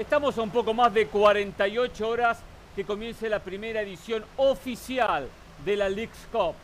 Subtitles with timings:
[0.00, 2.38] Estamos a un poco más de 48 horas
[2.74, 5.28] que comience la primera edición oficial
[5.62, 6.54] de la League's Cup.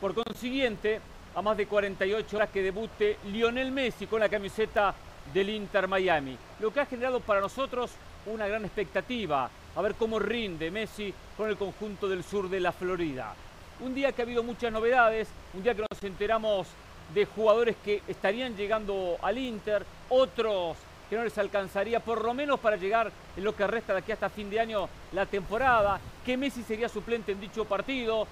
[0.00, 1.00] Por consiguiente,
[1.34, 4.94] a más de 48 horas que debute Lionel Messi con la camiseta
[5.34, 6.38] del Inter Miami.
[6.60, 7.90] Lo que ha generado para nosotros
[8.26, 12.70] una gran expectativa, a ver cómo rinde Messi con el conjunto del sur de la
[12.70, 13.34] Florida.
[13.80, 16.68] Un día que ha habido muchas novedades, un día que nos enteramos
[17.12, 20.76] de jugadores que estarían llegando al Inter, otros
[21.08, 24.12] que no les alcanzaría por lo menos para llegar en lo que resta de aquí
[24.12, 28.26] hasta fin de año la temporada, que Messi sería suplente en dicho partido,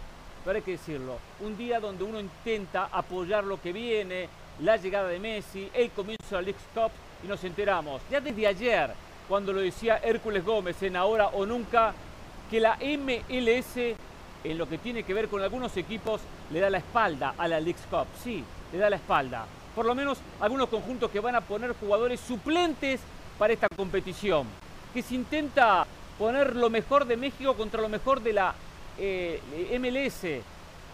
[0.45, 4.29] pero hay que decirlo, un día donde uno intenta apoyar lo que viene,
[4.61, 6.91] la llegada de Messi, el comienzo de la League Cup
[7.25, 8.91] y nos enteramos, ya desde ayer,
[9.29, 11.95] cuando lo decía Hércules Gómez en Ahora o Nunca,
[12.51, 13.97] que la MLS
[14.45, 16.21] en lo que tiene que ver con algunos equipos
[16.53, 19.47] le da la espalda a la League Cup, sí, le da la espalda
[19.77, 22.99] por lo menos algunos conjuntos que van a poner jugadores suplentes
[23.39, 24.47] para esta competición,
[24.95, 25.87] que se intenta
[26.19, 28.55] poner lo mejor de México contra lo mejor de la
[28.99, 30.43] eh, MLS,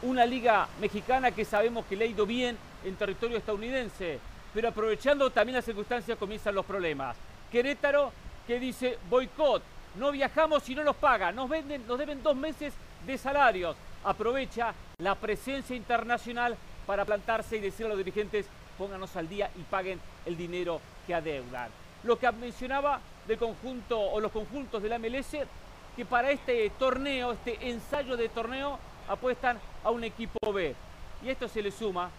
[0.02, 4.18] una liga mexicana que sabemos que le ha ido bien en territorio estadounidense,
[4.52, 7.16] pero aprovechando también las circunstancias comienzan los problemas.
[7.52, 8.12] Querétaro
[8.48, 9.62] que dice boicot,
[9.94, 12.74] no viajamos si no nos pagan, nos, venden, nos deben dos meses
[13.06, 13.76] de salarios.
[14.02, 18.46] Aprovecha la presencia internacional para plantarse y decir a los dirigentes
[18.82, 21.70] pónganos al día y paguen el dinero que adeudan.
[22.02, 25.36] Lo que mencionaba del conjunto o los conjuntos de la MLS
[25.94, 30.74] que para este torneo, este ensayo de torneo, apuestan a un equipo B.
[31.22, 32.10] Y esto se le suma,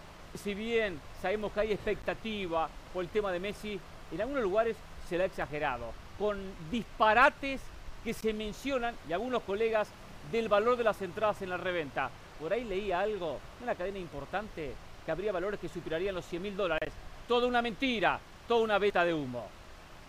[0.42, 3.78] si bien sabemos que hay expectativa por el tema de Messi,
[4.10, 4.74] en algunos lugares
[5.06, 6.40] se le ha exagerado, con
[6.70, 7.60] disparates
[8.02, 9.88] que se mencionan, y algunos colegas,
[10.32, 12.08] del valor de las entradas en la reventa.
[12.40, 14.72] Por ahí leía algo, una cadena importante,
[15.04, 16.92] que habría valores que superarían los 100 mil dólares.
[17.28, 19.46] Toda una mentira, toda una beta de humo.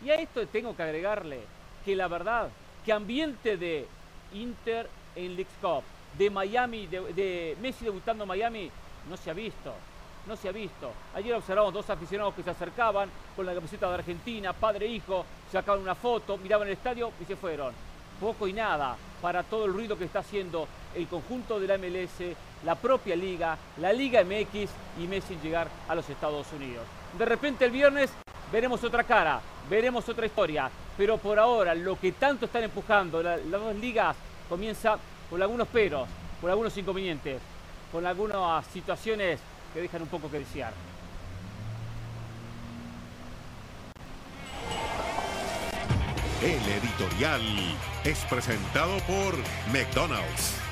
[0.04, 1.40] Y a esto tengo que agregarle
[1.84, 2.50] que la verdad,
[2.86, 3.88] que ambiente de
[4.34, 5.84] Inter en League Cup,
[6.18, 8.72] de Miami, de, Messi debutando en Miami,
[9.10, 9.74] no se ha visto.
[10.28, 10.92] No se ha visto.
[11.14, 15.24] Ayer observamos dos aficionados que se acercaban con la camiseta de Argentina, padre e hijo,
[15.52, 17.74] sacaban una foto, miraban el estadio y se fueron.
[18.20, 22.36] Poco y nada para todo el ruido que está haciendo el conjunto de la MLS,
[22.66, 26.84] la propia liga, la Liga MX y Messi llegar a los Estados Unidos.
[27.18, 28.10] De repente el viernes
[28.52, 29.40] veremos otra cara,
[29.70, 34.16] veremos otra historia, pero por ahora lo que tanto están empujando las dos ligas
[34.50, 34.98] comienza
[35.30, 36.08] con algunos peros,
[36.42, 37.40] con algunos inconvenientes,
[37.92, 39.40] con algunas situaciones
[39.74, 40.74] que dejan un poco que desear.
[46.42, 47.42] El editorial
[48.04, 49.36] es presentado por
[49.72, 50.65] McDonald's.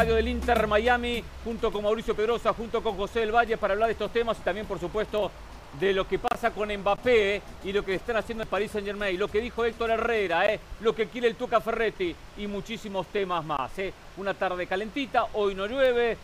[0.00, 3.88] Estadio del Inter Miami, junto con Mauricio Pedrosa, junto con José del Valle, para hablar
[3.88, 5.30] de estos temas y también, por supuesto,
[5.78, 8.86] de lo que pasa con Mbappé eh, y lo que están haciendo en París Saint
[8.86, 13.08] Germain, lo que dijo Héctor Herrera, eh, lo que quiere el Tuca Ferretti y muchísimos
[13.08, 13.78] temas más.
[13.78, 13.92] Eh.
[14.16, 16.16] Una tarde calentita, hoy no llueve,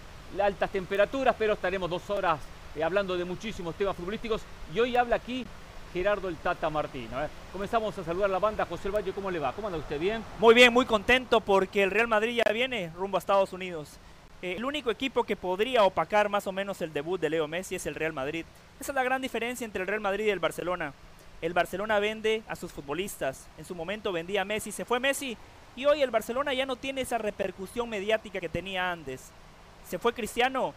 [0.43, 2.41] altas temperaturas, pero estaremos dos horas
[2.83, 4.41] hablando de muchísimos temas futbolísticos
[4.75, 5.45] y hoy habla aquí
[5.97, 7.25] Gerardo el Tata Martino.
[7.25, 7.29] ¿eh?
[7.51, 8.67] Comenzamos a saludar a la banda.
[8.67, 9.55] José Valle, ¿cómo le va?
[9.55, 9.99] ¿Cómo anda usted?
[9.99, 10.23] ¿Bien?
[10.39, 13.97] Muy bien, muy contento porque el Real Madrid ya viene rumbo a Estados Unidos.
[14.43, 17.77] Eh, el único equipo que podría opacar más o menos el debut de Leo Messi
[17.77, 18.45] es el Real Madrid.
[18.79, 20.93] Esa es la gran diferencia entre el Real Madrid y el Barcelona.
[21.41, 23.49] El Barcelona vende a sus futbolistas.
[23.57, 25.35] En su momento vendía Messi, se fue Messi
[25.77, 29.31] y hoy el Barcelona ya no tiene esa repercusión mediática que tenía antes.
[29.89, 30.75] Se fue Cristiano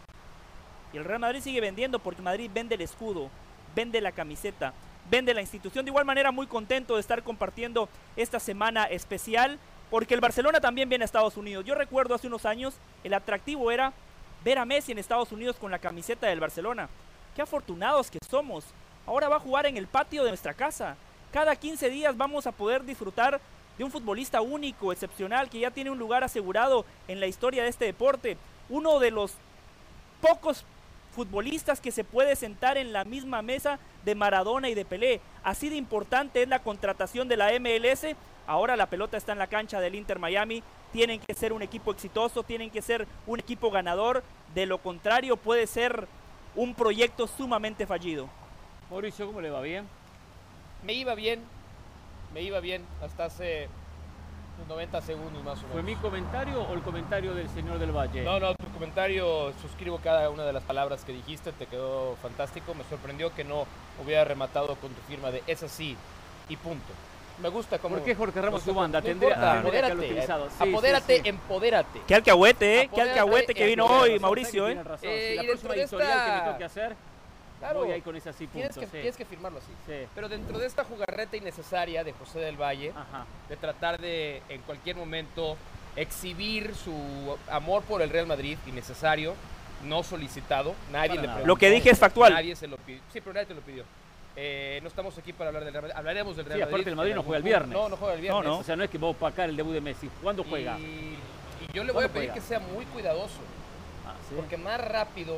[0.94, 3.28] y el Real Madrid sigue vendiendo porque Madrid vende el escudo,
[3.74, 4.72] vende la camiseta
[5.10, 5.84] vende la institución.
[5.84, 9.58] De igual manera, muy contento de estar compartiendo esta semana especial,
[9.90, 11.64] porque el Barcelona también viene a Estados Unidos.
[11.64, 13.92] Yo recuerdo hace unos años, el atractivo era
[14.44, 16.88] ver a Messi en Estados Unidos con la camiseta del Barcelona.
[17.34, 18.64] Qué afortunados que somos.
[19.06, 20.96] Ahora va a jugar en el patio de nuestra casa.
[21.32, 23.40] Cada 15 días vamos a poder disfrutar
[23.76, 27.68] de un futbolista único, excepcional, que ya tiene un lugar asegurado en la historia de
[27.68, 28.36] este deporte.
[28.68, 29.34] Uno de los
[30.20, 30.64] pocos
[31.14, 35.20] futbolistas que se puede sentar en la misma mesa de Maradona y de Pelé.
[35.42, 38.06] Así de importante es la contratación de la MLS.
[38.46, 40.62] Ahora la pelota está en la cancha del Inter Miami.
[40.92, 44.22] Tienen que ser un equipo exitoso, tienen que ser un equipo ganador.
[44.54, 46.08] De lo contrario puede ser
[46.56, 48.28] un proyecto sumamente fallido.
[48.90, 49.60] Mauricio, ¿cómo le va?
[49.60, 49.86] ¿Bien?
[50.84, 51.40] Me iba bien,
[52.34, 53.68] me iba bien hasta hace
[54.68, 55.72] 90 segundos más o menos.
[55.72, 58.22] ¿Fue mi comentario o el comentario del señor del Valle?
[58.22, 62.74] No, no, tu comentario, suscribo cada una de las palabras que dijiste, te quedó fantástico.
[62.74, 63.66] Me sorprendió que no
[64.02, 65.96] hubiera rematado con tu firma de es así
[66.48, 66.92] y punto.
[67.42, 67.96] Me gusta cómo...
[67.96, 69.00] ¿Por qué Jorge Ramos su banda?
[69.00, 70.48] Tendría, haberlo apodérate, utilizado.
[70.50, 71.28] Sí, apodérate, sí, sí.
[71.30, 72.00] empodérate.
[72.06, 72.90] Qué alcahuete, ¿eh?
[72.94, 74.72] Qué alcahuete que vino hoy, Mauricio, ¿eh?
[74.72, 75.08] tiene razón.
[75.10, 76.96] Eh, y próxima dentro de editorial que me esta- toque hacer,
[77.60, 78.80] Claro, voy ahí con ese así tienes punto.
[78.80, 78.92] que, sí.
[78.92, 79.70] tienes que firmarlo así.
[79.86, 80.06] Sí.
[80.14, 83.26] Pero dentro de esta jugarreta innecesaria de José del Valle, Ajá.
[83.48, 85.56] de tratar de en cualquier momento
[85.96, 89.34] exhibir su amor por el Real Madrid, innecesario,
[89.84, 91.46] no solicitado, nadie Para le preguntó.
[91.46, 92.32] Lo que dije es factual.
[92.32, 93.00] Nadie se lo pidió.
[93.12, 93.84] Sí, pero nadie te lo pidió.
[94.36, 95.96] Eh, no estamos aquí para hablar del Real Madrid.
[95.98, 96.74] Hablaremos del Real Sí, Madrid.
[96.74, 97.72] aparte el Madrid no juega el viernes.
[97.72, 98.44] No, no juega el viernes.
[98.44, 100.08] No, O sea, no es que vamos a opacar el debut de Messi.
[100.22, 100.78] ¿Cuándo juega?
[100.78, 100.82] Y,
[101.68, 102.34] y yo le voy a ¿Cuándo pedir juega?
[102.34, 103.40] que sea muy cuidadoso,
[104.06, 104.34] Ah, ¿sí?
[104.36, 105.36] porque más rápido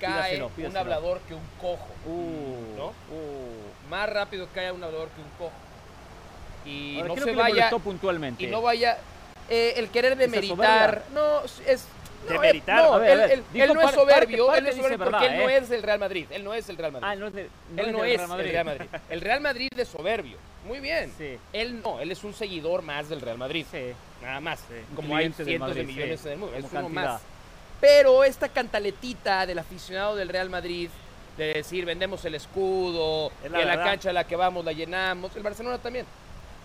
[0.00, 0.80] cae Pídaselo, un pídaselo.
[0.80, 1.88] hablador que un cojo.
[2.06, 2.86] Uh, ¿No?
[2.88, 3.90] uh.
[3.90, 5.52] Más rápido cae un hablador que un cojo.
[6.64, 8.44] Y Ahora, no ¿qué es se vaya puntualmente?
[8.44, 8.98] y no vaya
[9.50, 11.02] eh, el querer demeritar.
[11.12, 11.86] No, es
[12.26, 12.78] no, Demeritar.
[12.78, 14.64] él- No, A ver, a él, ver, él- él no es parte- soberbio, parte- él
[14.64, 15.56] no es parte soberbio porque él verdad, no ¿eh?
[15.58, 16.26] es el Real Madrid.
[16.30, 17.06] Él no es el Real Madrid.
[17.10, 18.86] Ah, no es, de, él no del es Real el Real Madrid.
[19.10, 20.38] El Real Madrid es soberbio.
[20.66, 21.12] Muy bien.
[21.18, 23.66] Sí, Él no, él es un seguidor más del Real Madrid.
[23.70, 23.92] sí.
[24.22, 24.60] Nada más.
[24.90, 26.56] Un Como hay cientos de Madrid, millones sí, en el mundo.
[26.56, 27.12] Es como uno cantidad.
[27.12, 27.22] más.
[27.86, 30.88] Pero esta cantaletita del aficionado del Real Madrid
[31.36, 34.64] de decir vendemos el escudo, Es y la en la cancha a la que vamos
[34.64, 35.36] la llenamos.
[35.36, 36.06] El Barcelona también.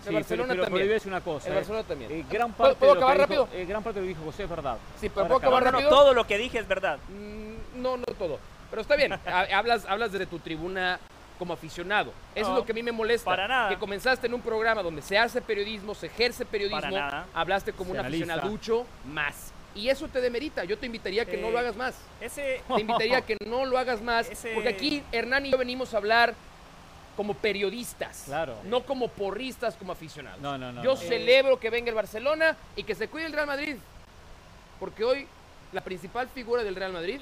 [0.04, 1.00] El Sí, Barcelona pero, pero, también.
[1.04, 1.48] pero una cosa.
[1.48, 1.56] El eh.
[1.57, 2.12] Barcelona también.
[2.12, 3.62] Eh, gran ¿Puedo- parte puedo de lo que acabar dijo- rápido?
[3.62, 4.77] eh, gran parte de lo que dijo José es verdad.
[5.01, 5.57] Sí, pero ¿puedo acaba.
[5.57, 5.89] acabar No, no, rápido?
[5.89, 7.00] todo lo que dije es verdad.
[7.10, 8.39] Mm, No, no todo.
[8.69, 9.12] Pero está bien.
[9.13, 11.00] Ha- hablas, hablas desde tu tribuna
[11.38, 12.13] como aficionado.
[12.36, 13.25] Eso No, es lo que a mí me molesta.
[13.30, 13.69] para nada.
[13.69, 16.80] Que comenzaste en un programa donde se hace periodismo, se ejerce periodismo.
[16.81, 17.25] Para nada.
[17.33, 18.24] Hablaste como Se un analiza.
[18.33, 19.54] aficionaducho más.
[19.75, 20.63] Y eso te demerita.
[20.63, 21.95] Yo te invitaría a que no Eh, lo hagas más.
[22.19, 24.30] Ese, Te invitaría a que no lo hagas más.
[24.31, 26.33] Ese- Porque aquí Hernán y yo venimos a hablar
[27.16, 28.24] como periodistas.
[28.25, 28.56] Claro.
[28.66, 30.39] No como porristas, como aficionados.
[30.42, 30.95] No, no, no, Yo no.
[30.98, 33.75] celebro que venga el Barcelona y que se cuide el Real Madrid.
[34.80, 35.27] Porque hoy
[35.72, 37.19] la principal figura del Real Madrid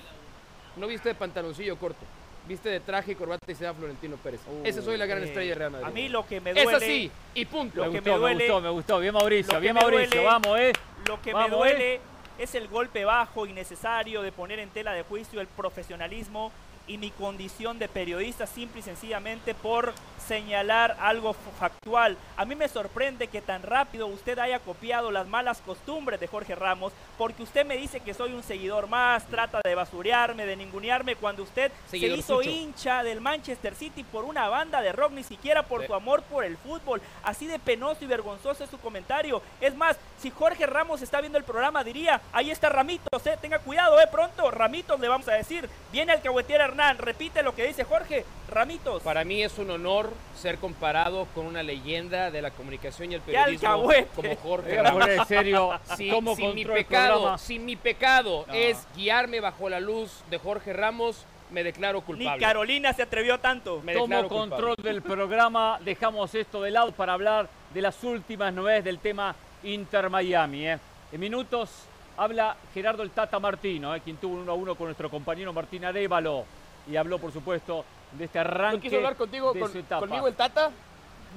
[0.76, 2.06] no viste de pantaloncillo corto.
[2.48, 4.40] Viste de traje y corbata y se llama Florentino Pérez.
[4.48, 5.88] Uh, Esa soy la gran eh, estrella del Real Madrid.
[5.88, 6.78] A mí lo que me es duele...
[6.78, 7.78] así y punto.
[7.84, 9.00] Lo me que gustó, me duele- me gustó, me gustó.
[9.00, 10.22] Bien Mauricio, bien Mauricio.
[10.22, 10.74] duele- Vamos, eh.
[11.08, 12.00] Lo que Vamos, me duele
[12.38, 16.52] es el golpe bajo innecesario de poner en tela de juicio el profesionalismo
[16.88, 19.94] y mi condición de periodista simple y sencillamente por
[20.26, 22.18] señalar algo factual.
[22.36, 26.54] A mí me sorprende que tan rápido usted haya copiado las malas costumbres de Jorge
[26.56, 31.16] Ramos, porque usted me dice que soy un seguidor más, trata de basurearme, de ningunearme,
[31.16, 32.50] cuando usted Seguidor se hizo sucho.
[32.50, 35.88] hincha del Manchester City por una banda de rock, ni siquiera por Sí.
[35.88, 37.02] su amor por el fútbol.
[37.24, 39.42] Así de penoso y vergonzoso es su comentario.
[39.62, 43.60] Es más, si Jorge Ramos está viendo el programa, diría, ahí está Ramitos, eh, tenga
[43.60, 45.70] cuidado, eh, pronto, Ramitos le vamos a decir.
[45.92, 49.02] Viene el cahuetier Hernán, repite lo que dice Jorge, Ramitos.
[49.02, 53.22] Para mí es un honor ser comparado con una leyenda de la comunicación y el
[53.22, 55.72] ¡Qué periodismo como Jorge poner en serio.
[55.98, 58.54] Si, ¿Cómo si mi pecado, si mi pecado No.
[58.54, 62.46] es guiarme bajo la luz de Jorge Ramos, me declaro Ni culpable.
[62.46, 63.82] Carolina se atrevió a tanto.
[63.84, 64.92] Me Tomo control culpable.
[64.94, 65.80] del programa.
[65.84, 70.68] Dejamos esto de lado para hablar de las últimas novedades del tema Inter Miami.
[70.68, 70.78] eh.
[71.12, 71.72] En minutos
[72.18, 75.54] habla Gerardo el Tata Martino, eh, quien tuvo un 1 a 1 con nuestro compañero
[75.54, 76.46] Martín Arevalo.
[76.90, 78.78] Y habló, por supuesto, de este arranque.
[78.78, 80.00] ¿No quiso hablar contigo, de con- su etapa.
[80.00, 80.72] conmigo el Tata?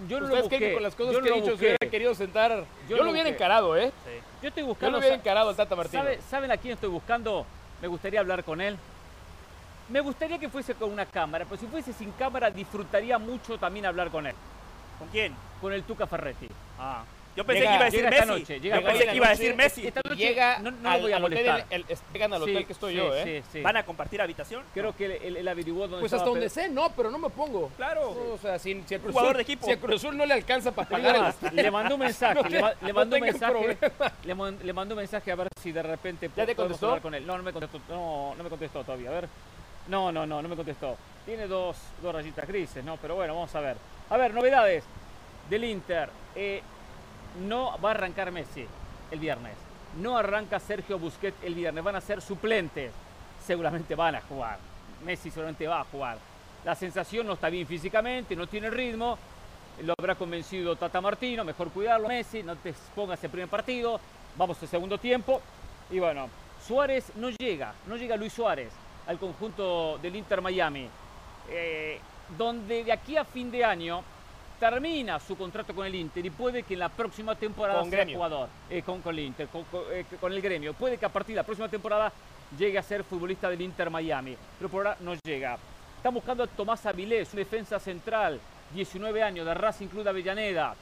[0.09, 0.69] Yo no lo ¿Ustedes creen busqué.
[0.69, 1.67] que con las cosas yo que no he dicho se busqué.
[1.67, 2.65] hubiera querido sentar?
[2.89, 3.93] Yo, lo lo hubiera encarado, ¿eh?
[4.41, 4.93] Yo estoy Yo buscando.
[4.93, 6.03] lo hubiera encarado al Tata Martino.
[6.03, 7.45] ¿sabe- ¿Saben a quién estoy buscando?
[7.83, 8.77] Me gustaría hablar con él.
[9.89, 13.85] Me gustaría que fuese con una cámara, pero si fuese sin cámara disfrutaría mucho también
[13.87, 14.35] hablar con él.
[14.99, 15.35] ¿Con quién?
[15.61, 16.47] Con el Tuca Ferretti.
[16.79, 17.03] Ah.
[17.37, 18.41] Yo pensé Llega- que iba a decir llega esta Messi.
[18.41, 19.87] noche, llega Yo pensé que iba a decir Messi.
[19.87, 21.67] Esta noche Llega no, no lo voy a al hotel, molestar.
[21.71, 23.25] el- el- llegan al hotel Sí, que estoy sí, yo, ¿eh?
[23.43, 23.61] sí, sí.
[23.63, 24.65] ¿Van a compartir habitación?
[24.75, 27.31] Creo que él, él- averiguó dónde Pues hasta donde Pedro- sé, no, pero no me
[27.31, 27.71] pongo.
[27.77, 28.15] Claro.
[28.15, 29.65] No, o sea, si, si el Cruz Jugador de equipo.
[29.65, 32.35] Si el Cruz Azul no le alcanza para pagar más, el- le mandó un mensaje,
[32.43, 33.79] No le, ma- mandó un mensaje,
[34.65, 36.87] le, mandó un mensaje a ver si de repente ¿Ya te contestó?
[36.87, 37.25] hablar con él.
[37.27, 39.11] No, no me contestó, no, no me contestó todavía.
[39.11, 39.29] A ver,
[39.87, 40.97] no, no, no, no me contestó.
[41.25, 43.77] Tiene dos, dos rayitas grises, no, pero bueno, vamos a ver.
[44.09, 44.83] A ver, novedades
[45.49, 46.09] del Inter.
[46.35, 46.61] Eh,
[47.47, 48.67] no va a arrancar Messi
[49.11, 49.55] el viernes.
[50.01, 51.83] No arranca Sergio Busquets el viernes.
[51.83, 52.93] Van a ser suplentes.
[53.45, 54.59] Seguramente van a jugar.
[55.05, 56.19] Messi seguramente va a jugar.
[56.65, 59.19] La sensación no está bien físicamente, no tiene ritmo.
[59.83, 61.45] Lo habrá convencido Tata Martino.
[61.45, 62.43] Mejor cuidarlo, Messi.
[62.43, 63.99] No te pongas el primer partido.
[64.37, 65.41] Vamos al segundo tiempo.
[65.91, 66.29] Y bueno,
[66.67, 67.73] Suárez no llega.
[67.87, 68.71] No llega Luis Suárez
[69.07, 70.89] al conjunto del Inter Miami.
[71.49, 71.99] eh,
[72.37, 74.05] donde de aquí a fin de año
[74.61, 77.99] termina su contrato con el Inter y puede que en la próxima temporada Con sea
[78.01, 78.17] Gremio.
[78.17, 80.75] jugador eh, con, con el Inter, con, con- eh, con el gremio.
[80.75, 82.13] Puede que a partir de la próxima temporada
[82.59, 85.57] llegue a ser futbolista del Inter Miami, pero por ahora no llega.
[85.97, 88.39] Están buscando a Tomás Avilés, un defensa central,
[88.75, 90.75] 19 años, de Racing Club de Avellaneda.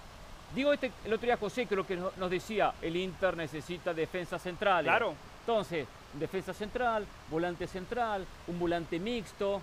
[0.54, 4.38] Digo, este, el otro día José creo que no- nos decía, el Inter necesita defensa
[4.38, 4.84] central.
[4.84, 5.14] Claro.
[5.40, 9.60] Entonces, defensa central, volante central, un volante mixto,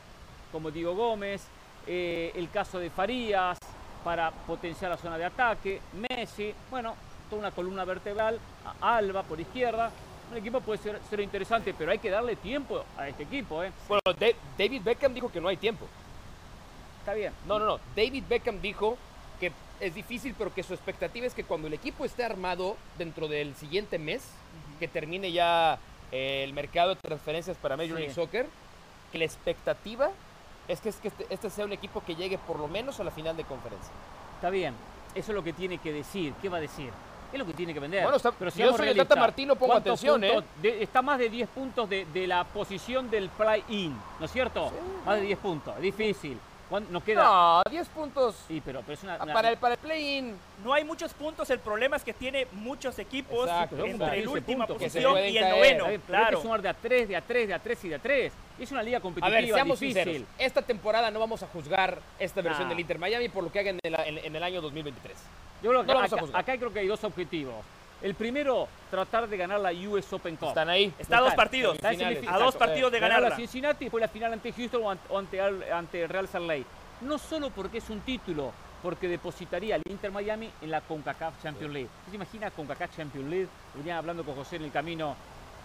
[0.52, 1.46] como Diego Gómez,
[1.88, 3.58] eh, el caso de Farías
[4.06, 6.94] para potenciar la zona de ataque, Messi, bueno,
[7.28, 8.40] toda una columna vertebral,
[8.80, 9.92] Alba por izquierda.
[10.32, 13.72] Un equipo puede ser, ser interesante, pero hay que darle tiempo a este equipo, ¿eh?
[13.88, 15.88] Bueno, Da- David Beckham dijo que no hay tiempo.
[17.00, 17.34] Está bien.
[17.48, 17.80] No, no, no.
[17.96, 18.96] David Beckham dijo
[19.40, 23.28] que es difícil, pero que su expectativa es que cuando el equipo esté armado dentro
[23.28, 24.24] del siguiente mes,
[24.80, 25.80] que termine ya
[26.12, 28.02] eh, el mercado de transferencias para Major Sí.
[28.04, 28.46] League Soccer,
[29.12, 30.12] que la expectativa
[30.68, 33.04] es que, es que este, este sea un equipo que llegue por lo menos a
[33.04, 33.92] la final de conferencia.
[34.36, 34.74] Está bien.
[35.14, 36.34] Eso es lo que tiene que decir.
[36.42, 36.92] ¿Qué va a decir?
[37.32, 38.04] Es lo que tiene que vender.
[38.04, 39.16] Bueno, está- Pero yo seamos soy el Tata.
[39.16, 40.42] Martino, pongo ¿Cuántos atención, ¿eh?
[40.62, 44.72] de- está más de 10 puntos de, de la posición del play-in, ¿no es cierto?
[45.06, 45.78] Más de 10 puntos.
[45.80, 46.40] Difícil.
[46.76, 47.24] ¿Cuán- Nos queda.
[47.24, 49.16] No, 10 puntos Sí, pero, pero es una.
[49.16, 50.36] ah, una- para el, para el play-in.
[50.64, 54.14] No hay muchos puntos, el problema es que tiene muchos equipos Exacto, entre exacto.
[54.14, 55.56] el 15 última puntos que se posición pueden y el caer.
[55.56, 55.88] noveno.
[55.88, 56.38] Bien, pero hay Claro.
[56.38, 58.34] que sumar de a 3, de a 3, de a 3 y de a 3.
[58.60, 60.04] Es una liga A competitiva ver, seamos difícil.
[60.04, 60.28] sinceros.
[60.38, 62.70] Esta temporada no vamos a juzgar esta versión Nah.
[62.70, 65.18] del Inter Miami por lo que hagan en, la- en- en el año 2023.
[65.64, 66.42] Yo creo que No lo vamos a acá, juzgar.
[66.42, 67.56] acá creo que hay dos objetivos.
[68.06, 70.50] El primero, tratar de ganar la US Open Cup.
[70.50, 70.94] Están ahí.
[71.00, 72.30] Está a dos partidos, semifinales.
[72.30, 73.36] a dos partidos de Ganar ganarla.
[73.36, 76.66] a Cincinnati y después la final ante Houston o ante, Real Salt Lake.
[77.02, 78.52] No solo porque es un título,
[78.84, 81.90] porque depositaría al Inter Miami en la CONCACAF Champions League.
[82.02, 83.48] ¿Usted se imagina CONCACAF Champions League?
[83.74, 85.16] Venía hablando con José en el camino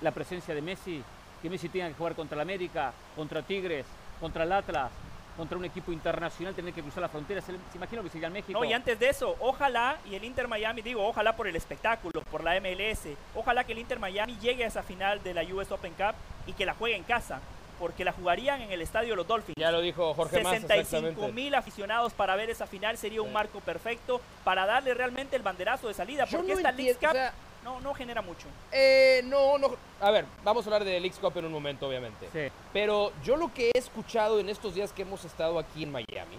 [0.01, 1.03] la presencia de Messi,
[1.43, 3.85] que Messi tenga que jugar contra el América, contra Tigres,
[4.19, 4.91] contra el Atlas,
[5.37, 7.41] contra un equipo internacional, tener que cruzar la frontera.
[7.41, 8.59] ¿Se, lo que sería en México?
[8.59, 12.23] No, y antes de eso, ojalá y el Inter Miami, digo, ojalá por el espectáculo,
[12.31, 15.71] por la MLS, ojalá que el Inter Miami llegue a esa final de la US
[15.73, 16.15] Open Cup
[16.47, 17.41] y que la juegue en casa,
[17.79, 19.57] porque la jugarían en el estadio Los Dolphins.
[19.57, 21.33] Ya lo dijo Jorge Mas, 65 exactamente.
[21.33, 23.35] mil aficionados para ver esa final sería un Sí.
[23.35, 27.13] marco perfecto para darle realmente el banderazo de salida, porque no esta League Cup o
[27.13, 27.33] sea,
[27.65, 28.47] no, no genera mucho.
[28.73, 29.69] Eh, no, no.
[30.01, 32.29] A ver, vamos a hablar de Leagues Cup en un momento, obviamente.
[32.33, 32.53] Sí.
[32.73, 36.39] Pero yo lo que he escuchado en estos días que hemos estado aquí en Miami,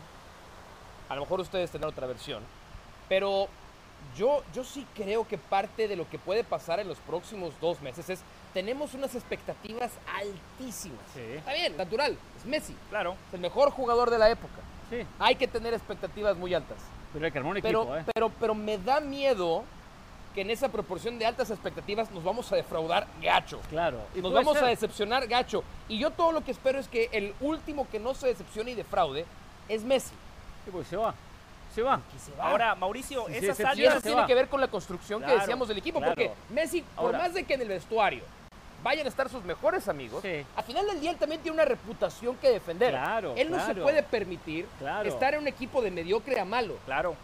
[1.10, 2.42] a lo mejor ustedes tendrán otra versión,
[3.10, 3.48] pero
[4.18, 7.80] yo, yo sí creo que parte de lo que puede pasar en los próximos dos
[7.82, 8.22] meses es,
[8.54, 11.00] tenemos unas expectativas altísimas.
[11.14, 11.22] Sí.
[11.38, 13.16] Está bien, natural, es Messi, Claro.
[13.28, 14.56] es el mejor jugador de la época.
[14.90, 16.78] Sí, Hay que tener expectativas muy altas.
[17.14, 18.04] pero hay que armar un Pero, equipo, ¿eh?
[18.14, 19.64] pero, pero me da miedo
[20.34, 23.60] que en esa proporción de altas expectativas nos vamos a defraudar gacho.
[23.70, 24.00] Claro.
[24.16, 24.64] Y Nos vamos ser.
[24.66, 25.64] a decepcionar gacho.
[25.88, 28.76] Y yo todo lo que espero es que el último que no se decepcione y
[28.76, 29.26] defraude
[29.68, 30.14] es Messi.
[30.66, 31.14] Sí, porque se va.
[31.74, 32.02] Se va.
[32.18, 32.50] Se va.
[32.50, 34.28] Ahora, Mauricio, esas decepciona, y eso tiene va.
[34.28, 36.00] que ver con la construcción Claro, que decíamos del equipo.
[36.00, 36.14] claro.
[36.16, 38.24] Porque Messi, por Ahora- más de que en el vestuario
[38.84, 40.44] vayan a estar sus mejores amigos, Sí.
[40.56, 42.90] al final del día él también tiene una reputación que defender.
[42.92, 44.68] Claro, él no se puede permitir
[45.06, 46.78] estar en un equipo de mediocre a malo.
[46.86, 47.16] Claro.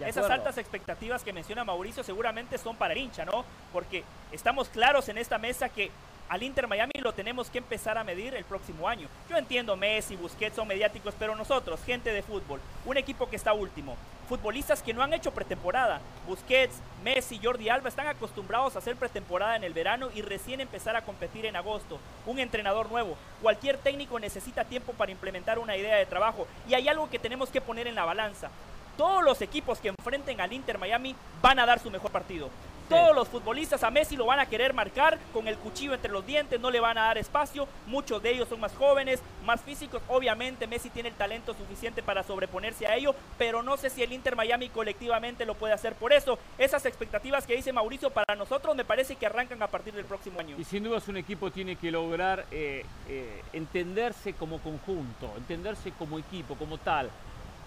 [0.00, 3.44] Esas altas expectativas que menciona Mauricio seguramente son para el hincha, ¿no?
[3.72, 5.90] Porque estamos claros en esta mesa que
[6.28, 9.08] al Inter Miami lo tenemos que empezar a medir el próximo año.
[9.28, 13.52] Yo entiendo Messi, Busquets son mediáticos, pero nosotros, gente de fútbol, un equipo que está
[13.52, 13.96] último,
[14.28, 19.56] futbolistas que no han hecho pretemporada, Busquets, Messi, Jordi Alba están acostumbrados a hacer pretemporada
[19.56, 22.00] en el verano y recién empezar a competir en agosto.
[22.24, 26.88] Un entrenador nuevo, cualquier técnico necesita tiempo para implementar una idea de trabajo y hay
[26.88, 28.50] algo que tenemos que poner en la balanza.
[28.96, 32.50] Todos los equipos que enfrenten al Inter Miami van a dar su mejor partido.
[32.88, 36.26] Todos los futbolistas a Messi lo van a querer marcar con el cuchillo entre los
[36.26, 37.66] dientes, no le van a dar espacio.
[37.86, 40.02] Muchos de ellos son más jóvenes, más físicos.
[40.06, 44.12] Obviamente Messi tiene el talento suficiente para sobreponerse a ello, pero no sé si el
[44.12, 45.94] Inter Miami colectivamente lo puede hacer.
[45.94, 49.94] Por eso, esas expectativas que dice Mauricio para nosotros me parece que arrancan a partir
[49.94, 50.56] del próximo año.
[50.58, 56.18] Y sin duda un equipo tiene que lograr eh, eh, entenderse como conjunto, entenderse como
[56.18, 57.10] equipo, como tal.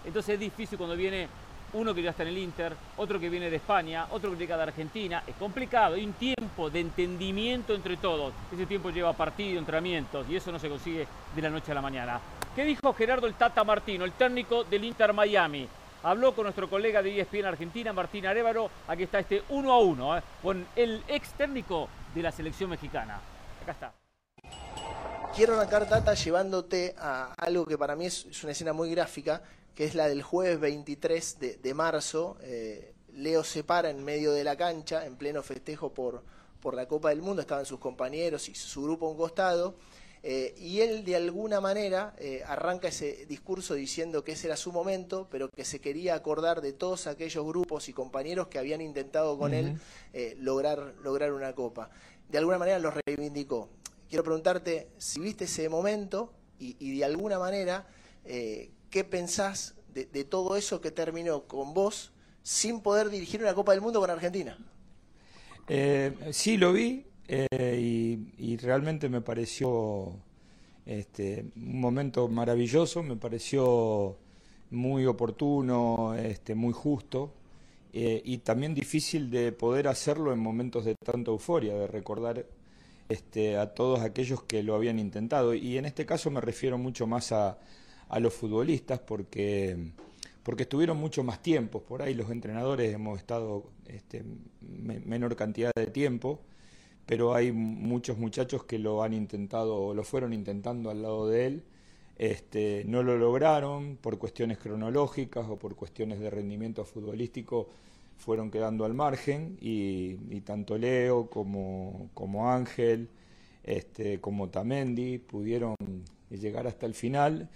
[0.04, 1.28] Entonces es difícil cuando viene
[1.74, 4.56] uno que ya está en el Inter, otro que viene de España, otro que llega
[4.56, 5.22] de Argentina.
[5.26, 8.32] Es complicado, hay un tiempo de entendimiento entre todos.
[8.52, 11.82] Ese tiempo lleva partido, entrenamientos y eso no se consigue de la noche a la
[11.82, 12.20] mañana.
[12.54, 15.68] ¿Qué dijo Gerardo el Tata Martino, el técnico del Inter Miami?
[16.02, 18.70] Habló con nuestro colega de ESPN Argentina, Martín Arevalo.
[18.86, 20.22] Aquí está este uno a uno ¿eh?
[20.42, 23.20] con el ex técnico de la selección mexicana.
[23.62, 23.92] Acá está.
[25.34, 29.42] Quiero arrancar, Tata, llevándote a algo que para mí es una escena muy gráfica,
[29.78, 32.36] que es la del jueves 23 de, de marzo.
[32.42, 36.24] Eh, Leo se para en medio de la cancha, en pleno festejo por,
[36.58, 39.76] por la Copa del Mundo, estaban sus compañeros y su grupo a un costado,
[40.24, 44.72] eh, y él de alguna manera eh, arranca ese discurso diciendo que ese era su
[44.72, 49.38] momento, pero que se quería acordar de todos aquellos grupos y compañeros que habían intentado
[49.38, 49.78] con él
[50.12, 51.88] eh, lograr, lograr una Copa.
[52.28, 53.68] De alguna manera los reivindicó.
[54.08, 57.86] Quiero preguntarte si viste ese momento y, y de alguna manera,
[58.90, 63.80] ¿qué pensás de, todo eso que terminó con vos sin poder dirigir una Copa del
[63.80, 64.56] Mundo con Argentina.
[65.68, 70.14] Eh, sí, lo vi eh, y, realmente me pareció
[70.86, 74.16] este, un momento maravilloso, me pareció
[74.70, 77.34] muy oportuno, este, muy justo
[77.92, 82.46] eh, y también difícil de poder hacerlo en momentos de tanta euforia, de recordar
[83.08, 85.54] este, a todos aquellos que lo habían intentado.
[85.54, 87.58] Y en este caso me refiero mucho más a,
[88.08, 89.92] a los futbolistas porque
[90.48, 91.82] porque estuvieron mucho más tiempo.
[91.82, 94.24] Por ahí los entrenadores hemos estado este,
[94.62, 96.40] menor cantidad de tiempo,
[97.04, 101.46] pero hay muchos muchachos que lo han intentado o lo fueron intentando al lado de
[101.46, 101.62] él.
[102.16, 107.68] Este, no lo lograron por cuestiones cronológicas o por cuestiones de rendimiento futbolístico,
[108.16, 110.14] fueron quedando al margen y,
[110.46, 113.10] tanto Leo como, como Ángel,
[113.64, 115.76] este, como Tamendi pudieron
[116.30, 117.50] llegar hasta el final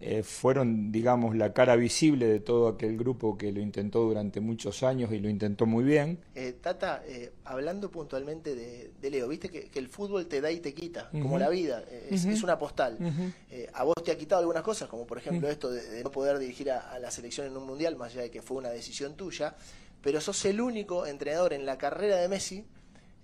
[0.00, 4.82] eh, fueron, digamos, la cara visible de todo aquel grupo que lo intentó durante muchos
[4.84, 6.20] años y lo intentó muy bien.
[6.36, 10.72] Eh, Tata, eh, hablando puntualmente de, Leo, viste que, el fútbol te da y te
[10.74, 12.98] quita, como la vida, es, una postal.
[13.72, 16.70] a vos te ha quitado algunas cosas, como por ejemplo esto de, no poder dirigir
[16.70, 19.54] a, a la selección en un mundial, más allá de que fue una decisión tuya,
[20.02, 22.64] pero sos el único entrenador en la carrera de Messi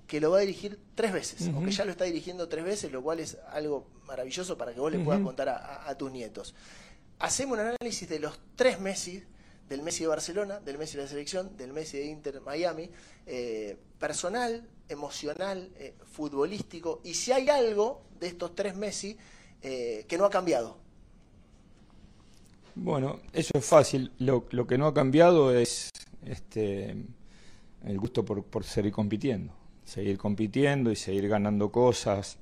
[0.06, 2.92] que lo va a dirigir tres veces, o que ya lo está dirigiendo tres veces,
[2.92, 6.54] lo cual es algo maravilloso para que vos le puedas contar a, tus nietos.
[7.18, 9.22] Hacemos un análisis de los tres Messi,
[9.68, 12.90] del Messi de Barcelona, del Messi de la selección, del Messi de Inter Miami,
[13.26, 19.16] eh, personal, emocional, eh, futbolístico, y si hay algo de estos tres Messi
[19.62, 20.76] eh, que no ha cambiado.
[22.74, 24.12] Bueno, eso es fácil.
[24.18, 25.90] Lo, lo que no ha cambiado es
[26.26, 26.94] este,
[27.84, 32.38] el gusto por, por seguir compitiendo seguir compitiendo y seguir ganando cosas.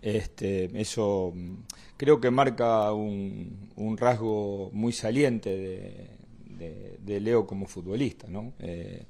[0.00, 1.54] Este, eso mm,
[1.96, 8.54] creo que marca un, un rasgo muy saliente de, Leo como futbolista, ¿no?
[8.58, 9.04] Eh,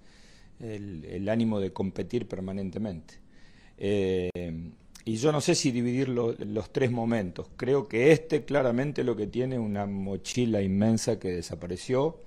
[0.60, 3.14] el, ánimo de competir permanentemente.
[3.78, 4.30] Eh,
[5.04, 7.48] y yo no sé si dividir los tres momentos.
[7.56, 12.20] Creo que este claramente lo que tiene una mochila inmensa que desapareció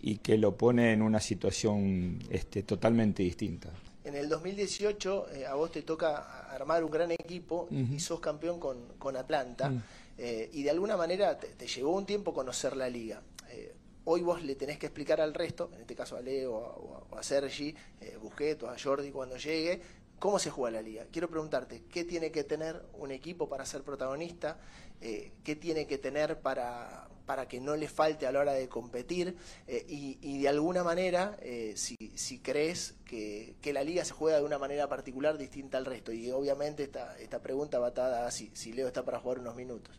[0.00, 3.70] y que lo pone en una situación este, totalmente distinta
[4.04, 8.58] en el 2018 eh, a vos te toca armar un gran equipo y sos campeón
[8.58, 9.70] con, Atlanta.
[9.70, 9.82] Mm.
[10.18, 13.22] Eh, y de alguna manera te, llevó un tiempo conocer la liga.
[13.50, 17.16] Eh, hoy vos le tenés que explicar al resto, en este caso a Leo o
[17.16, 17.74] a, Sergi,
[18.22, 19.80] Busquets o a Jordi cuando llegue,
[20.18, 21.06] cómo se juega la liga.
[21.10, 24.58] Quiero preguntarte, ¿qué tiene que tener un equipo para ser protagonista?
[25.00, 29.36] ¿Qué tiene que tener para, para que no le falte a la hora de competir
[29.68, 34.44] eh, y, de alguna manera, eh, si, si, crees que, la liga se juega de
[34.44, 36.12] una manera particular distinta al resto.
[36.12, 39.54] Y obviamente esta, esta pregunta va atada a si, si Leo está para jugar unos
[39.54, 39.94] minutos.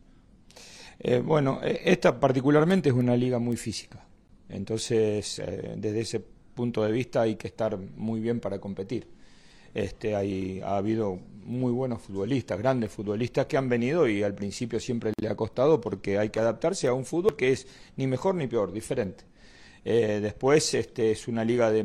[1.00, 4.06] Eh, bueno, esta particularmente es una liga muy física.
[4.50, 5.42] Entonces,
[5.78, 9.08] desde ese punto de vista hay que estar muy bien para competir.
[9.74, 14.80] Este, hay, ha habido muy buenos futbolistas, grandes futbolistas que han venido y al principio
[14.80, 18.36] siempre le ha costado porque hay que adaptarse a un fútbol que es ni mejor
[18.36, 19.24] ni peor, diferente.
[19.84, 21.84] Eh, después este, es una liga de,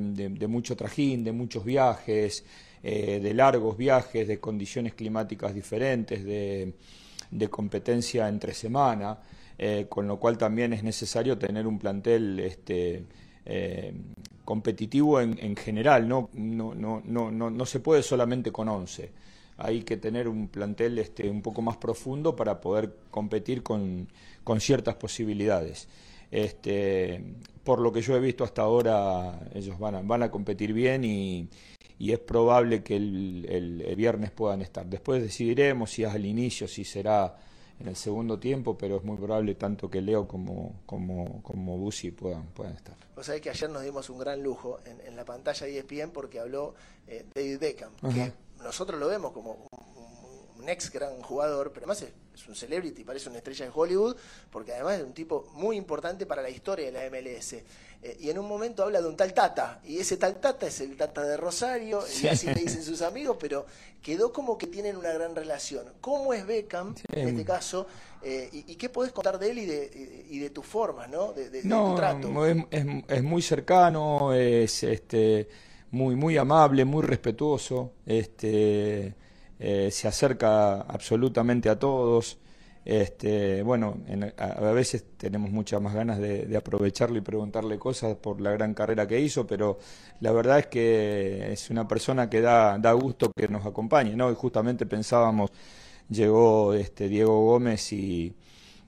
[0.48, 2.44] mucho trajín, de muchos viajes,
[2.82, 6.74] eh, de largos viajes, de condiciones climáticas diferentes, de,
[7.50, 9.18] competencia entre semana,
[9.58, 13.04] eh, con lo cual también es necesario tener un plantel este,
[14.44, 16.28] competitivo en, en general, ¿no?
[16.34, 19.25] No, no, no, no, no se puede solamente con 11.
[19.58, 24.08] Hay que tener un plantel este, un poco más profundo para poder competir con,
[24.44, 25.88] con ciertas posibilidades.
[26.30, 27.22] Este,
[27.64, 31.04] por lo que yo he visto hasta ahora, ellos van a, van a competir bien
[31.04, 31.48] y,
[31.98, 33.46] y es probable que el,
[33.84, 34.86] el, viernes puedan estar.
[34.86, 37.36] Después decidiremos si es al inicio, si será
[37.78, 42.10] en el segundo tiempo, pero es muy probable tanto que Leo como, como, como Busi
[42.10, 42.96] puedan, puedan estar.
[43.14, 46.10] Vos sabés que ayer nos dimos un gran lujo en, en la pantalla de ESPN
[46.10, 46.74] porque habló
[47.06, 49.68] eh, David Beckham, que nosotros lo vemos como
[50.56, 54.16] un, ex gran jugador, pero además es, un celebrity, parece una estrella de Hollywood,
[54.50, 57.52] porque además es un tipo muy importante para la historia de la MLS.
[58.02, 60.80] Eh, y en un momento habla de un tal Tata, y ese tal Tata es
[60.80, 63.64] el Tata de Rosario, y así le dicen sus amigos, pero
[64.02, 65.84] quedó como que tienen una gran relación.
[66.00, 67.86] ¿Cómo es Beckham, en este caso,
[68.22, 71.32] eh, y, qué podés contar de él y de, y de tus formas, ¿no?
[71.32, 72.46] De, de, no, tu trato.
[72.46, 72.56] Es,
[73.08, 75.48] es, muy cercano, es este
[75.90, 79.14] muy, muy amable, muy respetuoso, este,
[79.58, 82.38] eh, se acerca absolutamente a todos.
[82.84, 83.98] Este, bueno,
[84.38, 89.08] a, veces tenemos muchas más ganas de, aprovecharlo y preguntarle cosas por la gran carrera
[89.08, 89.78] que hizo, pero
[90.20, 94.30] la verdad es que es una persona que da, da gusto que nos acompañe, ¿no?
[94.30, 95.50] Y justamente pensábamos,
[96.08, 98.32] llegó este Diego Gómez y,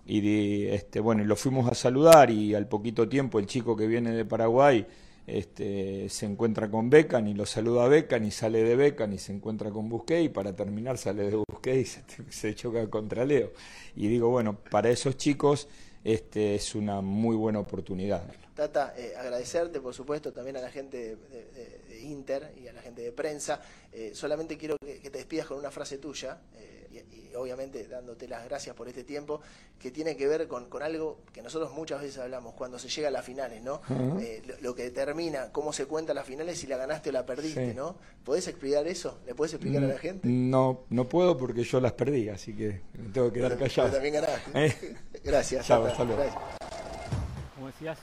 [0.07, 3.89] y este, bueno, y lo fuimos a saludar y al poquito tiempo el chico que
[3.89, 4.87] viene de Paraguay
[5.29, 9.19] este, se encuentra con Becan y lo saluda a Becan y sale de Becan y
[9.19, 13.25] se encuentra con Busquets y para terminar sale de Busquets y se, se choca contra
[13.25, 13.53] Leo.
[13.95, 15.69] Y digo, bueno, para esos chicos
[16.05, 18.25] este, es una muy buena oportunidad.
[18.55, 23.03] Tata, eh, agradecerte por supuesto también a la gente de Inter y a la gente
[23.03, 23.61] de prensa.
[23.93, 26.41] Eh, solamente quiero que, que, te despidas con una frase tuya.
[26.57, 26.78] Eh,
[27.13, 29.41] y, y, obviamente dándote las gracias por este tiempo,
[29.79, 33.09] que tiene que ver con, con algo que nosotros muchas veces hablamos cuando se llega
[33.09, 33.81] a las finales, ¿no?
[33.89, 34.23] Uh -huh.
[34.23, 37.25] eh, lo, lo, que determina cómo se cuentan las finales, si la ganaste o la
[37.27, 37.77] perdiste, sí.
[37.77, 37.97] ¿no?
[38.25, 39.19] ¿Podés explicar eso?
[39.27, 40.29] ¿Le puedes explicar mm, a la gente?
[40.29, 43.91] No, no puedo porque yo las perdí, así que me tengo que quedar pero, callado.
[43.91, 44.67] Pero también ganaste.
[44.67, 44.97] Eh.
[45.25, 45.67] Gracias.
[45.67, 46.23] Chao, hasta luego.
[47.55, 47.99] ¿Cómo decías?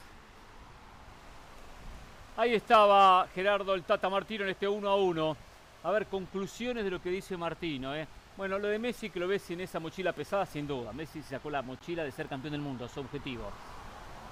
[2.37, 5.37] Ahí estaba Gerardo el Tata Martino en este 1 a 1.
[5.83, 8.07] A ver, conclusiones de lo que dice Martino, ¿eh?
[8.37, 10.91] Bueno, lo de Messi que lo ves en esa mochila pesada, sin duda.
[10.91, 13.43] Messi sacó la mochila de ser campeón del mundo, su objetivo.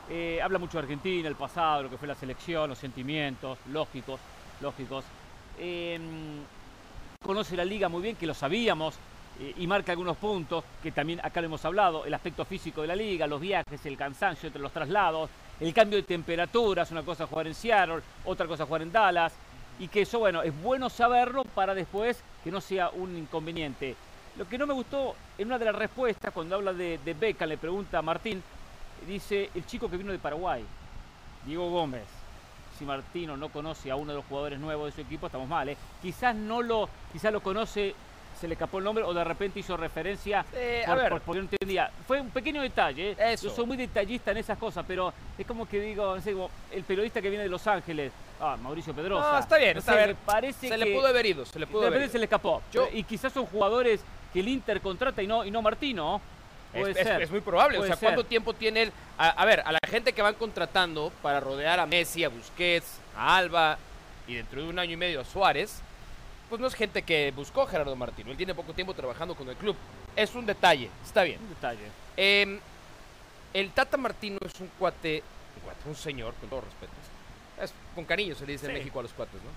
[0.09, 4.19] Eh, habla mucho de Argentina, el pasado, lo que fue la selección, los sentimientos, lógicos,
[4.59, 5.05] lógicos.
[5.57, 5.97] Eh,
[7.23, 8.95] conoce la liga muy bien, que lo sabíamos,
[9.39, 12.87] eh, y marca algunos puntos, que también acá lo hemos hablado, el aspecto físico de
[12.87, 15.29] la liga, los viajes, el cansancio entre los traslados,
[15.61, 19.33] el cambio de temperaturas, una cosa jugar en Seattle, otra cosa jugar en Dallas,
[19.83, 23.97] y que eso, bueno, es bueno saberlo para después que no sea un inconveniente.
[24.37, 27.45] Lo que no me gustó en una de las respuestas, cuando habla de, de Beca,
[27.45, 28.41] le pregunta a Martín,
[29.05, 30.63] dice el chico que vino de Paraguay,
[31.45, 32.05] Diego Gómez.
[32.79, 35.67] Si Martino no conoce a uno de los jugadores nuevos de su equipo, estamos mal,
[35.67, 35.75] ¿eh?
[36.01, 37.93] Quizás no lo, quizás lo conoce,
[38.39, 41.09] se le escapó el nombre o de repente hizo referencia eh, por, a ver.
[41.09, 41.91] Por, porque no entendía.
[42.07, 43.33] Fue un pequeño detalle, ¿eh?
[43.33, 43.49] Eso.
[43.49, 46.49] Yo soy muy detallista en esas cosas, pero es como que digo, no sé, como
[46.71, 48.13] el periodista que viene de Los Ángeles,
[48.43, 49.31] ah, Mauricio Pedrosa.
[49.31, 50.17] No, está bien, no está sé, bien.
[50.25, 52.11] Parece se que le pudo haber ido, se le pudo de haber ido.
[52.11, 52.61] se le escapó.
[52.71, 54.01] Yo- y quizás son jugadores
[54.33, 56.21] que el Inter contrata y no, y no Martino.
[56.71, 57.21] Puede Es, es- ser.
[57.21, 57.77] es muy probable.
[57.77, 58.07] O sea, ser.
[58.07, 58.91] ¿cuánto tiempo tiene él?
[59.17, 62.99] A, a ver, a la gente que van contratando para rodear a Messi, a Busquets,
[63.15, 63.77] a Alba
[64.27, 65.81] y dentro de un año y medio a Suárez,
[66.49, 68.31] pues no es gente que buscó Gerardo Martino.
[68.31, 69.75] Él tiene poco tiempo trabajando con el club.
[70.15, 71.39] Es un detalle, está bien.
[71.41, 71.87] Un detalle.
[72.17, 72.59] Eh,
[73.53, 75.21] el Tata Martino es un cuate,
[75.57, 76.91] un cuate, un señor, con todo respeto.
[77.61, 78.73] Es, con cariño se le dice en.
[78.73, 79.49] México a los cuates, ¿no?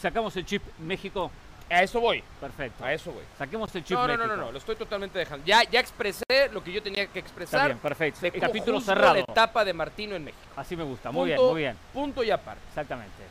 [0.00, 1.30] Sacamos el chip México.
[1.72, 2.84] A eso voy, Perfecto.
[2.84, 3.22] a eso voy.
[3.38, 4.26] Saquemos el chip No, no, México.
[4.26, 5.46] no, no, no, lo estoy totalmente dejando.
[5.46, 7.66] Ya, ya expresé lo que yo tenía que Está expresar.
[7.66, 8.20] bien, perfecto.
[8.22, 9.14] de capítulo cerrado.
[9.14, 10.42] la etapa de Martino en México.
[10.56, 11.12] Así me gusta.
[11.12, 11.76] Muy Punto- bien, muy bien.
[11.92, 12.60] Punto y aparte.
[12.70, 13.22] Exactamente.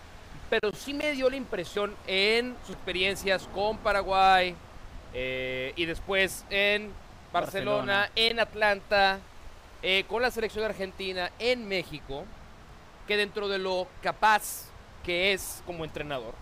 [0.49, 4.55] Pero sí me dio la impresión en sus experiencias con Paraguay
[5.13, 6.93] eh, y después en
[7.33, 7.75] Barcelona,
[8.07, 8.11] Barcelona.
[8.15, 9.19] en Atlanta,
[9.83, 12.23] eh, con la selección argentina, en México,
[13.09, 14.69] que dentro de lo capaz
[15.03, 16.35] que es como entrenador,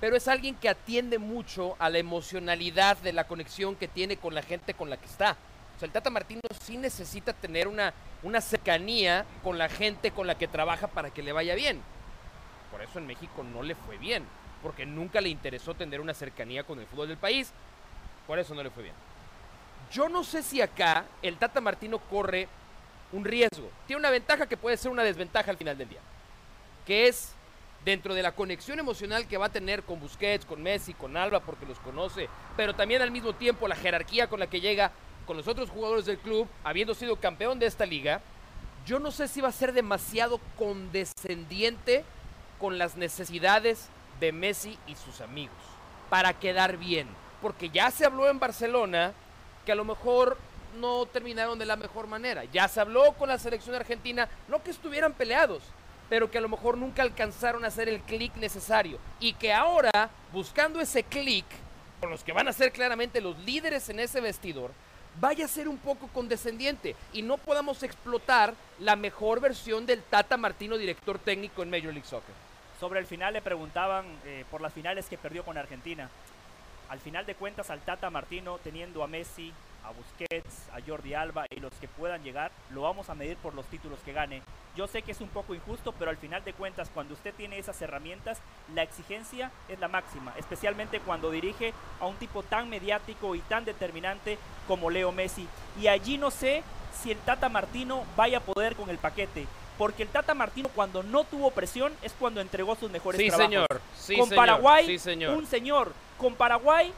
[0.00, 4.32] pero es alguien que atiende mucho a la emocionalidad de la conexión que tiene con
[4.32, 5.32] la gente con la que está.
[5.74, 7.92] O sea, el Tata Martino sí necesita tener una,
[8.22, 11.82] una cercanía con la gente con la que trabaja para que le vaya bien.
[12.70, 14.22] Por eso en México no le fue bien,
[14.62, 17.50] porque nunca le interesó tener una cercanía con el fútbol del país.
[18.28, 18.94] Por eso no le fue bien.
[19.90, 22.46] Yo no sé si acá el Tata Martino corre
[23.12, 23.70] un riesgo.
[23.86, 26.00] Tiene una ventaja que puede ser una desventaja al final del día.
[26.86, 27.32] Que es
[27.84, 31.40] dentro de la conexión emocional que va a tener con Busquets, con Messi, con Alba,
[31.40, 34.90] porque los conoce, pero también al mismo tiempo la jerarquía con la que llega
[35.24, 38.20] con los otros jugadores del club, habiendo sido campeón de esta liga,
[38.84, 42.04] yo no sé si va a ser demasiado condescendiente
[42.58, 43.88] con las necesidades
[44.20, 45.56] de Messi y sus amigos
[46.08, 47.08] para quedar bien.
[47.42, 49.12] Porque ya se habló en Barcelona
[49.64, 50.38] que a lo mejor
[50.76, 52.44] no terminaron de la mejor manera.
[52.44, 55.62] Ya se habló con la selección argentina, no que estuvieran peleados,
[56.08, 58.98] pero que a lo mejor nunca alcanzaron a hacer el clic necesario.
[59.20, 61.46] Y que ahora, buscando ese clic,
[62.00, 64.70] con los que van a ser claramente los líderes en ese vestidor,
[65.20, 70.36] vaya a ser un poco condescendiente y no podamos explotar la mejor versión del Tata
[70.36, 72.34] Martino, director técnico en Major League Soccer.
[72.78, 76.10] Sobre el final le preguntaban eh, por las finales que perdió con Argentina.
[76.88, 79.52] Al final de cuentas, al Tata Martino, teniendo a Messi,
[79.86, 83.54] a Busquets, a Jordi Alba y los que puedan llegar, lo vamos a medir por
[83.54, 84.42] los títulos que gane.
[84.76, 87.58] Yo sé que es un poco injusto, pero al final de cuentas, cuando usted tiene
[87.58, 88.38] esas herramientas,
[88.74, 93.64] la exigencia es la máxima, especialmente cuando dirige a un tipo tan mediático y tan
[93.64, 95.46] determinante como Leo Messi.
[95.80, 96.62] Y allí no sé
[97.02, 99.46] si el Tata Martino vaya a poder con el paquete.
[99.78, 103.50] Porque el Tata Martino cuando no tuvo presión es cuando entregó sus mejores Sí, trabajos.
[103.50, 103.66] señor.
[103.94, 104.46] Sí, con señor.
[104.46, 105.36] Paraguay, Sí, señor.
[105.36, 105.92] un señor.
[106.18, 106.92] Con Paraguay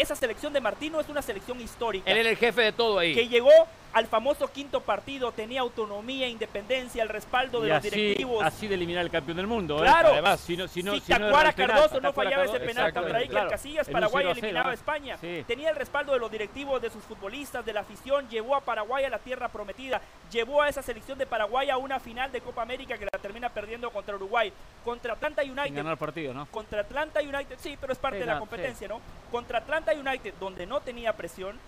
[0.00, 2.10] esa selección de Martino es una selección histórica.
[2.10, 3.14] Él era el jefe de todo ahí.
[3.14, 3.50] Que llegó
[3.92, 8.44] al famoso quinto partido, tenía autonomía, independencia, el respaldo de y los así, directivos.
[8.44, 9.78] así de eliminar el campeón del mundo.
[9.78, 9.82] ¿eh?
[9.82, 10.10] Claro.
[10.12, 12.60] Además, si no, si no, si si no era Tacuara penal, Cardoso no fallaba ese
[12.60, 13.50] penal contra Iker claro.
[13.50, 14.74] Casillas, Paraguay 0 a 0, eliminaba a ¿eh?
[14.76, 15.18] España.
[15.20, 15.44] Sí.
[15.46, 19.04] Tenía el respaldo de los directivos, de sus futbolistas, de la afición, llevó a Paraguay
[19.04, 20.00] a la tierra prometida,
[20.30, 23.48] llevó a esa selección de Paraguay a una final de Copa América que la termina
[23.48, 24.52] perdiendo contra Uruguay,
[24.84, 25.74] contra Atlanta Sin United.
[25.76, 26.46] ganar partido, ¿no?
[26.46, 29.00] Contra Atlanta United, sí, pero es parte Sí, de la competencia, ¿no?
[29.32, 31.58] Contra Atlanta United, donde no tenía presión,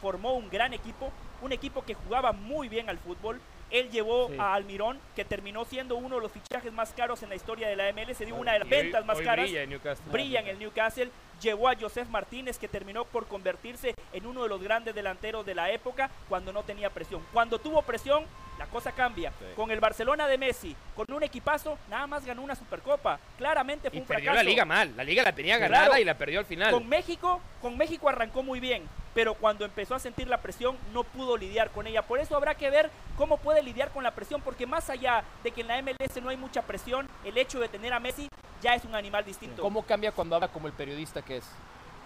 [0.00, 1.10] formó un gran equipo,
[1.42, 3.40] un equipo que jugaba muy bien al fútbol.
[3.70, 4.36] Él llevó Sí.
[4.38, 7.76] a Almirón, que terminó siendo uno de los fichajes más caros en la historia de
[7.76, 10.12] la MLS, se dio una de las hoy- ventas más hoy caras brilla en Newcastle.
[10.12, 11.10] brilla en el Newcastle,
[11.42, 15.54] llevó a Joseph Martínez que terminó por convertirse en uno de los grandes delanteros de
[15.54, 17.22] la época cuando no tenía presión.
[17.32, 18.24] Cuando tuvo presión,
[18.58, 19.30] la cosa cambia.
[19.38, 19.46] Sí.
[19.56, 23.18] Con el Barcelona de Messi, con un equipazo, nada más ganó una Supercopa.
[23.36, 24.44] Claramente fue Y un perdió fracaso.
[24.44, 24.92] la liga mal.
[24.96, 25.72] La liga la tenía Claro.
[25.72, 26.70] ganada y la perdió al final.
[26.72, 31.02] Con México, con México arrancó muy bien, pero cuando empezó a sentir la presión no
[31.02, 32.02] pudo lidiar con ella.
[32.02, 35.50] Por eso habrá que ver cómo puede lidiar con la presión, porque más allá de
[35.50, 38.28] que en la MLS no hay mucha presión, el hecho de tener a Messi
[38.60, 39.60] ya es un animal distinto.
[39.60, 41.44] ¿Cómo cambia cuando habla como el periodista que es?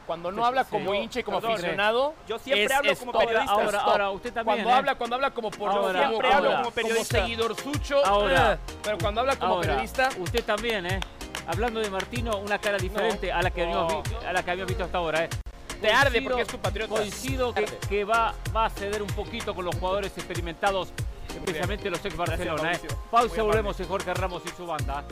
[0.06, 1.54] Cuando no Sí, habla sí, como yo- hincha y como perdón, eh.
[1.58, 2.14] aficionado.
[2.28, 3.52] Yo siempre es- hablo como periodista.
[3.52, 4.56] Ahora, ahora, usted también.
[4.58, 4.74] Cuando ¿eh?
[4.78, 7.18] habla, cuando habla como por Ahora, siempre hablo como periodista.
[7.20, 8.06] seguidor sucho.
[8.06, 8.52] Ahora.
[8.54, 10.10] eh, pero cuando habla como Ahora, periodista.
[10.18, 11.00] usted también, ¿eh?
[11.48, 13.80] Hablando de Martino, una cara diferente a la que no.
[13.82, 15.28] habíamos a la que habíamos visto hasta ahora, ¿eh?
[15.80, 16.94] Te arde Coincido- porque es tu patriota.
[16.94, 17.78] Coincido que, Arde.
[17.88, 20.92] que va, va a ceder un poquito con los jugadores experimentados,
[21.28, 22.62] especialmente los ex Barcelona.
[22.62, 22.78] ¿eh?
[22.80, 22.98] Mauricio.
[23.10, 25.04] Pausa, volvemos en Jorge Ramos y su banda.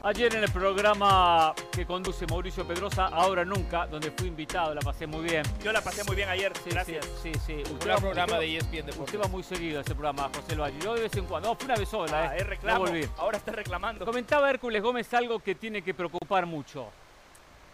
[0.00, 5.08] Ayer en el programa que conduce Mauricio Pedrosa, ahora nunca, donde fui invitado, la pasé
[5.08, 5.42] muy bien.
[5.62, 7.04] Yo la pasé muy bien ayer, Sí, gracias.
[7.20, 7.40] Sí, sí.
[7.46, 7.62] sí.
[7.72, 8.98] Usted Un va- programa usted- de ESPN Deportes.
[9.00, 10.78] Usted va muy seguido a ese programa, José Valle.
[10.80, 11.48] Yo de vez en cuando.
[11.48, 12.44] No, fue una vez sola, Ah, ¿eh?
[12.44, 12.84] reclamo.
[12.84, 13.08] No volví.
[13.18, 14.04] Ahora está reclamando.
[14.06, 16.86] Comentaba Hércules Gómez algo que tiene que preocupar mucho.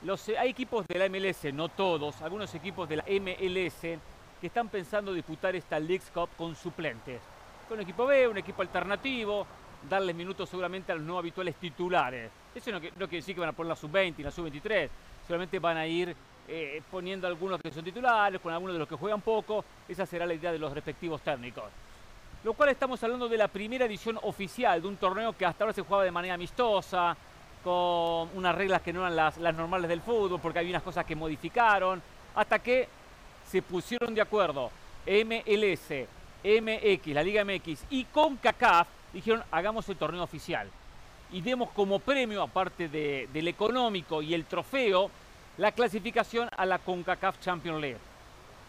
[0.02, 3.98] Los, hay equipos de la MLS, no todos, algunos equipos de la MLS
[4.40, 7.20] que están pensando disputar esta Leagues Cup con suplentes.
[7.68, 9.46] Con un equipo B, un equipo alternativo,
[9.88, 12.30] darle minutos seguramente a los no habituales titulares.
[12.54, 14.88] Eso no, quiere decir que van a poner la sub-20 y la sub-23,
[15.26, 16.14] solamente van a ir
[16.48, 19.64] eh, poniendo algunos que son titulares, con algunos de los que juegan poco.
[19.88, 21.64] Esa será la idea de los respectivos técnicos.
[22.44, 25.72] Lo cual estamos hablando de la primera edición oficial de un torneo que hasta ahora
[25.72, 27.16] se jugaba de manera amistosa,
[27.62, 31.16] con unas reglas que no eran las normales del fútbol, porque había unas cosas que
[31.16, 32.02] modificaron,
[32.34, 32.86] hasta que
[33.50, 34.70] se pusieron de acuerdo
[35.06, 36.06] MLS,
[36.42, 40.68] MX, la Liga MX y CONCACAF, dijeron hagamos el torneo oficial
[41.32, 45.10] y demos como premio, aparte de- del económico y el trofeo,
[45.56, 47.98] la clasificación a la CONCACAF Champions League.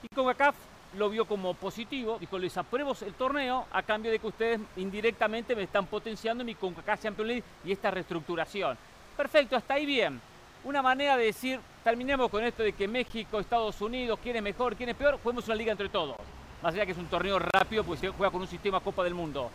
[0.03, 0.55] Y CONCACAF
[0.97, 5.55] lo vio como positivo, dijo, les apruebo el torneo a cambio de que ustedes indirectamente
[5.55, 8.77] me están potenciando mi CONCACAF Champions League y esta reestructuración.
[9.17, 10.21] Perfecto, hasta ahí bien.
[10.63, 14.75] Una manera de decir, terminemos con esto de que México, Estados Unidos, quién es mejor,
[14.75, 16.15] quién es peor, juguemos una liga entre todos.
[16.63, 19.13] Más allá que es un torneo rápido, pues se juega con un sistema Copa del
[19.13, 19.51] Mundo.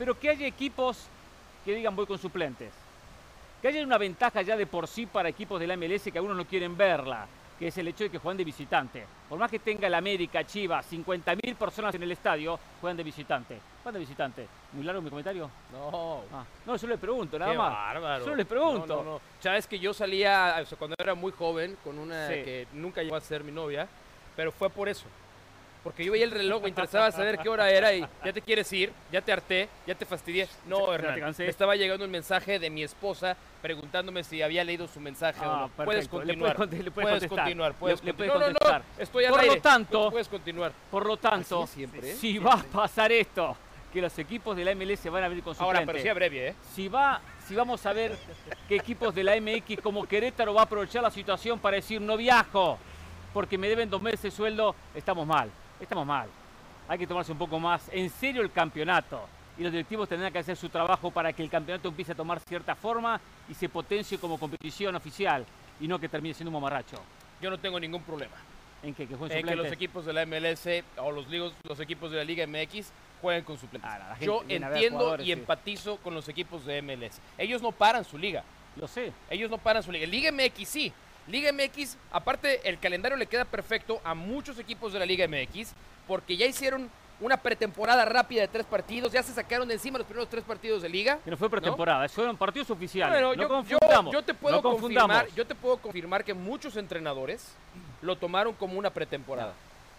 [0.00, 0.96] Pero que haya equipos
[1.62, 2.72] que digan voy con suplentes.
[3.60, 6.38] Que haya una ventaja ya de por sí para equipos de la MLS que algunos
[6.38, 7.26] no quieren verla,
[7.58, 9.04] que es el hecho de que juegan de visitante.
[9.28, 13.60] Por más que tenga el América, Chivas, 50.000 personas en el estadio, juegan de visitante.
[13.82, 14.46] Juegan de visitante.
[14.72, 15.50] ¿Muy largo mi comentario?
[15.70, 16.22] No.
[16.32, 17.70] Ah, no, solo le pregunto, nada Qué más.
[17.70, 18.24] bárbaro.
[18.24, 18.86] Solo les pregunto.
[18.96, 19.20] No, no, no.
[19.38, 22.34] Sabes que yo salía, o sea, cuando era muy joven, con una Sí.
[22.36, 23.86] que nunca llegó a ser mi novia,
[24.34, 25.04] pero fue por eso.
[25.82, 28.70] Porque yo veía el reloj, me interesaba saber qué hora era y ya te quieres
[28.72, 30.46] ir, ya te harté, ya te fastidié.
[30.66, 35.00] No, Hernán, me estaba llegando un mensaje de mi esposa preguntándome si había leído su
[35.00, 35.68] mensaje o Ah, no.
[35.68, 35.84] perfecto.
[35.84, 36.56] Puedes continuar.
[36.56, 38.56] puede puedes continuar, puedes Le- le puede continuar.
[38.62, 39.60] No, no, no, estoy al Por lo aire.
[39.62, 40.72] tanto- puedes continuar.
[40.90, 42.14] Por lo tanto, siempre, ¿eh?
[42.14, 43.56] si va a pasar esto,
[43.90, 45.92] que los equipos de la MLS van a venir con Ahora, suplentes.
[45.94, 46.54] pero sí abrevie, ¿eh?
[46.74, 48.16] si va, si vamos a ver
[48.68, 52.16] que equipos de la MX como Querétaro va a aprovechar la situación para decir no
[52.18, 52.78] viajo
[53.32, 56.28] porque me deben dos meses de sueldo, estamos mal, estamos mal.
[56.88, 59.26] Hay que tomarse un poco más en serio el campeonato
[59.58, 62.40] y los directivos tendrán que hacer su trabajo para que el campeonato empiece a tomar
[62.40, 65.44] cierta forma y se potencie como competición oficial
[65.80, 67.00] y no que termine siendo un mamarracho.
[67.40, 68.36] Yo no tengo ningún problema.
[68.82, 69.06] ¿En qué?
[69.06, 70.66] ¿Que jueguen en que los equipos de la MLS
[70.96, 72.90] o los, ligos, los equipos de la Liga MX
[73.20, 73.90] jueguen con suplentes.
[73.90, 75.32] Ah, gente Yo entiendo y sí.
[75.32, 77.20] empatizo con los equipos de MLS.
[77.36, 78.42] Ellos no paran su liga.
[78.76, 79.12] Lo sé.
[79.28, 80.06] Ellos no paran su liga.
[80.06, 80.92] Liga MX sí.
[81.30, 85.72] Liga MX, aparte, el calendario le queda perfecto a muchos equipos de la Liga MX
[86.06, 86.90] porque ya hicieron
[87.20, 90.82] una pretemporada rápida de tres partidos, ya se sacaron de encima los primeros tres partidos
[90.82, 91.18] de liga.
[91.22, 93.12] Que no fue pretemporada, fueron partidos oficiales.
[93.12, 94.12] Bueno, no yo, confundamos.
[94.12, 95.08] yo te puedo no confundamos.
[95.08, 97.52] confirmar, yo te puedo confirmar que muchos entrenadores
[98.00, 99.52] lo tomaron como una pretemporada.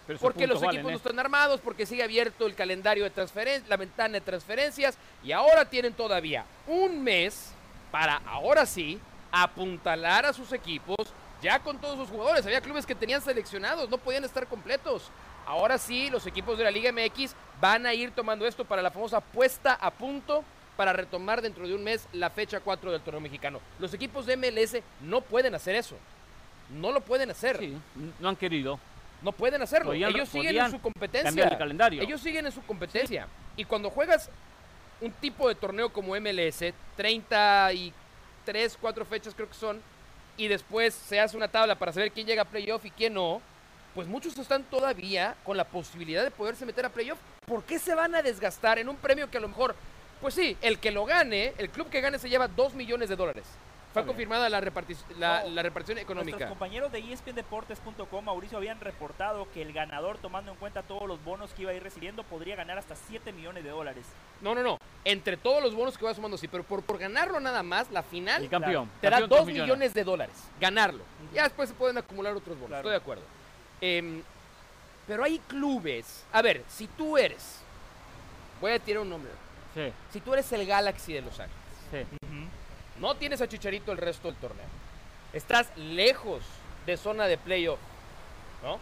[0.06, 0.94] Pero porque los equipos no ¿eh?
[0.94, 5.64] están armados, porque sigue abierto el calendario de transferencias, la ventana de transferencias, y ahora
[5.64, 7.52] tienen todavía un mes
[7.92, 8.98] para, ahora sí,
[9.30, 10.96] apuntalar a sus equipos
[11.42, 12.46] ya con todos sus jugadores.
[12.46, 15.10] Había clubes que tenían seleccionados, no podían estar completos.
[15.44, 18.90] Ahora sí, los equipos de la Liga MX van a ir tomando esto para la
[18.90, 20.44] famosa puesta a punto
[20.76, 23.60] para retomar dentro de un mes la fecha 4 del torneo mexicano.
[23.78, 25.96] Los equipos de MLS no pueden hacer eso.
[26.70, 27.58] No lo pueden hacer.
[27.58, 27.76] Sí,
[28.20, 28.78] no han querido.
[29.20, 29.90] No pueden hacerlo.
[29.90, 31.44] Podían- Ellos siguen en su competencia.
[31.44, 32.02] el calendario.
[32.02, 33.26] Ellos siguen en su competencia.
[33.56, 34.30] Y cuando juegas
[35.00, 39.80] un tipo de torneo como MLS, 33, 4 fechas creo que son,
[40.36, 43.40] y después se hace una tabla para saber quién llega a playoff y quién no,
[43.94, 47.18] pues muchos están todavía con la posibilidad de poderse meter a playoff.
[47.46, 49.74] ¿Por qué se van a desgastar en un premio que a lo mejor,
[50.20, 53.16] pues sí, el que lo gane, el club que gane se lleva 2 millones de
[53.16, 53.44] dólares?
[53.92, 56.48] Fue confirmada la, reparti- la, No, la repartición Nuestros económica.
[56.48, 61.52] compañeros de ESPNDeportes.com, Mauricio, habían reportado que el ganador, tomando en cuenta todos los bonos
[61.52, 64.06] que iba a ir recibiendo, podría ganar hasta 7 millones de dólares.
[64.40, 64.78] No, no, no.
[65.04, 68.02] Entre todos los bonos que va sumando, sí, pero por, por ganarlo nada más, la
[68.02, 68.88] final El campeón.
[69.00, 69.94] te da campeón, 2 dos millones.
[69.94, 70.36] de dólares.
[70.60, 71.04] Ganarlo.
[71.34, 72.68] Ya después se pueden acumular otros bonos.
[72.68, 72.80] Claro.
[72.80, 73.22] Estoy de acuerdo.
[73.80, 74.22] Em,
[75.06, 76.24] pero hay clubes.
[76.32, 77.58] A ver, si tú eres.
[78.60, 79.30] Voy a tirar un nombre.
[79.74, 81.58] Sí, Si tú eres el Galaxy de Los Ángeles,
[81.90, 82.16] sí.
[83.02, 84.64] No tienes a Chicharito el resto del torneo.
[85.32, 86.44] Estás lejos
[86.86, 87.80] de zona de playoff,
[88.62, 88.78] ¿no?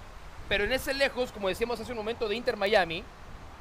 [0.46, 3.02] Pero en ese lejos, como decíamos hace un momento de Inter Miami,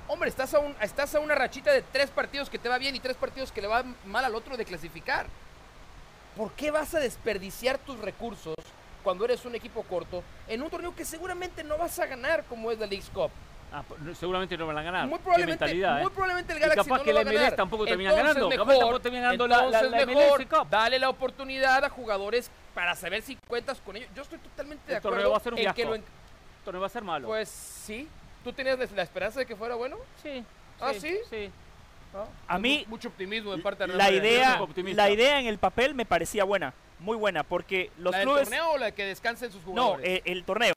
[0.10, 3.00] hombre, estás a, estás a una rachita de tres partidos que te va bien y
[3.00, 5.28] tres partidos que le va mal al otro de clasificar.
[6.36, 8.56] ¿Por qué vas a desperdiciar tus recursos
[9.02, 12.70] cuando eres un equipo corto en un torneo que seguramente no vas a ganar como
[12.70, 13.32] es la League's Cup?
[13.72, 15.08] Ah, pues, no- seguramente no van a ganar.
[15.08, 16.02] Muy probablemente, mentalidad, ¿eh?
[16.02, 18.66] muy probablemente el Y Galaxy capaz no que la MLS tampoco termina Entonces, ganando, capaz
[18.72, 20.70] mejor, tampoco termina ganando la- la- entonces la mejor, MLS Cup.
[20.70, 24.10] Dale la oportunidad a jugadores para saber si cuentas con ellos.
[24.16, 25.90] Yo estoy totalmente de El torneo acuerdo va a ser un en que fiasco.
[25.90, 26.04] lo en-
[26.60, 27.28] Esto no va a ser malo.
[27.28, 28.08] Pues sí.
[28.44, 29.98] ¿Tú tenías la- esperanza de que fuera bueno?
[30.24, 30.44] sí.
[30.82, 31.20] ¿Ah, sí?
[31.30, 31.52] Sí.
[32.48, 34.60] A mí, Mucho optimismo de parte de la idea,
[34.96, 38.44] la idea en el papel me parecía buena, muy buena, porque los ¿La del clubes...
[38.46, 40.10] torneo o la que descansen sus No, jugadores?
[40.10, 40.74] eh, el torneo.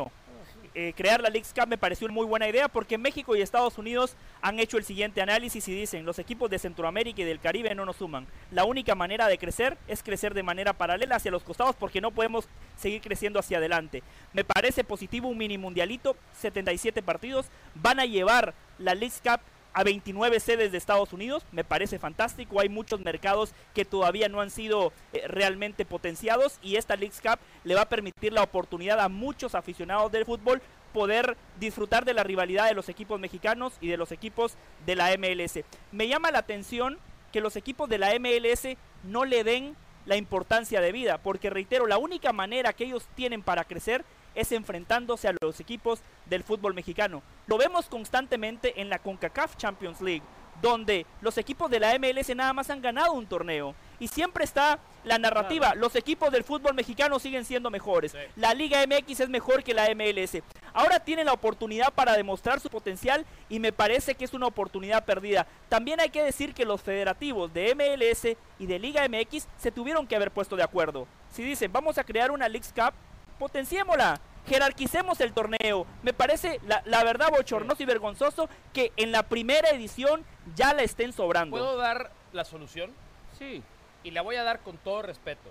[0.74, 3.76] Eh, crear la Leagues Cup me pareció una muy buena idea porque México y Estados
[3.76, 7.74] Unidos han hecho el siguiente análisis y dicen los equipos de Centroamérica y del Caribe
[7.74, 8.26] no nos suman.
[8.50, 12.10] La única manera de crecer es crecer de manera paralela hacia los costados porque no
[12.10, 14.02] podemos seguir creciendo hacia adelante.
[14.32, 19.40] Me parece positivo un mini mundialito, 77 partidos, van a llevar la Leagues Cup
[19.74, 24.40] a 29 sedes de Estados Unidos, me parece fantástico, hay muchos mercados que todavía no
[24.40, 29.00] han sido eh, realmente potenciados y esta Leagues Cup le va a permitir la oportunidad
[29.00, 30.60] a muchos aficionados del fútbol
[30.92, 35.16] poder disfrutar de la rivalidad de los equipos mexicanos y de los equipos de la
[35.16, 35.60] MLS.
[35.90, 36.98] Me llama la atención
[37.32, 41.86] que los equipos de la MLS no le den la importancia de vida, porque reitero,
[41.86, 44.04] la única manera que ellos tienen para crecer
[44.34, 47.22] es enfrentándose a los equipos del fútbol mexicano.
[47.46, 50.22] Lo vemos constantemente en la CONCACAF Champions League,
[50.60, 53.74] donde los equipos de la MLS nada más han ganado un torneo.
[53.98, 58.12] Y siempre está la narrativa, los equipos del fútbol mexicano siguen siendo mejores.
[58.12, 58.18] Sí.
[58.36, 60.42] La Liga MX es mejor que la MLS.
[60.72, 65.04] Ahora tienen la oportunidad para demostrar su potencial y me parece que es una oportunidad
[65.04, 65.46] perdida.
[65.68, 70.06] También hay que decir que los federativos de MLS y de Liga MX se tuvieron
[70.06, 71.06] que haber puesto de acuerdo.
[71.30, 72.94] Si dicen, vamos a crear una Leagues Cup,
[73.42, 75.84] potenciémosla, jerarquicemos el torneo.
[76.04, 80.24] Me parece, la, la verdad, bochornoso y vergonzoso que en la primera edición
[80.54, 81.56] ya la estén sobrando.
[81.56, 82.92] ¿Puedo dar la solución?
[83.36, 83.60] Sí.
[84.04, 85.50] Y la voy a dar con todo respeto.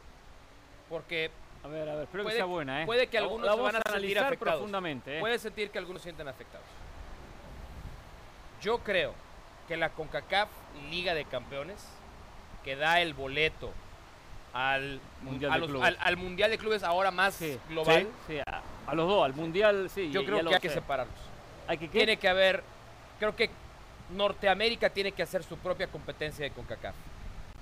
[0.90, 1.32] Porque
[1.66, 2.86] A ver, a ver, espero Puede- que sea buena, ¿eh?
[2.86, 4.54] puede que algunos la se van a sentir afectados.
[4.60, 5.20] profundamente, ¿eh?
[5.20, 6.66] puede sentir que algunos se sienten afectados.
[8.62, 9.14] Yo creo
[9.68, 10.48] que la CONCACAF
[10.90, 11.86] Liga de Campeones,
[12.64, 13.72] que da el boleto
[14.54, 17.58] al Mundial a los- al, al Mundial de Clubes ahora más Sí.
[17.70, 20.10] global, Sí, a, a los dos, al mundial, sí.
[20.12, 21.16] yo creo que hay que separarlos.
[21.68, 21.88] Hay que.
[21.88, 22.64] Tiene que haber,
[23.20, 23.50] creo que
[24.10, 26.96] Norteamérica tiene que hacer su propia competencia de CONCACAF.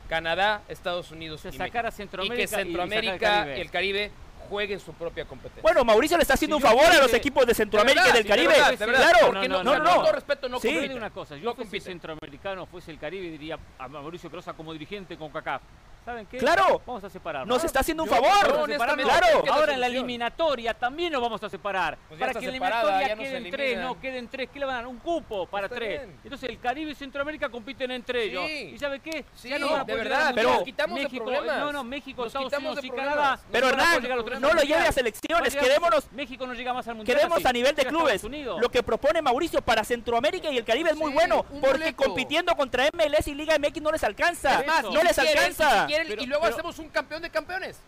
[0.07, 1.91] Canadá, Estados Unidos Se y sacar a.
[1.91, 3.61] Centroamérica y y que sacar Centroamérica Caribe.
[3.61, 4.11] el Caribe
[4.49, 5.61] jueguen su propia competencia.
[5.61, 8.09] Bueno, Mauricio le está haciendo Si un favor a fuese- los equipos de Centroamérica De
[8.09, 8.53] y del Caribe.
[8.53, 9.93] de verdad, de verdad, claro, porque no, no, no, no, no.
[9.95, 10.75] con todo respeto, no Sí.
[10.95, 11.81] Una cosa, No yo fuese compiten.
[11.93, 15.61] centroamericano, fuese el Caribe, diría a Mauricio Crosa como dirigente con CACAF.
[16.05, 16.37] ¿Saben qué?
[16.37, 16.81] Claro.
[16.85, 17.47] Vamos a separarnos.
[17.47, 18.31] Nos está haciendo un Yo- favor.
[18.31, 19.29] yo Vamos a honestamente separarnos.
[19.29, 19.43] Claro.
[19.43, 20.05] que Ahora en la solución.
[20.05, 21.97] eliminatoria también nos vamos a separar.
[22.07, 23.87] Pues ya para está que en la separada, eliminatoria ya no se queden tres, eliminan.
[23.93, 24.49] no, queden tres.
[24.51, 24.87] ¿Qué le van a dar?
[24.87, 25.99] Un cupo para Está tres.
[26.01, 26.19] bien.
[26.23, 28.45] Entonces el Caribe y Centroamérica compiten entre ellos.
[28.47, 28.71] Sí.
[28.73, 29.25] ¿Y sabe qué?
[29.35, 30.55] Sí, Ya no van a de poder verdad, al pero Mundial.
[30.59, 31.59] nos quitamos de México, problemas.
[31.59, 33.15] No, no, México, Nos Estados quitamos Unidos de y problemas.
[33.15, 33.39] Canadá.
[33.51, 36.11] Pero van a poder Hernán, llegar a los tres no lo lleve a selecciones, quedémonos-
[36.11, 37.17] México no llega más al mundial.
[37.17, 37.47] Queremos así.
[37.47, 38.15] a nivel de Llega clubes.
[38.15, 38.61] Estados Unidos.
[38.61, 41.77] Lo que propone Mauricio para Centroamérica y el Caribe es muy Sí, bueno, un porque
[41.79, 42.03] boleto.
[42.03, 44.61] compitiendo contra MLS y Liga MX no les alcanza.
[44.61, 45.87] Es más, no les alcanza.
[45.89, 47.79] Si quieren, Pero- y luego pero- hacemos un campeón de campeones.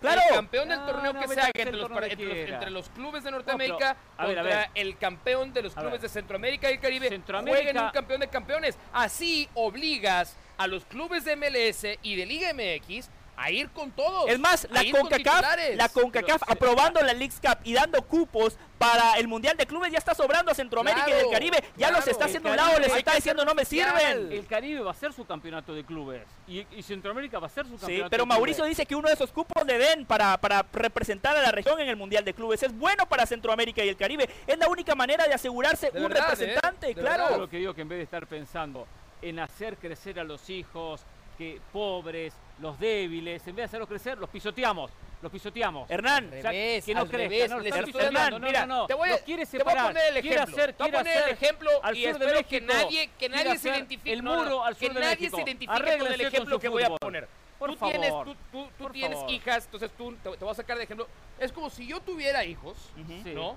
[0.00, 0.20] Claro.
[0.28, 2.70] El campeón del No, torneo no, que se haga entre los, para- entre los- entre
[2.70, 4.68] los clubes de Norteamérica a contra ver.
[4.76, 8.28] el campeón de los clubes de Centroamérica y el Caribe Centroamérica- jueguen un campeón de
[8.28, 8.78] campeones.
[8.92, 13.10] Así obligas a los clubes de MLS y de Liga MX
[13.40, 14.28] a ir con todos.
[14.28, 15.44] Es más, la con CONCACAF,
[15.76, 19.90] la CONCACAF Pero- aprobando la Leagues Cup y dando cupos para el Mundial de Clubes
[19.92, 21.62] ya está sobrando a Centroamérica y del Caribe.
[21.76, 24.32] Ya los está El haciendo un lado, les está diciendo no me sirven.
[24.32, 27.64] El Caribe va a ser su campeonato de clubes y, y Centroamérica va a ser
[27.66, 28.38] su Sí, campeonato pero de clubes.
[28.38, 31.80] Mauricio dice que uno de esos cupos le den para, para representar a la región
[31.80, 32.62] en el Mundial de Clubes.
[32.62, 34.28] Es bueno para Centroamérica y el Caribe.
[34.46, 36.30] Es la única manera de asegurarse De un verdad, ¿eh?
[36.30, 37.24] representante, De claro.
[37.24, 37.38] verdad.
[37.38, 38.86] Lo que digo que en vez de estar pensando
[39.22, 41.02] en hacer crecer a los hijos,
[41.36, 44.90] que pobres, los débiles, en vez de hacerlos crecer, los pisoteamos,
[45.22, 45.90] los pisoteamos.
[45.90, 49.12] Hernán, O sea, que no revés, no, dando, no, mira, no, no, Te voy, a,
[49.12, 50.54] los quiere te voy a separar, poner el quiere ejemplo.
[50.56, 52.74] hacer, voy a quiere poner el hacer ejemplo al y sur de espero que México,
[52.84, 54.12] nadie, que quiere nadie se hacer identifique.
[54.12, 55.36] el muro al que sur de nadie México.
[55.36, 57.28] se identifique con Arréglense el con ejemplo que voy a poner.
[57.58, 59.32] Por tú tienes, favor, tú, tú- tú por tienes favor.
[59.32, 61.08] hijas, entonces tú te, te voy a sacar de ejemplo.
[61.40, 63.20] Es como si yo tuviera hijos, Ujú.
[63.24, 63.32] Sí.
[63.34, 63.56] ¿no?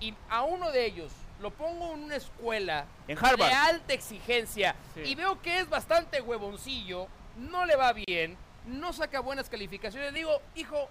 [0.00, 3.48] Y a uno de ellos lo pongo en una escuela En Harvard.
[3.48, 5.00] de alta exigencia Sí.
[5.04, 10.40] y veo que es bastante huevoncillo, no le va bien, no saca buenas calificaciones, digo,
[10.54, 10.88] hijo,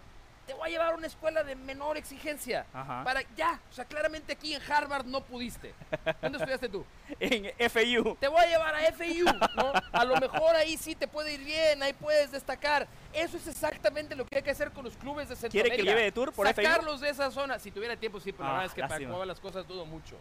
[0.52, 2.66] te voy a llevar a una escuela de menor exigencia.
[2.74, 3.04] Ajá.
[3.06, 5.74] Para ya, o sea, claramente aquí en Harvard no pudiste.
[6.22, 6.86] ¿Dónde estudiaste tú?
[7.20, 8.18] En FIU.
[8.20, 9.72] Te voy a llevar a FIU, ¿no?
[9.93, 12.88] A lo mejor ahí sí te puede ir bien, ahí puedes destacar.
[13.14, 15.78] Eso es exactamente lo que hay que hacer con los clubes de ¿Quiere Centroamérica.
[15.78, 16.66] que lleve de tour por FIU?
[16.66, 17.60] Sacarlos de esa zona.
[17.60, 19.10] Si tuviera tiempo, sí, pero la Ah, verdad es que para lástima.
[19.10, 20.18] cómo van las cosas dudo mucho.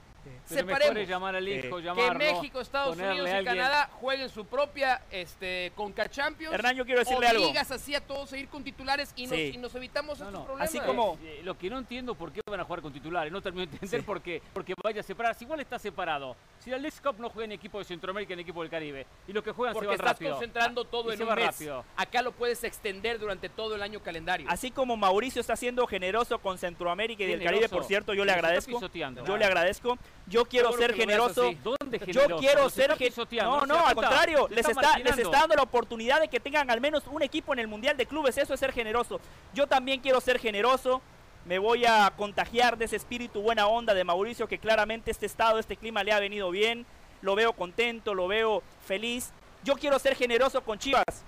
[0.47, 0.97] Separemos.
[0.97, 1.85] es llamar al hijo, Sí.
[1.85, 3.45] llamarlo, Que México, Estados Unidos y.
[3.45, 6.53] Canadá jueguen su propia este, Conca Champions.
[6.55, 7.45] Hernán, yo quiero decirle algo.
[7.45, 9.53] Obligas así a todos a ir con titulares y, nos, Sí.
[9.55, 10.62] y nos evitamos No, estos no.
[10.62, 13.41] Así como- Eh, lo que no entiendo por qué van a jugar con titulares, no
[13.41, 14.07] termino de entender Sí.
[14.07, 16.37] por qué, porque vaya a separarse, igual está separado.
[16.59, 19.33] Si la League Cup no juega en equipo de Centroamérica en equipo del Caribe, y
[19.33, 20.31] los que juegan Porque se van estás rápido.
[20.33, 21.47] concentrando todo Y en se un va mes.
[21.47, 21.85] rápido.
[21.97, 24.47] Acá lo puedes extender durante todo el año calendario.
[24.51, 27.75] Así como Mauricio está siendo generoso con Centroamérica y del Caribe, Generoso.
[27.77, 28.73] por cierto, yo le agradezco.
[28.73, 29.25] pisoteando.
[29.25, 29.97] Yo le agradezco.
[30.27, 31.53] Yo quiero ser generoso.
[31.62, 32.37] ¿Dónde Yo generoso?
[32.39, 32.91] quiero ser
[33.43, 36.71] no, no, al contrario, les está está, les está dando la oportunidad de que tengan
[36.71, 39.21] al menos un equipo en el Mundial de Clubes, eso es ser generoso.
[39.55, 41.01] Yo también quiero ser generoso.
[41.44, 45.59] Me voy a contagiar de ese espíritu buena onda de Mauricio que claramente este estado,
[45.59, 46.86] este clima le ha venido bien.
[47.22, 49.30] Lo veo contento, lo veo feliz.
[49.62, 51.24] Yo quiero ser generoso con Chivas.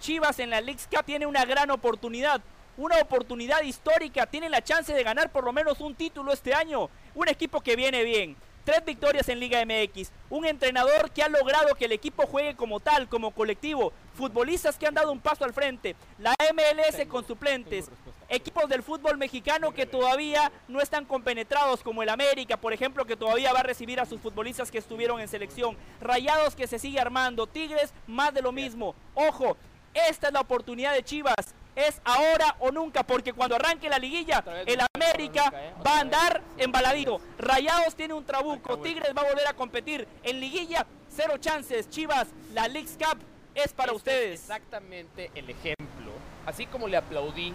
[0.00, 2.40] Chivas en la League tiene una gran oportunidad,
[2.76, 6.88] una oportunidad histórica, tiene la chance de ganar por lo menos un título este año,
[7.14, 8.34] un equipo que viene bien,
[8.64, 12.80] tres victorias en Liga MX, un entrenador que ha logrado que el equipo juegue como
[12.80, 17.90] tal, como colectivo, futbolistas que han dado un paso al frente, la MLS con suplentes,
[18.28, 23.16] equipos del fútbol mexicano que todavía no están compenetrados como el América, por ejemplo, que
[23.16, 27.00] todavía va a recibir a sus futbolistas que estuvieron en selección, Rayados que se sigue
[27.00, 28.94] armando, Tigres más de lo mismo.
[29.14, 29.56] Ojo,
[29.92, 31.54] esta es la oportunidad de Chivas.
[31.76, 35.74] Es ahora o nunca, porque cuando arranque la liguilla, el América nunca, ¿eh?
[35.86, 37.20] va a andar embaladito.
[37.38, 38.78] Rayados tiene un trabuco.
[38.78, 40.06] Tigres va a volver a competir.
[40.22, 41.88] En liguilla, cero chances.
[41.88, 43.18] Chivas, la Leagues Cup
[43.54, 44.34] es para Este ustedes.
[44.34, 46.12] Es exactamente el ejemplo.
[46.46, 47.54] Así como le aplaudí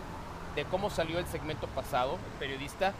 [0.55, 2.93] de cómo salió el segmento pasado, el periodista,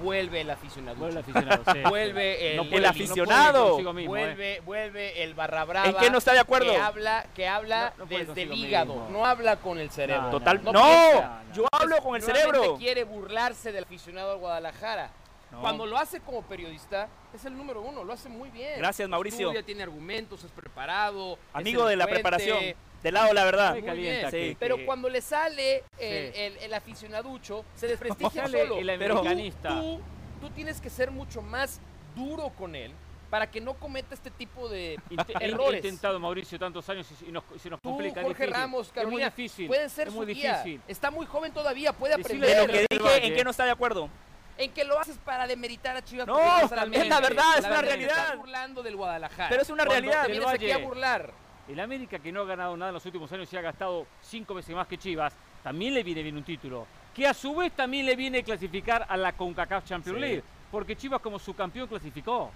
[0.00, 0.96] vuelve el aficionado.
[0.98, 1.78] Vuelve el aficionado, sí.
[1.88, 3.78] Vuelve el, No puede- el aficionado.
[3.78, 4.60] eh.
[4.64, 5.88] vuelve, el barra brava.
[5.88, 6.70] ¿En qué no está de acuerdo?
[6.72, 9.08] Que habla, que habla No, desde el hígado, mismo.
[9.10, 10.30] no habla con el cerebro.
[10.30, 12.76] Total, no yo hablo con el cerebro.
[12.78, 15.10] quiere burlarse del aficionado de Guadalajara.
[15.60, 18.78] Cuando lo hace como periodista, es el número uno, lo hace muy bien.
[18.78, 19.48] Gracias, Mauricio.
[19.48, 21.34] Estudia, tiene argumentos, es preparado.
[21.34, 22.58] es Amigo de la preparación,
[23.02, 23.72] del lado de la verdad.
[23.72, 24.56] Muy calienta bien, que- sí.
[24.60, 26.40] Pero que- cuando le sale el, Sí.
[26.40, 28.78] el- el aficionaducho, se desprestigia solo.
[28.78, 29.68] el Pero- americanista.
[29.80, 30.00] Tú,
[30.40, 31.80] tú tienes que ser mucho más
[32.14, 32.92] duro con él
[33.30, 34.94] para que no cometa este tipo de
[35.40, 35.82] he- errores.
[35.84, 38.20] intentado Mauricio tantos años y, y nos, y se nos Tú, complica.
[38.20, 38.60] es Jorge difícil.
[38.62, 39.66] Ramos, Carolina, es muy difícil.
[39.68, 40.58] pueden ser es su muy guía.
[40.58, 40.80] difícil.
[40.86, 42.86] Está muy joven todavía, puede Decirle De aprender.
[42.90, 43.26] lo que dije.
[43.28, 44.08] ¿en qué no está de acuerdo?
[44.58, 46.26] En que lo haces para demeritar a Chivas.
[46.26, 47.20] No, es la verdad, es La una
[47.70, 48.18] verdad, realidad.
[48.18, 49.48] estás burlando del Guadalajara.
[49.48, 50.26] Pero es una Cuando realidad.
[50.26, 51.32] te vienes aquí a burlar.
[51.72, 54.54] El América, que no ha ganado nada en los últimos años y ha gastado cinco
[54.54, 56.86] veces más que Chivas, también le viene bien un título.
[57.14, 60.20] Que a su vez también le viene clasificar a la CONCACAF Champions Sí.
[60.20, 60.42] League.
[60.70, 62.50] Porque Chivas como su campeón clasificó.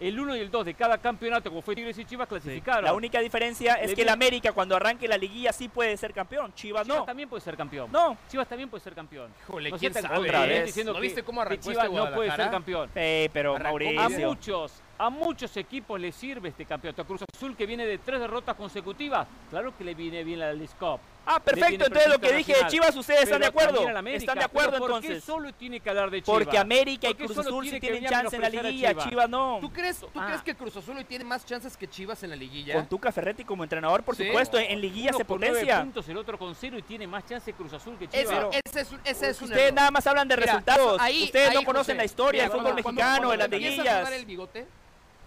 [0.00, 2.84] El 1 y el 2 de cada campeonato, como fue Tigres y Chivas, clasificaron.
[2.84, 5.96] La única diferencia es Le que el viene- América cuando arranque la liguilla sí puede
[5.96, 6.52] ser campeón.
[6.54, 7.04] Chivas Chivas no.
[7.04, 7.92] también puede ser campeón.
[7.92, 8.16] No.
[8.28, 9.30] Chivas también puede ser campeón.
[9.44, 10.58] Híjole, No ¿quién sea tan sabe, contra, eh?
[10.58, 10.64] ¿eh?
[10.64, 12.90] diciendo ¿No que- viste cómo que arrancó Chivas este no puede ser campeón.
[12.96, 14.28] Eh, pero Arrancó A Mauricio.
[14.28, 17.02] muchos A muchos equipos les sirve este campeonato.
[17.02, 20.52] A Cruz Azul que viene de tres derrotas consecutivas, claro que le viene bien la
[20.52, 21.00] League Cup.
[21.26, 21.86] Ah, perfecto.
[21.86, 22.66] Entonces lo que dije de.
[22.68, 23.88] Chivas, ustedes están de acuerdo.
[23.88, 24.18] América.
[24.18, 25.24] Están de acuerdo ¿por qué entonces.
[25.24, 26.38] solo tiene que hablar de Chivas?
[26.44, 28.90] Porque América y ¿Por qué Cruz Azul sí tienen chance en la liguilla.
[28.90, 29.08] Chivas?
[29.08, 29.58] Chivas no.
[29.60, 30.26] ¿Tú crees, tú Ah.
[30.26, 32.74] crees que Cruz Azul hoy tiene más chances que Chivas en la liguilla?
[32.74, 34.26] Con Tuca Ferretti como entrenador, por Sí.
[34.26, 35.80] supuesto, en liguilla Uno se potencia.
[35.80, 38.46] puntos, el otro con cero y tiene más chance Cruz Azul que Ese, Chivas.
[38.66, 41.00] ese es, ese es Ustedes nada más hablan de Mira, resultados.
[41.00, 44.12] ahí- Ustedes no conocen José, la historia del fútbol mexicano, de las liguillas.
[44.12, 44.66] el bigote,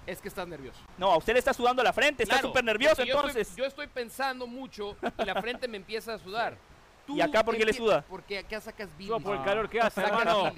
[0.07, 0.79] es que estás nervioso.
[0.97, 3.49] No, a usted le está sudando la frente, está Claro, súper nervioso yo entonces.
[3.49, 6.57] Estoy, yo estoy pensando mucho y la frente me empieza a sudar.
[7.05, 8.03] Tú ¿Y acá por qué le suda?
[8.09, 9.13] Porque acá sacas bilis.
[9.13, 9.45] Suda por el Ah.
[9.45, 10.51] calor que hace, hermano.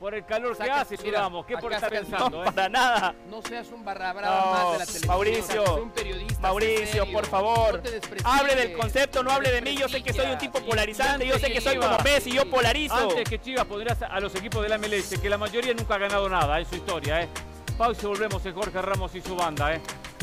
[0.00, 1.46] Por el calor que hace, mira, sudamos.
[1.46, 2.28] ¿Qué por estar pensando?
[2.30, 2.46] No, eh?
[2.52, 3.14] para nada.
[3.30, 5.08] No seas un barra brava No, más de la televisión.
[5.08, 7.82] Mauricio, un periodista, Mauricio, serio, por favor,
[8.24, 9.76] no hable del concepto, no hable de mí.
[9.76, 12.48] Yo sé que soy un tipo polarizante, yo sé que soy como Messi, yo sí.
[12.48, 12.94] polarizo.
[12.96, 15.98] Antes que Chivas pondrías a los equipos de la MLS, que la mayoría nunca ha
[15.98, 17.28] ganado nada en su historia, ¿eh?
[17.76, 19.80] Pausa y volvemos en Jorge Ramos y su banda, ¿eh?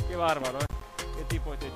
[0.07, 0.65] Qué bárbaro, ¿eh?
[1.17, 1.67] Qué tipo este.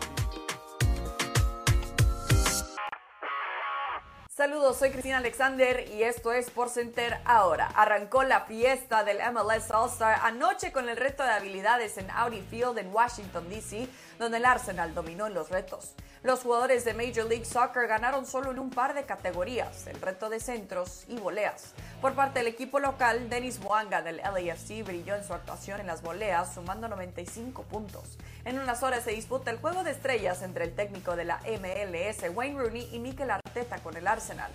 [4.35, 7.67] Saludos, soy Cristina Alexander y esto es Por Center ahora.
[7.75, 12.79] Arrancó la fiesta del MLS All-Star anoche con el reto de habilidades en Audi Field
[12.79, 13.87] en Washington, D.C.,
[14.17, 15.93] donde el Arsenal dominó los retos.
[16.23, 20.29] Los jugadores de Major League Soccer ganaron solo en un par de categorías, el reto
[20.29, 21.73] de centros y voleas.
[21.99, 26.01] Por parte del equipo local, Denis Boanga del LAFC brilló en su actuación en las
[26.01, 28.17] voleas, sumando 95 puntos.
[28.45, 32.33] En unas horas se disputa el juego de estrellas entre el técnico de la MLS,
[32.33, 34.51] Wayne Rooney, y Mikel Arteta con el Arsenal.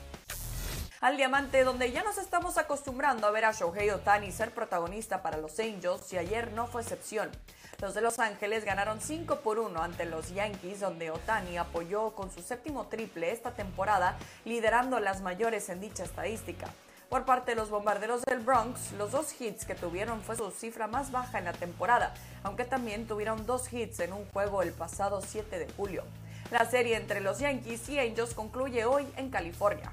[1.02, 5.36] Al diamante, donde ya nos estamos acostumbrando a ver a Shohei Otani ser protagonista para
[5.36, 7.30] los Angels, y ayer no fue excepción.
[7.80, 12.28] Los de Los Ángeles ganaron 5 por 1 ante los Yankees, donde Otani apoyó con
[12.28, 16.66] su séptimo triple esta temporada, liderando las mayores en dicha estadística.
[17.08, 20.88] Por parte de los bombarderos del Bronx, los dos hits que tuvieron fue su cifra
[20.88, 25.22] más baja en la temporada, aunque también tuvieron dos hits en un juego el pasado
[25.24, 26.02] 7 de julio.
[26.50, 29.92] La serie entre los Yankees y Angels concluye hoy en California.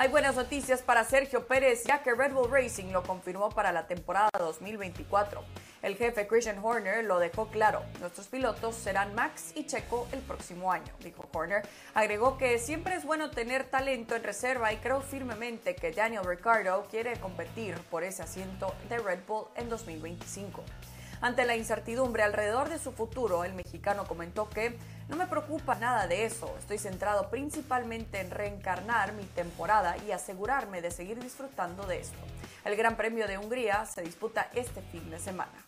[0.00, 3.86] Hay buenas noticias para Sergio Pérez, ya que Red Bull Racing lo confirmó para la
[3.86, 5.44] temporada 2024.
[5.82, 7.82] El jefe Christian Horner lo dejó claro.
[8.00, 11.68] Nuestros pilotos serán Max y Checo el próximo año, dijo Horner.
[11.92, 16.86] Agregó que siempre es bueno tener talento en reserva y creo firmemente que Daniel Ricciardo
[16.90, 20.64] quiere competir por ese asiento de Red Bull en 2025.
[21.20, 26.06] Ante la incertidumbre alrededor de su futuro, el mexicano comentó que no me preocupa nada
[26.06, 32.00] de eso, estoy centrado principalmente en reencarnar mi temporada y asegurarme de seguir disfrutando de
[32.00, 32.18] esto.
[32.64, 35.66] El Gran Premio de Hungría se disputa este fin de semana.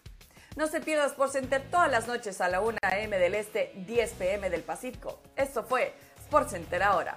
[0.57, 3.19] No se pierda Sports Center todas las noches a la 1 a.m.
[3.19, 4.49] del Este, 10 p.m.
[4.49, 5.21] del Pacífico.
[5.37, 7.17] Esto fue Sports Center ahora.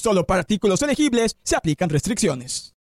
[0.00, 2.74] Solo para artículos elegibles se aplican restricciones.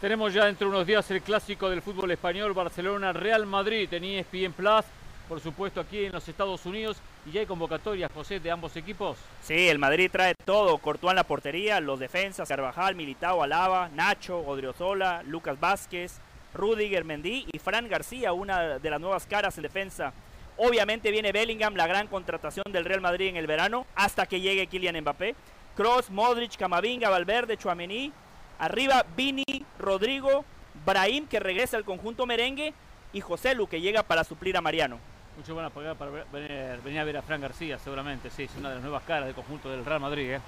[0.00, 4.52] Tenemos ya dentro de unos días el clásico del fútbol español, Barcelona-Real Madrid en ESPN
[4.52, 4.84] Plus,
[5.28, 6.96] por supuesto aquí en los Estados Unidos.
[7.24, 9.16] Y ya hay convocatorias, José, de ambos equipos.
[9.44, 10.76] Sí, el Madrid trae todo.
[10.78, 16.18] Courtois en la portería, los defensas, Carvajal, Militao, Alaba, Nacho, Odriozola, Lucas Vázquez,
[16.52, 20.12] Rudiger, Mendy y Fran García, una de las nuevas caras en defensa.
[20.56, 24.66] Obviamente viene Bellingham, la gran contratación del Real Madrid en el verano, hasta que llegue
[24.66, 25.34] Kylian Mbappé.
[25.76, 28.12] Kroos, Modric, Camavinga, Valverde, Chuamení.
[28.58, 29.44] Arriba Vini,
[29.78, 30.44] Rodrigo,
[30.86, 32.72] Brahim que regresa al conjunto merengue
[33.12, 34.98] y José Lu que llega para suplir a Mariano.
[35.36, 38.30] Mucho buena pagada para venir a ver a Fran García, seguramente.
[38.30, 40.40] Sí, es una de las nuevas caras del conjunto del Real Madrid, ¿eh?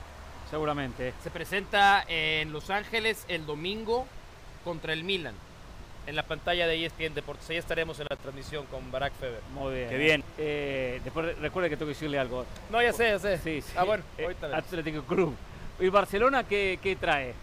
[0.49, 1.13] seguramente.
[1.23, 4.07] Se presenta en Los Ángeles el domingo
[4.65, 5.35] contra el Milan.
[6.07, 7.51] En la pantalla de ESPN Deportes.
[7.51, 9.41] Ahí estaremos en la transmisión con Barack Feber.
[9.53, 9.89] Muy bien.
[9.89, 9.99] Qué ¿eh?
[9.99, 10.25] bien.
[10.39, 12.47] Eh, después recuerde que tengo que decirle algo.
[12.71, 13.39] No, ya sé, ya sé.
[13.39, 13.73] Sí, sí.
[13.77, 14.57] Ah, bueno, Eh, ahorita ves.
[14.57, 15.35] Atlético Club.
[15.81, 17.35] ¿Y Barcelona qué, qué trae?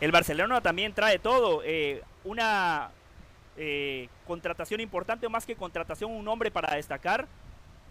[0.00, 1.62] El Barcelona también trae todo.
[1.64, 2.90] eh, una
[3.56, 7.26] eh, contratación importante, o más que contratación, un nombre para destacar.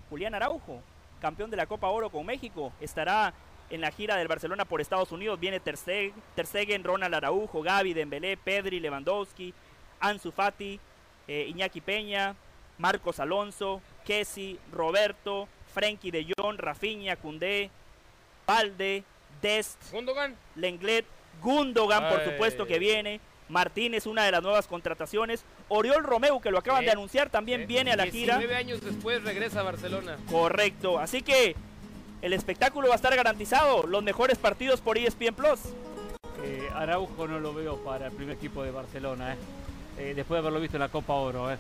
[0.10, 0.82] Julián Araujo,
[1.22, 3.34] campeón de la Copa Oro con México, estará
[3.70, 5.40] en la gira del Barcelona por Estados Unidos.
[5.40, 9.54] Viene Ter Stegen, Ronald Araujo, Gaby, Dembélé, Pedri, Lewandowski,
[10.00, 10.80] Ansu Fati,
[11.28, 12.36] eh, Iñaki Peña,
[12.78, 17.70] Marcos Alonso, Kessi, Roberto, Frenkie de Jong, Rafinha, Cundé,
[18.46, 19.04] Valde,
[19.42, 20.36] Dest, Gundogan.
[20.56, 21.06] Lenglet,
[21.42, 23.20] Gundogan, por supuesto que viene.
[23.50, 25.46] Martínez, una de las nuevas contrataciones.
[25.70, 28.38] Oriol Romeu, que lo acaban de anunciar, también viene a la gira.
[28.38, 30.18] 19 años después regresa a Barcelona.
[30.30, 31.00] Correcto.
[31.00, 31.56] Así que
[32.22, 33.88] el espectáculo va a estar garantizado.
[33.88, 35.60] Los mejores partidos por ESPN Plus.
[36.44, 39.36] Eh, Araujo no lo veo para el primer equipo de Barcelona,
[39.98, 40.14] eh.
[40.16, 41.52] Después de haberlo visto en la Copa Oro.
[41.52, 41.58] eh.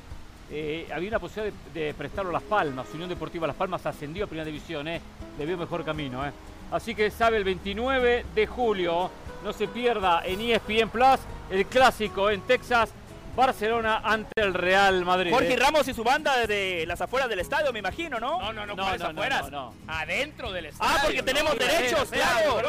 [0.49, 2.87] Eh, había una posibilidad de, de prestarlo a Las Palmas.
[2.93, 4.87] Unión Deportiva Las Palmas ascendió a Primera División.
[4.87, 5.01] Eh.
[5.37, 6.25] Le veo mejor camino.
[6.25, 6.31] Eh.
[6.71, 9.09] Así que sabe el 29 de julio.
[9.43, 11.19] No se pierda en ESPN Plus
[11.51, 12.91] el clásico en Texas.
[13.35, 15.31] Barcelona ante el Real Madrid.
[15.31, 15.57] Jorge eh.
[15.57, 18.39] Ramos y su banda desde las afueras del estadio, me imagino, ¿no?
[18.39, 19.51] No, no, no, No, afueras.
[19.51, 19.93] no, no.
[19.93, 20.91] Adentro del estadio.
[20.95, 21.25] Ah, porque ¿no?
[21.25, 22.61] tenemos derechos, claro,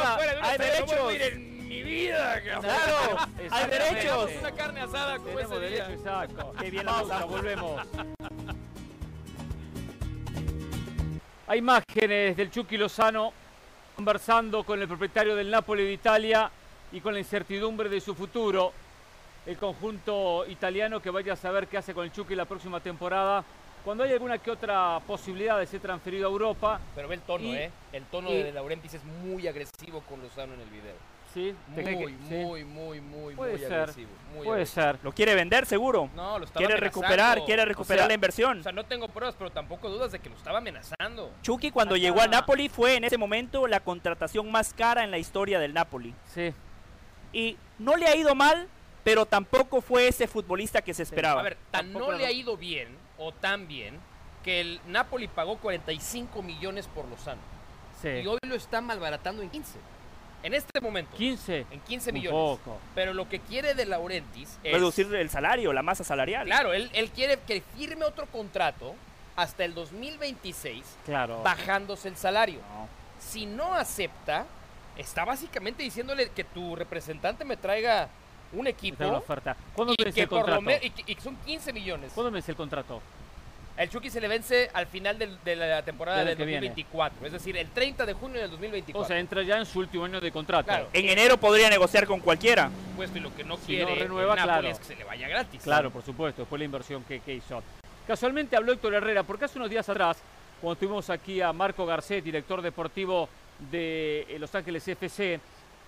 [0.43, 1.58] Hay derechos.
[1.69, 2.62] Mi vida, cabrón.
[2.62, 3.16] Claro,
[3.51, 4.31] hay derechos.
[4.41, 5.85] Una carne asada como Tenemos ese día.
[5.89, 6.53] derecho, exacto.
[6.61, 7.81] Qué bien la Pausa, volvemos.
[11.47, 13.33] Hay imágenes del Chucky Lozano
[13.97, 16.51] conversando con el propietario del Napoli de Italia
[16.93, 18.73] y con la incertidumbre de su futuro.
[19.47, 23.43] El conjunto italiano que vaya a saber qué hace con el Chucky la próxima temporada.
[23.83, 27.45] Cuando hay alguna que otra posibilidad de ser transferido a Europa, Pero ve el tono,
[27.45, 27.71] Y- ¿eh?
[27.93, 30.97] El tono y- de Laurentis es muy agresivo con Lozano en el video.
[31.39, 31.55] ¿Sí?
[31.74, 34.09] ¿Te Muy, muy, muy, muy, Puede muy ser, agresivo.
[34.34, 34.82] muy Puede agresivo.
[34.82, 34.99] ser.
[35.03, 36.11] Lo quiere vender, seguro.
[36.14, 37.01] No, lo estaba Quiere amenazando.
[37.03, 38.61] recuperar, quiere recuperar O sea, la inversión.
[38.61, 41.30] O sea, no tengo pruebas, pero tampoco dudas de que lo estaba amenazando.
[41.43, 45.18] Chucky cuando llegó al Napoli fue en ese momento la contratación más cara en la
[45.18, 46.14] historia del Napoli.
[46.26, 46.53] Sí.
[47.32, 48.68] Y no le ha ido mal,
[49.05, 51.41] pero tampoco fue ese futbolista que se esperaba.
[51.41, 53.99] A ver, tan Tampoco no le ha ido bien, o tan bien,
[54.45, 57.41] que el Napoli pagó 45 millones por Lozano.
[58.01, 58.09] sí.
[58.09, 59.78] Y hoy lo está malbaratando en 15.
[60.43, 61.16] En este momento.
[61.16, 61.66] 15.
[61.70, 62.39] En 15 Un millones.
[62.61, 62.78] poco.
[62.95, 64.72] Pero lo que quiere de Laurentis es...
[64.72, 66.47] Reducir el salario, la masa salarial.
[66.47, 68.95] Claro, él, él quiere que firme otro contrato
[69.36, 71.43] hasta el 2026, Claro.
[71.43, 72.61] bajándose el salario.
[72.72, 72.89] No.
[73.20, 74.47] Si no acepta,
[74.97, 78.05] está básicamente diciéndole que tu representante me traiga
[78.53, 79.57] un es una equipo oferta.
[79.74, 80.62] ¿Cuándo y vence que, el contrato?
[80.62, 82.12] me- y que- y que son 15 millones.
[82.14, 83.03] ¿Cuándo vence el contrato?
[83.79, 86.66] El Chucky se le vence al final del- de la temporada Del del que viene.
[86.66, 89.01] 2024, es decir, el 30 de junio del 2024.
[89.05, 90.64] O sea, entra ya en su último año de contrato.
[90.66, 90.89] Claro.
[90.93, 92.70] En enero podría negociar con cualquiera.
[92.70, 94.66] Por supuesto, y lo que no Si quiere no renueva, claro.
[94.68, 95.62] es que se le vaya gratis.
[95.62, 97.62] Claro, por supuesto, después la inversión que, que hizo.
[98.05, 100.18] Casualmente habló Héctor Herrera, porque hace unos días atrás,
[100.61, 103.29] cuando tuvimos aquí a Marco Garcet, director deportivo
[103.70, 105.39] de eh, Los Ángeles FC,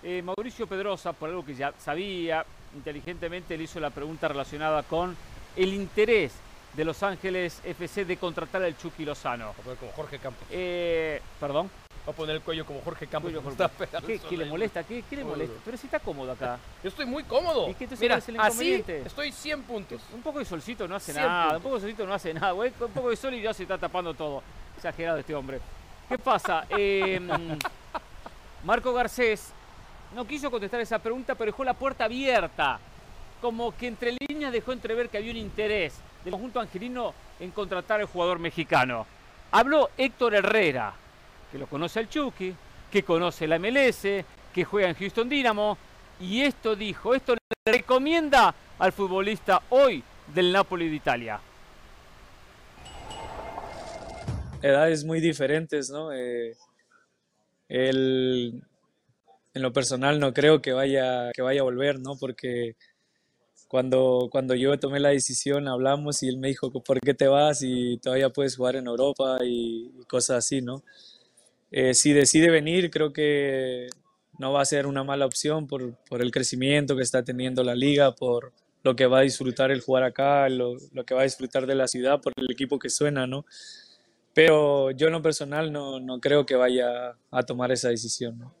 [0.03, 5.17] eh, Mauricio Pedrosa, por algo que ya sabía, inteligentemente le hizo la pregunta relacionada con
[5.57, 6.31] el interés
[6.73, 9.47] de Los Ángeles FC de contratar al Chucky Lozano.
[9.47, 10.47] Voy a poner como Jorge Campos.
[10.49, 11.69] Eh, ¿Perdón?
[12.05, 13.31] Voy a poner el cuello como Jorge Campos.
[13.31, 13.69] Cuello está
[14.01, 14.83] ¿Qué, qué le molesta?
[14.83, 15.55] ¿Qué, qué le molesta?
[15.63, 16.57] Pero si está cómodo acá.
[16.81, 17.69] Yo estoy muy cómodo.
[17.69, 20.01] ¿Y qué entonces Mira, el así estoy 100 puntos.
[20.13, 21.57] Un poco de solcito no hace nada, puntos.
[21.57, 22.71] un poco de solcito no hace nada, güey.
[22.79, 24.41] Un poco de sol y ya se está tapando todo.
[24.77, 25.59] Exagerado este hombre.
[26.09, 26.65] ¿Qué pasa?
[26.77, 27.19] Eh,
[28.63, 29.51] Marco Garcés
[30.15, 32.79] no quiso contestar esa pregunta, pero dejó la puerta abierta.
[33.41, 37.99] Como que entre líneas dejó entrever que había un interés del conjunto angelino en contratar
[37.99, 39.05] al jugador mexicano.
[39.51, 40.93] Habló Héctor Herrera,
[41.51, 42.53] que lo conoce al Chucky,
[42.91, 45.77] que conoce la MLS, que juega en Houston Dynamo,
[46.19, 50.03] y esto dijo, esto le recomienda al futbolista hoy
[50.33, 51.41] del Napoli de Italia.
[54.61, 56.11] edades muy diferentes, ¿no?
[56.13, 56.55] Eh,
[57.67, 58.63] él,
[59.53, 62.15] en lo personal no creo que vaya, que vaya a volver, ¿no?
[62.19, 62.75] Porque
[63.71, 67.61] cuando, cuando yo tomé la decisión hablamos y él me dijo, ¿por qué te vas?
[67.63, 70.83] Y todavía puedes jugar en Europa y, y cosas así, ¿no?
[71.71, 73.87] Eh, si decide venir, creo que
[74.37, 77.73] no va a ser una mala opción por, por el crecimiento que está teniendo la
[77.73, 78.51] liga, por
[78.83, 81.75] lo que va a disfrutar el jugar acá, lo, lo que va a disfrutar de
[81.75, 83.45] la ciudad, por el equipo que suena, ¿no?
[84.33, 88.37] Pero yo en lo personal no, no creo que vaya a tomar esa decisión.
[88.37, 88.53] ¿no?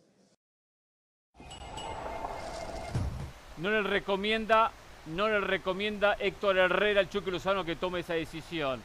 [3.57, 4.71] No le recomienda,
[5.07, 8.81] no le recomienda Héctor Herrera al Chucky Lozano que tome esa decisión.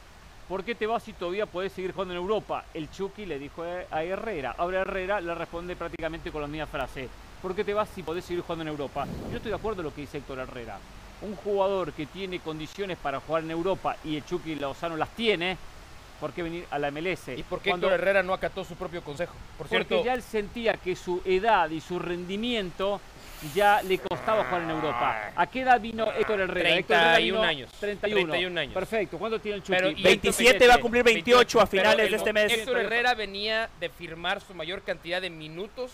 [0.47, 2.63] ¿Por qué te vas si todavía podés seguir jugando en Europa?
[2.73, 4.55] El Chucky le dijo a Herrera.
[4.57, 7.09] Ahora Herrera le responde prácticamente con la misma frase.
[7.41, 9.05] ¿Por qué te vas si podés seguir jugando en Europa?
[9.29, 10.79] Yo estoy de acuerdo en lo que dice Héctor Herrera.
[11.21, 15.57] Un jugador que tiene condiciones para jugar en Europa y el Chucky Lozano las tiene,
[16.21, 17.27] por qué venir a la MLS.
[17.37, 19.33] ¿Y por qué Cuando- Héctor Herrera no acató su propio consejo?
[19.57, 23.01] Por porque cierto, ya él sentía que su edad y su rendimiento
[23.53, 25.31] ya le costaba jugar en Europa.
[25.35, 26.69] ¿A qué edad vino Héctor Herrera?
[26.75, 27.71] Héctor Herrera 31 vino años.
[27.79, 28.31] 31.
[28.33, 28.73] 31 años.
[28.73, 29.17] Perfecto.
[29.17, 29.75] ¿Cuánto tiene el Chucky?
[29.77, 32.51] Pero- y 27 va a cumplir 28 a pero finales el- de este mes.
[32.53, 35.91] Héctor Herrera venía de firmar su mayor cantidad de minutos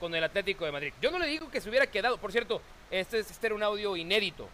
[0.00, 0.92] con el Atlético de Madrid.
[1.00, 2.18] Yo no le digo que se hubiera quedado.
[2.18, 2.60] Por cierto,
[2.90, 4.48] este, es- este era un audio inédito.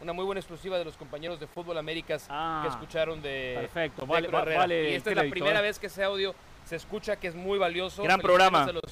[0.00, 4.02] Una muy buena exclusiva de los compañeros de Fútbol Américas Ah, que escucharon de, perfecto,
[4.02, 4.58] de vale- Héctor va- Herrera.
[4.58, 5.62] vale y esta es la primera ¿eh?
[5.62, 6.34] vez que ese audio
[6.66, 8.02] se escucha, que es muy valioso.
[8.02, 8.64] Gran Felicidades programa.
[8.68, 8.82] a los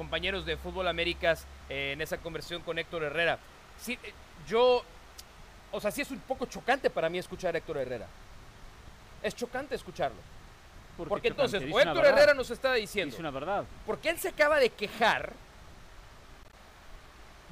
[0.00, 3.38] compañeros de Fútbol Américas eh, en esa conversión con Héctor Herrera.
[3.78, 4.14] Sí, eh,
[4.48, 4.82] yo,
[5.72, 8.06] o sea, sí es un poco chocante para mí escuchar a Héctor Herrera.
[9.22, 10.16] Es chocante escucharlo.
[10.96, 12.06] ¿Por qué Porque entonces, o Héctor.
[12.06, 13.64] Herrera nos está diciendo, Dice una verdad.
[13.84, 15.34] porque él se acaba de quejar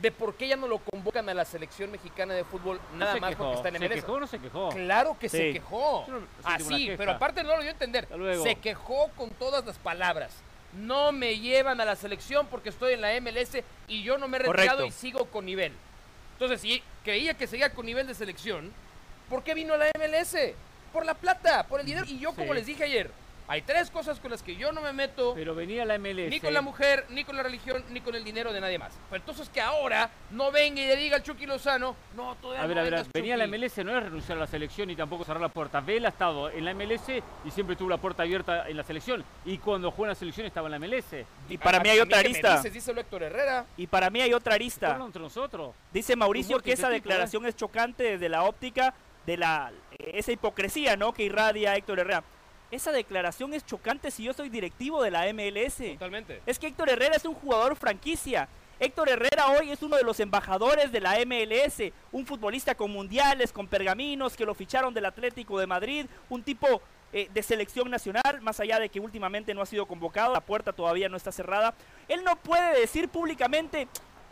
[0.01, 3.31] de por qué ya no lo convocan a la selección mexicana de fútbol nada más
[3.31, 3.45] quejó.
[3.45, 3.95] porque está en ¿Se MLS.
[3.97, 4.69] quejó o no se quejó?
[4.71, 6.07] Claro que se quejó.
[6.45, 6.97] Así, queja.
[6.97, 8.09] pero aparte no lo dio a entender.
[8.43, 10.33] Se quejó con todas las palabras.
[10.75, 14.37] No me llevan a la selección porque estoy en la MLS y yo no me
[14.37, 14.87] he retirado Correcto.
[14.87, 15.73] y sigo con nivel.
[16.35, 18.73] Entonces, si creía que seguía con nivel de selección,
[19.29, 20.37] ¿por qué vino a la MLS?
[20.93, 22.07] Por la plata, por el dinero.
[22.09, 23.11] Y yo, como les dije ayer,
[23.49, 25.33] hay tres cosas con las que yo no me meto.
[25.35, 26.29] Pero venía a la MLS.
[26.29, 28.93] Ni con la mujer, ni con la religión, ni con el dinero de nadie más.
[29.09, 32.67] Pero entonces que ahora no venga y le diga al Chucky Lozano, no, todavía A
[32.67, 33.57] ver, no a ver, vengas, venía a la Chucky".
[33.59, 35.81] MLS no es renunciar a la selección y tampoco cerrar la puerta.
[35.81, 37.09] Vela ha estado en la MLS
[37.45, 39.25] y siempre tuvo la puerta abierta en la selección.
[39.47, 41.25] Y cuando jugó en la selección estaba en la MLS.
[41.49, 42.61] Y para A- mí hay otra arista.
[42.63, 43.65] dices, Héctor Herrera.
[43.77, 44.99] Y para mí hay otra arista.
[45.03, 45.75] entre nosotros.
[45.93, 46.95] Dice Mauricio que esa tipo, ¿eh?
[47.01, 48.93] declaración es chocante desde la óptica
[49.25, 51.13] de la esa hipocresía, ¿no?
[51.13, 52.23] Que irradia Héctor Herrera.
[52.71, 55.77] Esa declaración es chocante si yo soy directivo de la MLS.
[55.95, 56.43] Totalmente.
[56.45, 58.49] Es que Héctor Herrera es un jugador franquicia.
[58.81, 63.53] Héctor Herrera hoy es uno de los embajadores de la MLS, un futbolista con mundiales,
[63.53, 66.81] con pergaminos, que lo ficharon del Atlético de Madrid, un tipo
[67.13, 70.73] eh, de selección nacional, más allá de que últimamente no ha sido convocado, la puerta
[70.73, 71.75] todavía no está cerrada.
[72.07, 73.89] Él no puede decir públicamente,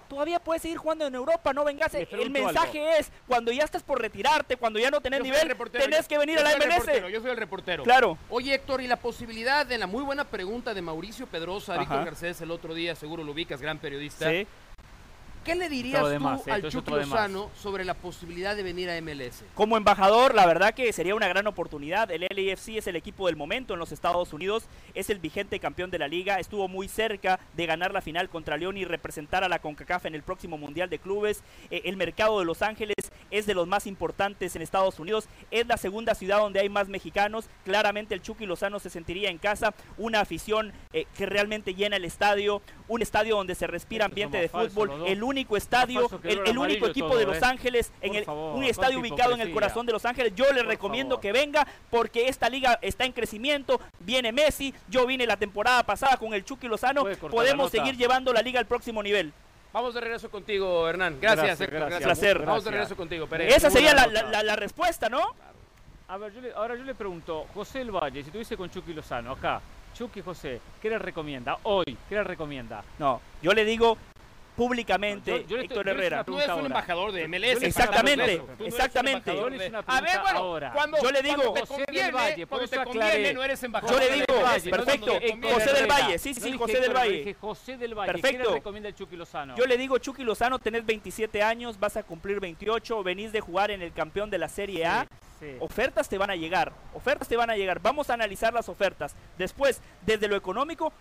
[0.08, 1.94] todavía puedes seguir jugando en Europa, no vengas.
[1.94, 5.84] El mensaje es, cuando ya estás por retirarte, cuando ya no tenés Yo nivel, reportero,
[5.84, 7.10] tenés yo- que venir a la MLS.
[7.12, 7.82] Yo soy el reportero.
[7.84, 8.18] Claro.
[8.30, 12.04] Oye, Héctor, y la posibilidad de la muy buena pregunta de Mauricio Pedrosa, Víctor.
[12.04, 14.30] Garcés el otro día, seguro lo ubicas, gran periodista.
[14.30, 14.46] Sí.
[15.46, 16.90] ¿Qué le dirías tú eh, al Chucky.
[16.90, 19.44] Lozano sobre la posibilidad de venir a MLS?
[19.54, 22.10] Como embajador, la verdad que sería una gran oportunidad.
[22.10, 25.92] El LAFC es el equipo del momento en los Estados Unidos, es el vigente campeón
[25.92, 29.48] de la liga, estuvo muy cerca de ganar la final contra León y representar a
[29.48, 31.44] la CONCACAF en el próximo Mundial de Clubes.
[31.70, 32.96] Eh, el mercado de Los Ángeles
[33.30, 36.88] es de los más importantes en Estados Unidos, es la segunda ciudad donde hay más
[36.88, 37.48] mexicanos.
[37.64, 42.04] Claramente el Chucky Lozano se sentiría en casa, una afición eh, que realmente llena el
[42.04, 46.56] estadio, un estadio donde se respira ambiente de fútbol, el único estadio, falso que el,
[46.56, 47.40] único equipo todo, de Los ¿eh?
[47.44, 50.32] Ángeles, en Por el- favor, un estadio ubicado en el corazón de Los Ángeles.
[50.34, 51.22] Yo le Por recomiendo favor.
[51.22, 53.80] que venga porque esta liga está en crecimiento.
[54.00, 57.04] Viene Messi, yo vine la temporada pasada con el Chucky Lozano.
[57.30, 59.32] Podemos seguir llevando la liga al próximo nivel.
[59.72, 61.18] Vamos de regreso contigo, Hernán.
[61.20, 62.02] Gracias, Gracias, gracias.
[62.02, 62.38] Placer.
[62.46, 63.54] Vamos de regreso contigo, Pereira.
[63.54, 64.38] Esa sería la, buena la- nota.
[64.38, 65.20] la- la respuesta, ¿no?
[66.08, 68.94] A ver, yo le- ahora yo le pregunto, José El Valle, si tuviese con Chucky
[68.94, 69.60] Lozano acá,
[69.92, 71.84] Chucky José, ¿qué le recomienda hoy?
[72.08, 72.84] ¿Qué le recomienda?
[72.98, 73.98] No, yo le digo
[74.56, 76.16] públicamente, Yo- yo Héctor yo le estoy Herrera.
[76.16, 77.62] una Tú eres pregunta un embajador de MLS.
[77.66, 79.30] Exactamente, no exactamente.
[79.30, 80.72] A ver, bueno, ahora.
[80.72, 83.62] cuando, Yo le digo- cuando te José del conviene, Valle, cuando te conviene, no eres
[83.62, 84.26] embajador Yo le de digo,
[84.70, 85.86] perfecto, conviene, José del.
[85.86, 87.12] Valle, sí, sí, No José del Valle.
[87.18, 88.48] dije José del Valle, ¿qué Perfecto.
[88.50, 89.54] le recomienda el Chucky Lozano?
[89.56, 93.70] Yo le digo, Chucky Lozano, tenés 27 años, vas a cumplir 28, venís de jugar
[93.70, 95.06] en el campeón de la Serie A.
[95.38, 95.54] Sí.
[95.60, 97.78] Ofertas te van a llegar, ofertas te van a llegar.
[97.80, 99.14] Vamos a analizar las ofertas.
[99.36, 100.94] Después, desde lo económico,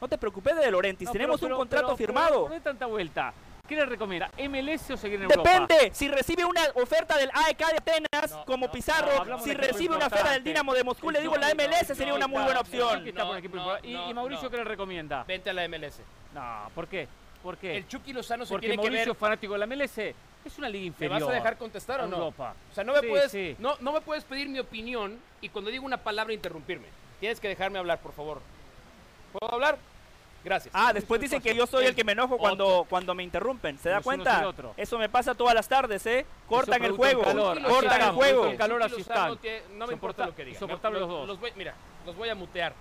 [0.00, 0.80] no te preocupes de No,
[1.12, 2.28] tenemos pero- un contrato pero- firmado.
[2.36, 3.32] pero No hay tanta vuelta.
[3.66, 4.30] ¿Qué le recomienda?
[4.38, 5.42] ¿MLS o seguir en Europa?
[5.50, 9.52] Depende, si recibe una oferta del AEK de Atenas No, como no, Pizarro, no, si
[9.52, 10.42] recibe una oferta del.
[10.42, 13.04] Dinamo de Moscú, le digo la MLS no, sería no, una muy buena opción.
[13.04, 13.12] que
[13.50, 13.84] por.
[13.84, 14.50] ¿Y, Mauricio no.
[14.50, 15.24] qué le recomienda?
[15.24, 16.00] Vente a la MLS.
[16.34, 17.08] No, ¿por qué?
[17.42, 17.76] ¿Por qué?
[17.76, 19.20] El Chucky Lozano se Porque tiene que Mauricio ver.
[19.20, 20.14] fanático de la MLS
[20.46, 21.20] es una liga ¿Me inferior.
[21.20, 22.16] vas a dejar contestar o no?
[22.16, 22.54] Europa.
[22.70, 23.54] O sea, no me, Sí, puedes, sí.
[23.58, 26.86] No, no me puedes pedir mi opinión y cuando digo una palabra interrumpirme.
[27.20, 28.40] Tienes que dejarme hablar, por favor.
[29.38, 29.78] ¿Puedo hablar?
[30.44, 30.74] Gracias.
[30.74, 33.78] Ah, después dicen que yo soy el que me enojo cuando, cuando me interrumpen.
[33.78, 34.42] ¿Se da cuenta?
[34.42, 34.54] el.
[34.76, 36.26] Eso me pasa todas las tardes, ¿eh?
[36.48, 38.46] Cortan el juego, cortan el juego.
[38.46, 39.04] del calor, así
[39.76, 40.68] no me importa lo que digan.
[40.68, 41.38] los dos.
[41.56, 41.74] mira,
[42.06, 42.72] los voy a mutear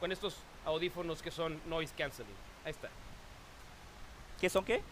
[0.00, 2.34] con estos audífonos que son noise canceling.
[2.64, 2.88] Ahí está.
[4.40, 4.82] ¿Qué son qué?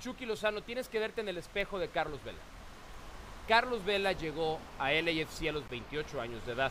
[0.00, 2.38] Chucky Lozano, tienes que verte en el espejo de Carlos Vela.
[3.48, 6.70] Carlos Vela llegó a LAFC a los 28 años de edad,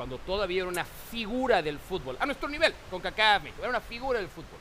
[0.00, 4.18] cuando todavía era una figura del fútbol, a nuestro nivel, con México, era una figura
[4.18, 4.58] del fútbol.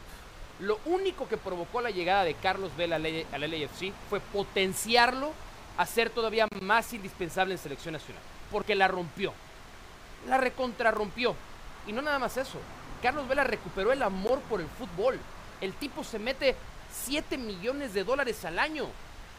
[0.60, 5.32] Lo único que provocó la llegada de Carlos Vela al LAFC fue potenciarlo
[5.78, 8.22] a ser todavía más indispensable en selección nacional,
[8.52, 9.32] porque la rompió.
[10.28, 11.34] la recontrarrompió.
[11.88, 12.60] Y no nada más eso.
[13.02, 15.18] Carlos Vela recuperó el amor por el fútbol.
[15.62, 16.58] El tipo se mete
[16.92, 18.88] 7 millones de dólares al año.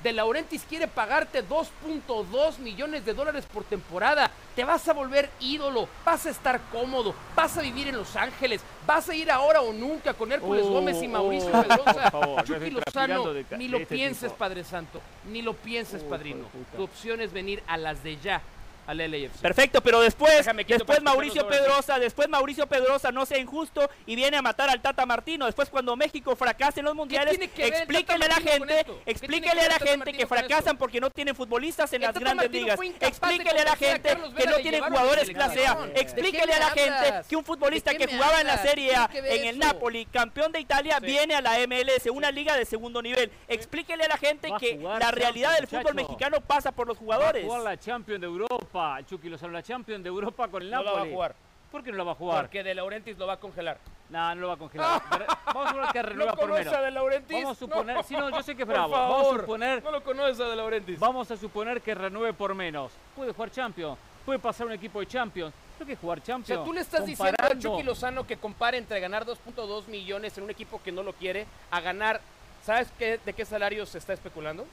[0.02, 4.30] De Laurentiis quiere pagarte 2.2 millones de dólares por temporada.
[4.56, 8.62] Te vas a volver ídolo, vas a estar cómodo, vas a vivir en Los Ángeles,
[8.86, 12.10] vas a ir ahora o nunca con Hércules Oh, Gómez y Mauricio oh, Pedrosa.
[12.10, 14.36] favor, yo Chucky Lozano, de ni lo este pienses, tipo.
[14.36, 16.46] Padre Santo, ni lo pienses, Uy, padrino.
[16.76, 18.40] Tu opción es venir a las de ya,
[18.86, 19.40] al LAFC.
[19.40, 21.46] Perfecto, pero después, después Mauricio.
[21.46, 25.46] Pedrosa, después Mauricio Pedrosa no sea injusto y viene a matar al Tata Martino.
[25.46, 30.12] Después cuando México fracase en los mundiales, explíquele a la gente, que a la gente
[30.12, 33.08] que fracasan porque no tienen futbolistas en El las Tata grandes Martino ligas.
[33.08, 35.72] Explíquele a la gente que no tienen jugadores clase A.
[35.72, 35.88] selección.
[35.88, 38.46] ¿De qué Explíquele me a la gente que un futbolista ¿De qué que jugaba en
[38.46, 38.60] la?
[38.60, 39.60] Serie A, en el.
[39.60, 43.30] Napoli, campeón de Italia, viene a la MLS, una liga de segundo nivel.
[43.46, 47.46] Explíquele a la gente que la realidad del fútbol mexicano pasa por los jugadores.
[47.62, 50.94] la Champions de Europa, el Chucky Lozano, la Champions de Europa con el No Napoli.
[50.96, 51.34] la va a jugar.
[51.72, 52.42] ¿Por qué no la va a jugar?
[52.42, 53.78] Porque De Laurentiis lo va a congelar.
[54.08, 55.02] No, no lo va a congelar.
[55.46, 56.72] Vamos a suponer que renueva por menos.
[56.72, 57.42] De Laurentiis?
[57.42, 58.90] Vamos a suponer, si no, yo sé que es Por bravo.
[58.92, 60.98] Vamos a favor, suponer, No lo conoces a De Laurentiis.
[60.98, 62.92] vamos a suponer que renueve por menos.
[63.14, 65.54] Puede jugar Champions, puede pasar un equipo de Champions.
[65.76, 66.46] Creo que jugar O Champions.
[66.60, 70.44] sea, tú le estás diciendo a Chucky Lozano que compare entre ganar 2.2 millones en
[70.44, 72.20] un equipo que no lo quiere a ganar.
[72.64, 74.66] ¿Sabes qué, de qué salario se está especulando?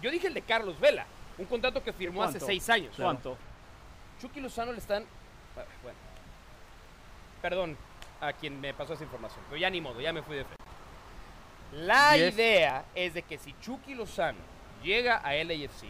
[0.00, 1.04] Yo dije el de Carlos Vela,
[1.38, 2.94] un contrato que firmó hace seis años.
[2.96, 3.36] ¿Cuánto?
[4.20, 5.04] Chucky Lozano le están.
[5.82, 5.98] Bueno.
[7.40, 7.76] Perdón
[8.20, 10.54] a quien me pasó esa información, pero ya ni modo, ya me fui de fe.
[11.72, 12.34] La Yes.
[12.34, 14.38] idea es de que si Chucky Lozano
[14.82, 15.86] llega a LAFC,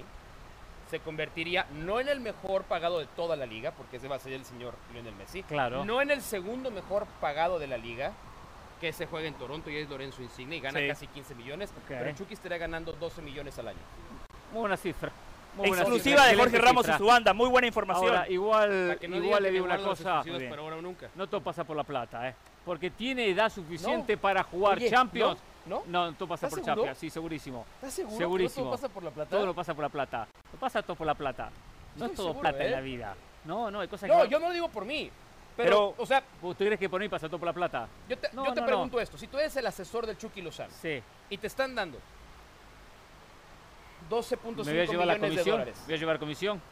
[0.88, 4.18] se convertiría no en el mejor pagado de toda la liga, porque ese va a
[4.18, 5.43] ser el señor Lionel Messi.
[5.43, 5.84] Claro.
[5.84, 8.12] No en el segundo mejor pagado de la liga,
[8.80, 10.88] que se juega en Toronto y es Lorenzo Insigne y gana Sí.
[10.88, 13.78] casi 15 millones, pero Chucky estaría ganando 12 millones al año.
[14.53, 15.11] Buena cifra.
[15.57, 16.98] Muy Exclusiva de Jorge Ramos y cifra.
[16.98, 18.07] su banda, muy buena información.
[18.09, 20.22] Ahora, igual, no igual le digo una cosa.
[20.80, 21.09] nunca.
[21.14, 22.34] No todo pasa por la plata, ¿eh?
[22.64, 25.38] Porque tiene edad suficiente para jugar Oye, Champions.
[25.66, 25.82] ¿No?
[25.86, 26.74] No, todo pasa ¿Estás por seguro?
[26.82, 27.64] Champions, sí, segurísimo.
[27.76, 28.64] ¿Estás seguro Segurísimo.
[28.64, 29.30] no todo pasa por la plata?
[29.30, 30.26] Todo lo pasa por la plata.
[30.53, 31.44] No pasa todo por la plata.
[31.44, 31.50] No
[32.07, 32.70] Estoy es todo seguro, plata en ¿eh?
[32.70, 33.14] la vida.
[33.44, 34.28] No, no, hay cosas No, que.
[34.28, 35.09] yo no lo digo por mí.
[35.57, 37.86] Pero, Pero- o sea, ¿Usted crees que por mí pasa todo por la plata?
[38.09, 38.66] yo te, No, yo te no, no.
[38.66, 39.16] pregunto esto.
[39.18, 41.00] Si tú eres el asesor del Chucky Lozano Sí.
[41.30, 41.98] y te están dando
[44.11, 45.50] 12.5 ¿Me voy a llevar la millones de comisión?
[45.59, 45.76] dólares.
[45.86, 46.62] ¿Voy a llevar comisión?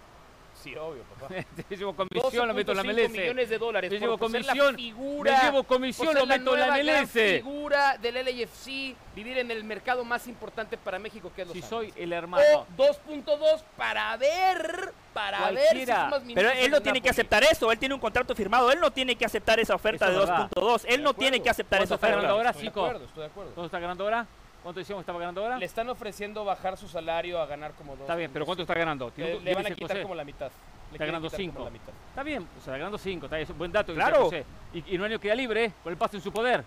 [0.53, 1.35] Sí, obvio, papá.
[1.69, 3.11] Te llevo comisión, lo meto en la 12.5 MLS.
[3.13, 6.27] millones de dólares Yo por llevo ser la comisión, figura, me llevo comisión, por lo
[6.27, 6.67] meto en la
[7.01, 7.11] MLS.
[7.13, 11.63] figura del LAFC, vivir en el mercado más importante para México que es Los Si
[11.63, 11.95] Ángeles.
[11.95, 12.43] soy el hermano.
[12.55, 16.05] O 2.2 para ver, para ver si Cualquiera.
[16.11, 18.91] sumas Pero él no tiene que aceptar eso, él tiene un contrato firmado, él no
[18.91, 20.51] tiene que aceptar esa oferta Eso de es verdad.
[20.51, 22.37] 2.2, él de no tiene que aceptar esa ¿Cuánto está ganando oferta.
[22.37, 22.51] ahora?
[22.51, 22.85] Estoy de Cinco.
[22.85, 23.51] acuerdo, estoy de acuerdo.
[23.55, 24.27] ¿Cuánto está ganando ahora?
[24.63, 25.59] ¿Cuánto decíamos que estaba ganando ahora?
[25.59, 28.03] Le están ofreciendo bajar su salario a ganar como dos.
[28.03, 29.13] Está bien, pero ¿cuánto está ganando?
[29.17, 30.03] Le, le van a quitar José.
[30.03, 30.51] como la mitad.
[30.91, 31.65] Le Está ganando quitar como 5.
[31.65, 31.93] la mitad.
[32.11, 33.27] Está bien, o sea, ganando 5.
[33.27, 33.95] Está bien, es un buen dato.
[33.95, 34.25] Claro.
[34.25, 34.45] José.
[34.75, 35.73] Y, y un año queda libre ¿eh?
[35.83, 36.65] con el paso en su poder.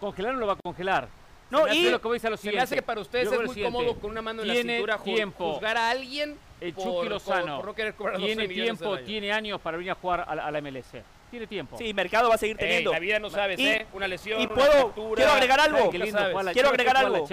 [0.00, 1.08] Congelar no lo va a congelar.
[1.50, 2.60] No, y lo que voy a lo Se me siguiente.
[2.62, 3.76] hace que para ustedes es muy siguiente.
[3.76, 5.52] cómodo con una mano en la cintura tiempo.
[5.52, 9.32] juzgar a alguien El por, Chucky Lozano por no querer cobrar 12 tiene tiempo, tiene
[9.32, 10.94] años para venir a jugar a la, a la MLS.
[11.32, 11.78] Tiene tiempo.
[11.78, 12.92] Sí, mercado va a seguir Ey, teniendo.
[12.92, 13.86] la vida no sabes, Y- ¿eh?
[13.94, 15.78] Una lesión, y puedo- quiero agregar algo.
[15.78, 16.32] Ay, qué Nunca lindo sabes.
[16.32, 17.26] jugar la- Quiero agregar algo.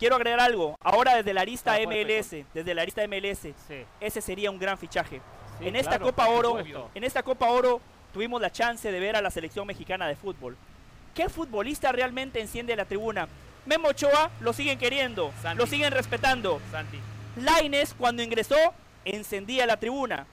[0.00, 0.76] Quiero agregar algo.
[0.82, 3.84] Ahora desde la jugar MLS, desde la lista MLS, Sí.
[4.00, 5.20] ese sería un gran fichaje.
[5.60, 6.58] Sí, en esta claro, Copa Oro,
[6.92, 7.80] en esta Copa Oro
[8.12, 10.56] tuvimos la chance de ver a la selección mexicana de fútbol.
[11.14, 13.28] ¿Qué futbolista realmente enciende la tribuna?
[13.64, 15.58] Memo Ochoa lo siguen queriendo, Santi.
[15.58, 16.60] lo siguen respetando.
[16.72, 16.98] Santi.
[17.36, 18.56] Laines cuando ingresó
[19.04, 20.26] encendía la tribuna.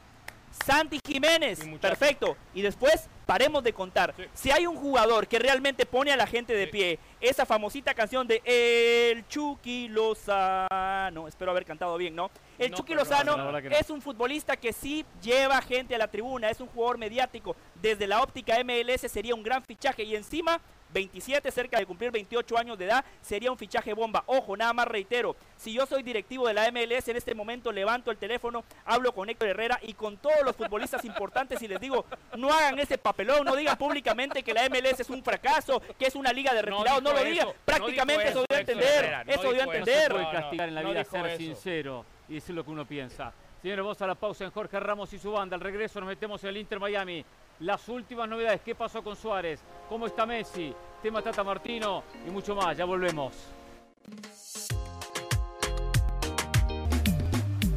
[0.66, 2.38] Santi Jiménez, perfecto.
[2.54, 4.14] Y después paremos de contar.
[4.16, 4.24] Sí.
[4.34, 6.72] Si hay un jugador que realmente pone a la gente de Sí.
[6.72, 12.30] pie, esa famosita canción de El Chucky Lozano, espero haber cantado bien, ¿no?
[12.60, 13.58] El No, Chucky no, Lozano no.
[13.58, 17.56] es un futbolista que sí lleva gente a la tribuna, es un jugador mediático.
[17.82, 20.60] Desde la óptica MLS sería un gran fichaje y encima
[20.94, 24.24] 27, cerca de cumplir 28 años de edad, sería un fichaje bomba.
[24.28, 28.12] Ojo, nada más reitero, si yo soy directivo de la MLS en este momento levanto
[28.12, 32.06] el teléfono, hablo con Héctor Herrera y con todos los futbolistas importantes y les digo,
[32.38, 36.16] no hagan ese papelón, no digan públicamente que la MLS es un fracaso, que es
[36.16, 37.48] una liga de No retirados, no, dijo lo digan.
[37.48, 39.66] eso, no Prácticamente dijo eso dio a eso, entender, Herrera, no eso dio a eso.
[39.66, 40.14] No entender.
[40.14, 41.38] No, castigar en la no vida ser eso.
[41.38, 43.34] sincero y decir lo que uno piensa.
[43.64, 45.56] Señores, vamos a la pausa en Jorge Ramos y su banda.
[45.56, 47.24] Al regreso nos metemos en el Inter Miami.
[47.62, 52.56] Las últimas novedades, qué pasó con Suárez, cómo está Messi, tema Tata Martino y mucho
[52.56, 52.76] más.
[52.76, 53.34] Ya volvemos.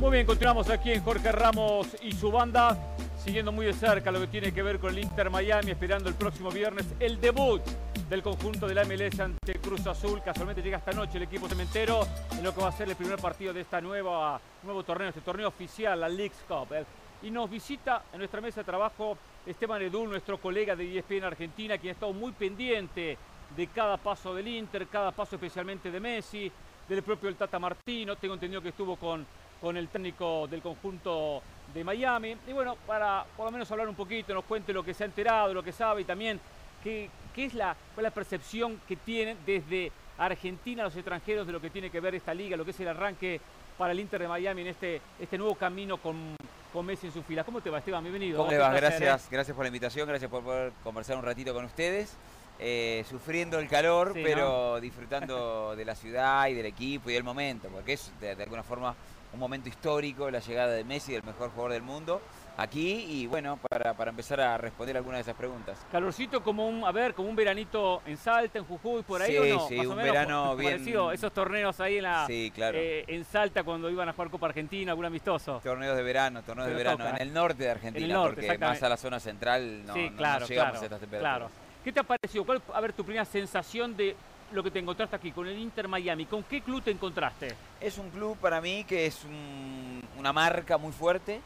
[0.01, 2.76] Muy bien, continuamos aquí en Jorge Ramos y su banda,
[3.16, 6.16] siguiendo muy de cerca lo que tiene que ver con el Inter Miami, esperando el
[6.16, 7.62] próximo viernes el debut
[8.09, 10.22] del conjunto de la MLS ante Cruz Azul.
[10.22, 13.18] Casualmente llega esta noche el equipo cementero en lo que va a ser el primer
[13.18, 16.86] partido de nueva nuevo torneo, este torneo oficial, la Leagues Cup, el
[17.22, 21.78] Y nos visita en nuestra mesa de trabajo Esteban Edul, nuestro colega de ESPN Argentina,
[21.78, 23.18] quien ha estado muy pendiente
[23.57, 26.50] de cada paso del Inter, cada paso especialmente de Messi,
[26.88, 28.16] del propio el Tata Martino.
[28.16, 29.26] Tengo entendido que estuvo con,
[29.61, 31.42] con el técnico del conjunto
[31.74, 32.36] de Miami.
[32.46, 35.07] Y bueno, para por lo menos hablar un poquito, nos cuente lo que se ha
[35.07, 36.40] enterado, lo que sabe y también
[36.82, 41.53] qué, qué es la, cuál es la percepción que tienen desde Argentina los extranjeros de
[41.53, 43.41] lo que tiene que ver esta liga, lo que es el arranque
[43.76, 46.34] para el Inter de Miami en este, este nuevo camino con,
[46.72, 47.45] con Messi en su fila.
[47.45, 48.03] ¿Cómo te va, Esteban?
[48.03, 48.39] Bienvenido.
[48.39, 48.70] ¿Cómo le va?
[48.70, 52.16] placer, Gracias, gracias por la invitación, gracias por poder conversar un ratito con ustedes.
[52.59, 57.22] Eh, sufriendo el calor, Sí, pero disfrutando de la ciudad y del equipo y del
[57.22, 58.95] momento, porque es de, de alguna forma
[59.34, 62.22] un momento histórico, la llegada de Messi, el mejor jugador del mundo,
[62.57, 65.78] aquí y bueno, para, para empezar a responder algunas de esas preguntas.
[65.92, 69.38] Calorcito como un, a ver, como un veranito en Salta, en Jujuy, por ahí Sí,
[69.38, 69.68] o no?
[69.68, 72.78] sí, Más o un menos, verano bien- parecido, esos torneos ahí en la Sí, claro.
[72.78, 75.61] eh, en Salta cuando iban a jugar Copa Argentina, algún amistoso.
[75.62, 78.82] Torneos de verano, torneos de verano toca, en el norte de Argentina, norte, porque más
[78.82, 81.36] a la zona central no, sí, no- claro, no llegamos claro, a estas temperaturas.
[81.38, 81.50] claro.
[81.84, 82.44] ¿Qué te ha parecido?
[82.44, 84.16] ¿Cuál, a ver, tu primera sensación de
[84.52, 86.24] lo que te encontraste aquí con el Inter Miami?
[86.26, 87.54] ¿Con qué club te encontraste?
[87.80, 91.40] Es un club para mí que es un- una marca muy fuerte,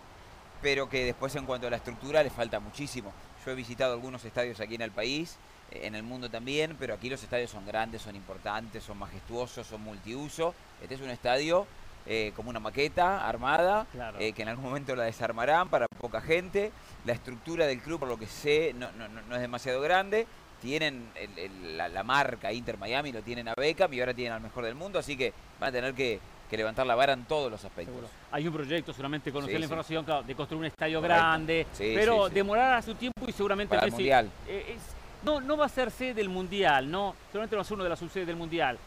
[0.63, 3.13] pero que después en cuanto a la estructura le falta muchísimo.
[3.45, 5.37] Yo he visitado algunos estadios aquí en el país,
[5.71, 9.67] eh, en el mundo también, pero aquí los estadios son grandes, son importantes, son majestuosos,
[9.67, 10.55] son multiuso.
[10.83, 11.67] Este es un estadio
[12.07, 14.19] eh, como una maqueta armada, Claro.
[14.19, 16.73] eh, que en algún momento la desarmarán para poca gente.
[17.05, 20.27] La estructura del club, por lo que sé, no, no- no- no es demasiado grande.
[20.63, 24.33] Tienen el- el- la, la marca Inter Miami, lo tienen a Beckham y ahora tienen
[24.33, 26.21] al mejor del mundo, así que van a tener que,
[26.51, 27.95] que levantar la vara en todos los aspectos.
[27.95, 28.09] Seguro.
[28.33, 29.65] Hay un proyecto, seguramente conocer Sí, la sí.
[29.65, 31.23] información, claro, de construir un estadio Correcto.
[31.23, 32.35] grande, Sí, pero sí, sí.
[32.35, 34.31] demorará su tiempo y seguramente Para el Messi- Mundial.
[34.49, 34.95] eh, es-
[35.25, 37.85] no, no va a ser sede del Mundial, no, seguramente no va a ser uno
[37.85, 38.79] de las subsedes del Mundial.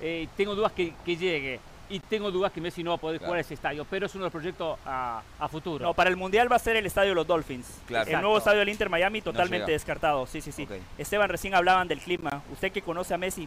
[0.00, 3.18] Eh, tengo dudas que, que llegue y tengo dudas que Messi no va a poder
[3.18, 3.28] Claro.
[3.28, 5.84] jugar ese estadio, pero es uno de los proyectos a, a futuro.
[5.84, 7.66] No, para el Mundial va a ser el estadio de los Dolphins.
[7.86, 8.10] Claro.
[8.10, 10.26] El nuevo estadio del Inter Miami totalmente descartado.
[10.26, 10.66] Sí, sí, sí.
[10.98, 12.42] Esteban, recién hablaban del clima.
[12.50, 13.46] Usted que conoce a Messi,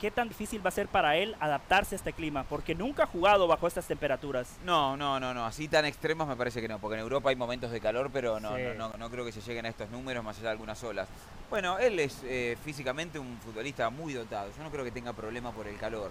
[0.00, 2.44] ¿qué tan difícil va a ser para él adaptarse a este clima?
[2.44, 4.56] Porque nunca ha jugado bajo estas temperaturas.
[4.64, 7.36] No, no, no, no, así tan extremos me parece que no, porque en Europa hay
[7.36, 8.62] momentos de calor, pero no, Sí.
[8.76, 11.08] no, no, no creo que se lleguen a estos números más allá de algunas olas.
[11.50, 15.52] Bueno, él es eh, físicamente un futbolista muy dotado, yo no creo que tenga problema
[15.52, 16.10] por el calor.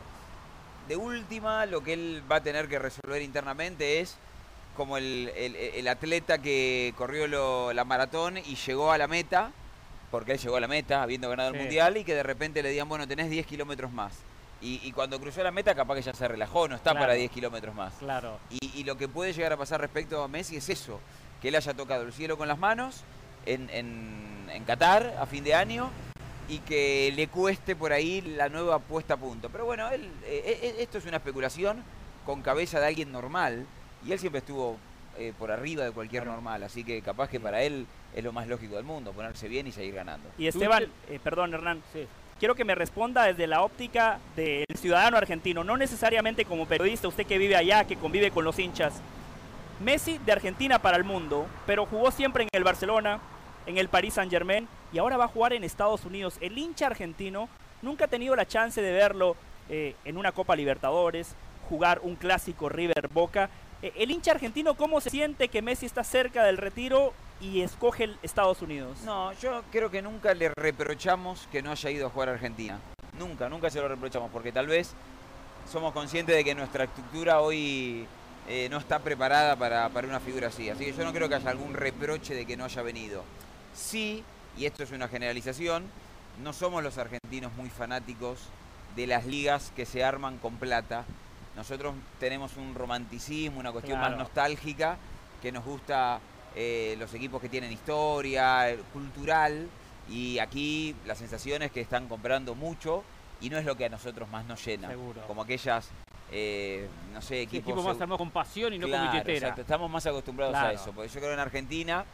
[0.88, 4.18] De última, lo que él va a tener que resolver internamente es
[4.76, 9.52] como el, el- el atleta que corrió lo- la maratón y llegó a la meta,
[10.14, 11.56] porque él llegó a la meta habiendo ganado Sí.
[11.58, 14.14] el mundial, y que de repente le digan, bueno, tenés 10 kilómetros más.
[14.62, 17.00] Y, y cuando cruzó la meta, capaz que ya se relajó, no está Claro.
[17.06, 17.96] para 10 kilómetros más.
[17.96, 18.38] Claro.
[18.52, 21.00] Y, y lo que puede llegar a pasar respecto a Messi es eso,
[21.42, 23.02] que él haya tocado el cielo con las manos
[23.48, 25.90] en, en, en Qatar a fin de año
[26.48, 29.50] y que le cueste por ahí la nueva puesta a punto.
[29.50, 31.84] Pero bueno, él, eh, eh, esto es una especulación
[32.24, 33.66] con cabeza de alguien normal
[34.06, 34.78] y él siempre estuvo
[35.18, 37.86] eh, por arriba de cualquier normal, así que capaz que para él
[38.16, 40.30] es lo más lógico del mundo, ponerse bien y seguir ganando.
[40.38, 42.08] Y Esteban, eh, perdón Hernán, Sí.
[42.40, 47.26] quiero que me responda desde la óptica del ciudadano argentino, no necesariamente como periodista, usted
[47.26, 49.02] que vive allá, que convive con los hinchas.
[49.84, 53.20] Messi de Argentina para el mundo, pero jugó siempre en el Barcelona,
[53.66, 56.38] en el Paris Saint Germain y ahora va a jugar en Estados Unidos.
[56.42, 57.50] El hincha argentino
[57.82, 59.36] nunca ha tenido la chance de verlo
[59.70, 61.36] eh, en una Copa Libertadores,
[61.70, 63.50] jugar un clásico River Boca.
[63.84, 68.06] Eh, el hincha argentino, ¿cómo se siente que Messi está cerca del retiro y escoge
[68.06, 69.00] el Estados Unidos?
[69.04, 72.80] No, yo creo que nunca le reprochamos que no haya ido a jugar a Argentina.
[73.20, 74.94] Nunca, nunca se lo reprochamos, porque tal vez
[75.70, 78.08] somos conscientes de que nuestra estructura hoy
[78.48, 80.70] eh, no está preparada para, para una figura así.
[80.70, 83.26] Así que yo no creo que haya algún reproche de que no haya venido.
[83.76, 84.24] Sí,
[84.58, 85.84] y esto es una generalización,
[86.42, 88.40] no somos los argentinos muy fanáticos
[88.96, 91.04] de las ligas que se arman con plata.
[91.56, 94.12] Nosotros tenemos un romanticismo, una cuestión Claro.
[94.16, 94.98] más nostálgica,
[95.42, 96.20] que nos gusta
[96.56, 99.68] eh, los equipos que tienen historia, eh, cultural,
[100.10, 103.04] y aquí la sensación es que están comprando mucho
[103.42, 104.88] y no es lo que a nosotros más nos llena.
[104.90, 105.22] Seguro.
[105.28, 105.90] Como aquellas,
[106.32, 107.70] eh, no sé, equipos...
[107.72, 109.38] equipo más armado con pasión y no Claro, con billetera.
[109.38, 110.68] exacto, Estamos más acostumbrados Claro.
[110.70, 110.92] a eso.
[110.92, 112.06] Porque yo creo que en Argentina,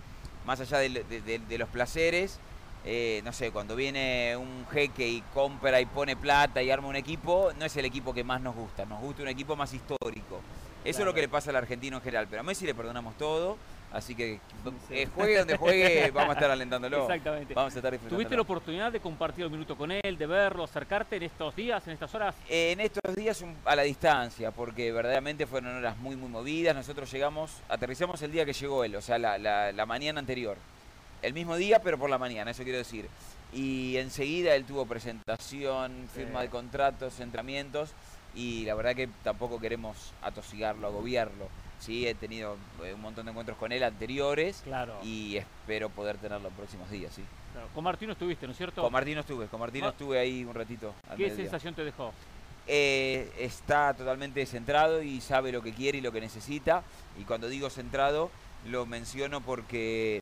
[0.45, 2.39] más allá de, de- de- de los placeres,
[2.85, 6.95] eh, no sé, cuando viene un jeque y compra y pone plata y arma un
[6.95, 8.85] equipo, no es el equipo que más nos gusta.
[8.85, 10.41] Nos gusta un equipo más histórico.
[10.83, 12.27] Eso es lo que le pasa al argentino en general.
[12.29, 13.57] Pero a Messi le perdonamos todo.
[13.91, 14.93] Así que Sí.
[14.93, 17.01] eh, juegue donde juegue, vamos a estar alentándolo.
[17.01, 17.55] Exactamente.
[17.55, 18.15] Vamos a estar disfrutando.
[18.17, 21.85] ¿Tuviste la oportunidad de compartir un minuto con él, de verlo, acercarte en estos días,
[21.87, 22.35] en estas horas?
[22.47, 26.75] En estos días un- a la distancia, porque verdaderamente fueron horas muy, muy movidas.
[26.75, 30.55] Nosotros llegamos, aterrizamos el día que llegó él, o sea, la, la- la mañana anterior.
[31.21, 33.07] El mismo día, pero por la mañana, eso quiero decir.
[33.53, 36.45] Y enseguida él tuvo presentación, firma Sí.
[36.45, 37.91] de contratos, entrenamientos,
[38.35, 41.47] y la verdad que tampoco queremos atosigarlo, agobiarlo.
[41.79, 44.99] sí, he tenido eh, un montón de encuentros con él anteriores Claro.
[45.01, 47.23] y espero poder tenerlo en próximos días, sí.
[47.53, 48.81] Claro, Con Martino estuviste, ¿no es cierto?
[48.81, 50.93] Con Martino estuve, con Martino estuve ahí un ratito.
[51.09, 51.45] al ¿Qué mediodía.
[51.45, 52.11] sensación te dejó?
[52.67, 56.83] Eh, está totalmente centrado y sabe lo que quiere y lo que necesita.
[57.17, 58.29] Y cuando digo centrado,
[58.65, 60.19] lo menciono porque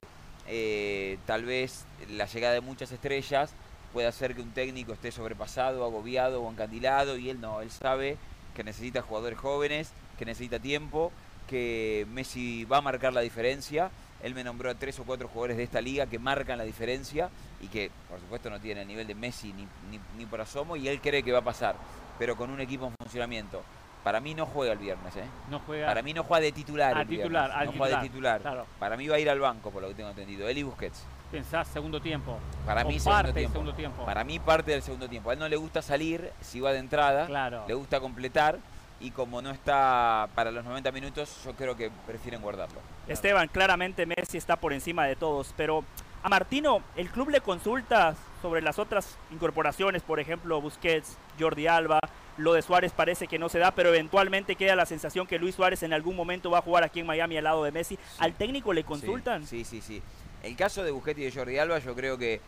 [0.48, 3.54] eh, tal vez la llegada de muchas estrellas
[3.94, 7.18] puede hacer que un técnico esté sobrepasado, agobiado o encandilado.
[7.18, 8.18] Y él no, él sabe
[8.56, 11.12] que necesita jugadores jóvenes, que necesita tiempo,
[11.48, 13.92] que Messi va a marcar la diferencia.
[14.24, 17.30] Él me nombró a tres o cuatro jugadores de esta liga que marcan la diferencia
[17.62, 20.76] y que, por supuesto, no tienen el nivel de Messi ni, ni, ni por asomo
[20.76, 21.76] y él cree que va a pasar,
[22.18, 23.64] pero con un equipo en funcionamiento.
[24.08, 25.26] Para mí no juega el viernes, ¿eh?
[25.52, 25.86] No juega.
[25.86, 26.98] Para mí no juega de titular.
[26.98, 28.42] El titular, viernes, no titular, juega de titular.
[28.42, 28.66] claro.
[28.80, 30.48] Para mí va a ir al banco, por lo que tengo entendido.
[30.48, 31.04] Él y Busquets.
[31.30, 32.40] Pensás segundo tiempo.
[32.66, 33.52] Para O mí, parte segundo del tiempo.
[33.52, 34.06] segundo tiempo.
[34.06, 35.30] Para mí, parte del segundo tiempo.
[35.30, 37.26] A él no le gusta salir si va de entrada.
[37.26, 37.66] Claro.
[37.68, 38.60] Le gusta completar.
[39.02, 42.80] Y como no está para los 90 minutos, yo creo que prefieren guardarlo.
[43.10, 45.84] Esteban, claramente Messi está por encima de todos, pero
[46.24, 52.00] a Martino, ¿el club le consulta sobre las otras incorporaciones, por ejemplo, Busquets, Jordi Alba?
[52.38, 55.56] Lo de Suárez parece que no se da, pero eventualmente queda la sensación que Luis
[55.56, 57.98] Suárez en algún momento va a jugar aquí en Miami al lado de Messi.
[58.20, 59.46] ¿Al técnico le consultan?
[59.48, 60.00] Sí, sí, sí.
[60.00, 60.02] sí.
[60.44, 62.40] El caso de Busquets y de Jordi Alba, yo creo que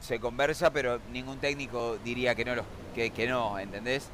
[0.00, 2.64] se conversa, pero ningún técnico diría que no, los,
[2.94, 4.08] que, que no, ¿entendés?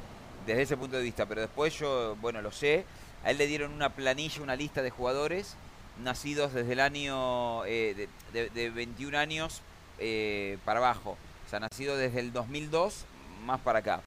[0.45, 1.25] Desde ese punto de vista.
[1.25, 2.85] Pero después yo, bueno, lo sé.
[3.23, 5.55] A él le dieron una planilla, una lista de jugadores
[6.03, 9.61] nacidos desde el año eh, de, de- de 21 años
[10.01, 11.17] eh, para abajo.
[11.45, 13.05] O sea, nacido desde el 2002
[13.45, 14.01] más para acá.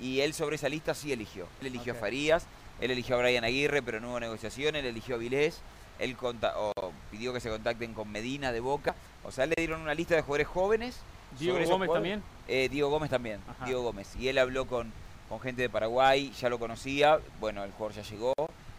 [0.00, 1.46] Y él sobre esa lista sí eligió.
[1.60, 2.46] Él eligió a Farías,
[2.80, 5.60] él eligió a Brian Aguirre, pero no hubo negociación, él eligió a Vilés,
[5.98, 6.72] él conta- o
[7.10, 8.94] pidió que se contacten con Medina de Boca.
[9.22, 11.00] O sea, le dieron una lista de jugadores jóvenes.
[11.38, 12.22] Diego sobre esos Gómez también.
[12.48, 13.64] Eh, Diego Gómez también, Ajá.
[13.66, 14.08] Diego Gómez.
[14.18, 14.92] Y él habló con,
[15.28, 18.32] con gente de Paraguay, ya lo conocía, bueno, el jugador ya llegó,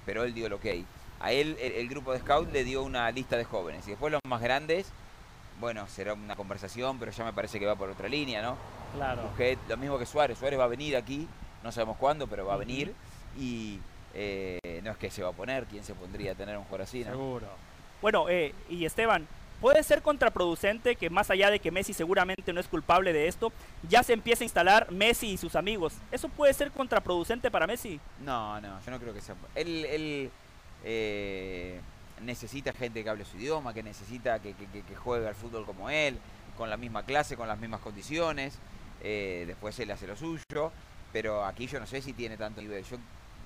[0.06, 0.66] pero él dio el ok.
[1.22, 3.86] A él, el, el grupo de scout le dio una lista de jóvenes.
[3.88, 4.88] Y después los más grandes,
[5.60, 8.58] bueno, será una conversación, pero ya me parece que va por otra línea, ¿no?
[8.96, 9.30] Claro.
[9.68, 10.38] Lo mismo que Suárez.
[10.38, 11.28] Suárez va a venir aquí,
[11.64, 12.94] no sabemos cuándo, pero va a venir.
[13.38, 13.80] Y
[14.14, 16.84] eh, no es que se va a poner, ¿quién se pondría a tener un jugador
[16.84, 17.04] así?
[17.04, 17.12] no?
[17.12, 17.48] Seguro.
[18.02, 19.28] Bueno, eh, y Esteban,
[19.60, 23.52] ¿puede ser contraproducente que más allá de que Messi seguramente no es culpable de esto,
[23.90, 25.94] ya se empiece a instalar Messi y sus amigos?
[26.12, 28.00] ¿Eso puede ser contraproducente para Messi?
[28.24, 29.36] No, no, yo no creo que sea.
[29.56, 30.32] Él, él
[30.84, 31.80] eh,
[32.22, 35.90] necesita gente que hable su idioma, que necesita que, que- que- juegue al fútbol como
[35.90, 36.18] él,
[36.58, 38.58] con la misma clase, con las mismas condiciones.
[39.02, 40.72] Eh, después él hace lo suyo,
[41.12, 42.84] pero aquí yo no sé si tiene tanto nivel.
[42.86, 42.98] Yo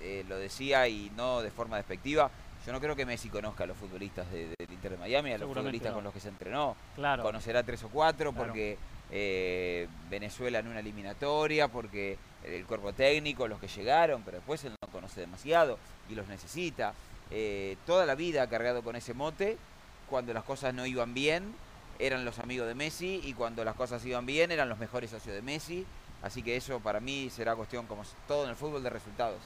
[0.01, 2.29] eh, lo decía y no de forma despectiva.
[2.65, 5.37] Yo no creo que Messi conozca a los futbolistas de- del Inter de Miami, a
[5.37, 5.95] los futbolistas no.
[5.95, 6.75] con los que se entrenó.
[6.95, 7.23] Claro.
[7.23, 8.47] Conocerá tres o cuatro Claro.
[8.47, 8.77] porque
[9.11, 14.73] eh, Venezuela en una eliminatoria, porque el cuerpo técnico, los que llegaron, pero después él
[14.81, 16.93] no conoce demasiado y los necesita.
[17.31, 19.57] Eh, toda la vida cargado con ese mote.
[20.09, 21.53] Cuando las cosas no iban bien,
[21.99, 25.35] eran los amigos de Messi y cuando las cosas iban bien, eran los mejores socios
[25.35, 25.85] de Messi.
[26.23, 29.39] Así que eso para mí será cuestión, como todo en el fútbol, de resultados.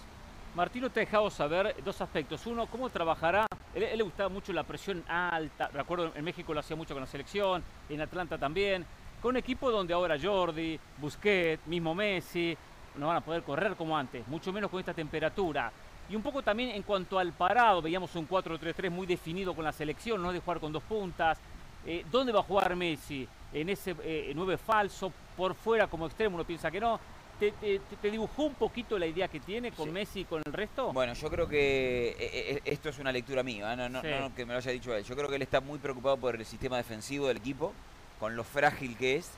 [0.56, 2.46] Martino te ha dejado saber dos aspectos.
[2.46, 3.48] Uno, cómo trabajará.
[3.74, 5.68] Él, él le gustaba mucho la presión alta.
[5.70, 8.86] Recuerdo en México lo hacía mucho con la selección, en Atlanta también.
[9.22, 12.58] Con un equipo donde ahora Jordi, Busquets, mismo Messi,
[12.96, 15.72] no van a poder correr como antes, mucho menos con esta temperatura.
[16.10, 19.72] Y un poco también en cuanto al parado, veíamos un 4-3-3 muy definido con la
[19.72, 21.38] selección, no de jugar con dos puntas.
[21.86, 23.28] Eh, ¿Dónde va a jugar Messi?
[23.54, 25.12] ¿En ese eh, 9 falso?
[25.36, 26.36] ¿Por fuera como extremo?
[26.36, 27.00] Uno piensa que no.
[27.40, 29.92] ¿Te, te- dibujó un poquito la idea que tiene con Sí.
[29.92, 30.94] Messi y con el resto?
[30.94, 34.08] Bueno, yo creo que eh, eh, esto es una lectura mía, no, no- Sí.
[34.20, 35.04] no que me lo haya dicho él.
[35.04, 37.74] Yo creo que él está muy preocupado por el sistema defensivo del equipo,
[38.20, 39.32] con lo frágil que es.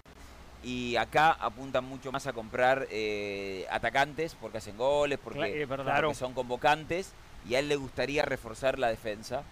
[0.65, 5.67] Y acá apuntan mucho más a comprar eh, atacantes porque hacen goles, porque,
[6.15, 7.13] son convocantes.
[7.47, 9.43] Y a él le gustaría reforzar la defensa,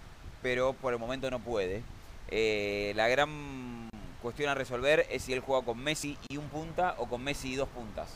[0.42, 1.84] pero por el momento no puede.
[2.30, 3.90] Eh, la gran
[4.24, 7.54] cuestión a resolver es si él juega con Messi y un punta o con Messi
[7.54, 8.10] y dos puntas.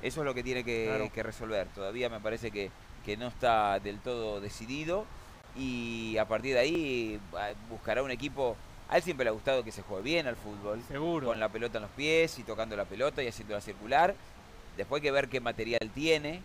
[0.00, 1.10] Eso es lo que tiene que, Claro.
[1.12, 1.66] que resolver.
[1.74, 2.70] Todavía me parece que,
[3.04, 5.06] que no está del todo decidido
[5.56, 8.56] y a partir de ahí ah, buscará un equipo.
[8.88, 11.26] A él siempre le ha gustado que se juegue bien al fútbol, Seguro.
[11.28, 14.14] con la pelota en los pies y tocando la pelota y haciéndola circular.
[14.76, 16.42] Después hay que ver qué material tiene.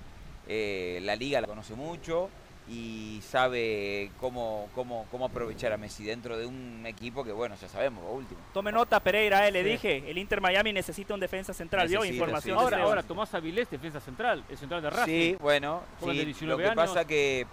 [0.47, 2.29] Eh, la liga la conoce mucho
[2.67, 7.67] y sabe cómo, cómo, cómo aprovechar a Messi dentro de un equipo que, bueno, ya
[7.67, 8.39] sabemos, lo último.
[8.53, 9.69] Tome nota, Pereira, eh, le Sí.
[9.71, 11.87] dije, el Inter Miami necesita un defensa central.
[11.89, 12.57] Necesita, Información.
[12.57, 15.05] sí, ahora, ahora Tomás Avilés, defensa central, el central de Racing.
[15.11, 16.87] Sí, bueno, sí, 19 lo que años.
[16.93, 17.45] pasa que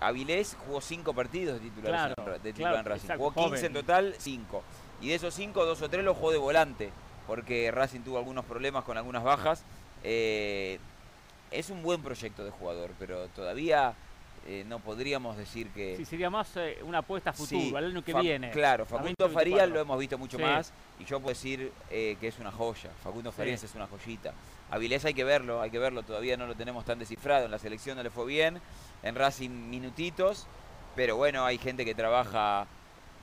[0.00, 3.04] Avilés jugó cinco partidos de titular, Claro, de titular claro, en Racing.
[3.04, 3.84] exacto, jugó 15 en joven.
[3.86, 4.62] total, 5.
[5.02, 6.90] Y de esos 5, dos o tres los jugó de volante,
[7.26, 9.62] porque Racing tuvo algunos problemas con algunas bajas.
[10.02, 10.78] Eh,
[11.50, 13.94] es un buen proyecto de jugador, pero todavía
[14.46, 15.96] eh, no podríamos decir que...
[15.96, 18.50] Sí, sería más eh, una apuesta a futuro, Sí, al año que Fa- viene.
[18.50, 19.34] Claro, a Facundo 2024.
[19.38, 20.42] Farías lo hemos visto mucho Sí.
[20.42, 22.90] más y yo puedo decir eh, que es una joya.
[23.02, 23.36] Facundo Sí.
[23.36, 24.32] Farías es una joyita.
[24.70, 27.44] Avilés hay que verlo, hay que verlo, todavía no lo tenemos tan descifrado.
[27.44, 28.60] En la selección no le fue bien,
[29.02, 30.46] en Racing minutitos,
[30.96, 32.66] pero bueno, hay gente que trabaja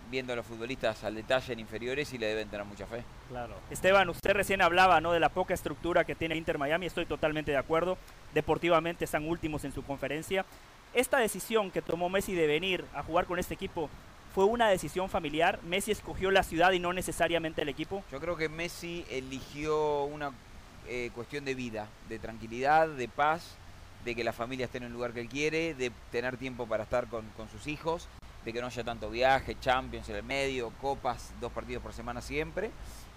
[0.10, 3.04] viendo a los futbolistas al detalle en inferiores y le deben tener mucha fe.
[3.28, 3.56] Claro.
[3.70, 5.12] Esteban, usted recién hablaba ¿no?
[5.12, 7.98] de la poca estructura que tiene Inter Miami, estoy totalmente de acuerdo.
[8.34, 10.46] Deportivamente están últimos en su conferencia.
[10.94, 13.90] Esta decisión que tomó Messi de venir a jugar con este equipo
[14.34, 15.60] fue una decisión familiar.
[15.64, 18.04] Messi escogió la ciudad y no necesariamente el equipo.
[18.12, 20.32] Yo creo que Messi eligió una
[20.88, 23.56] eh, cuestión de vida, de tranquilidad, de paz,
[24.06, 26.84] de que la familia esté en el lugar que él quiere, de tener tiempo para
[26.84, 28.08] estar con, con sus hijos,
[28.46, 32.22] de que no haya tanto viaje, Champions en el medio, copas, dos partidos por semana
[32.22, 32.72] siempre,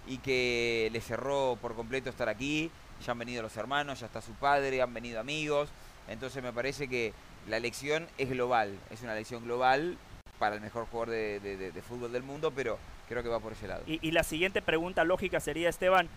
[0.07, 2.69] y que le cerró por completo estar aquí.
[3.05, 5.69] Ya han venido los hermanos, ya está su padre, han venido amigos.
[6.07, 7.13] Entonces me parece que
[7.47, 9.97] la elección es global, es una elección global
[10.39, 12.77] para el mejor jugador de, de- de- de fútbol del mundo, pero
[13.07, 13.83] creo que va por ese lado.
[13.87, 16.07] Y, y la siguiente pregunta lógica sería, Esteban,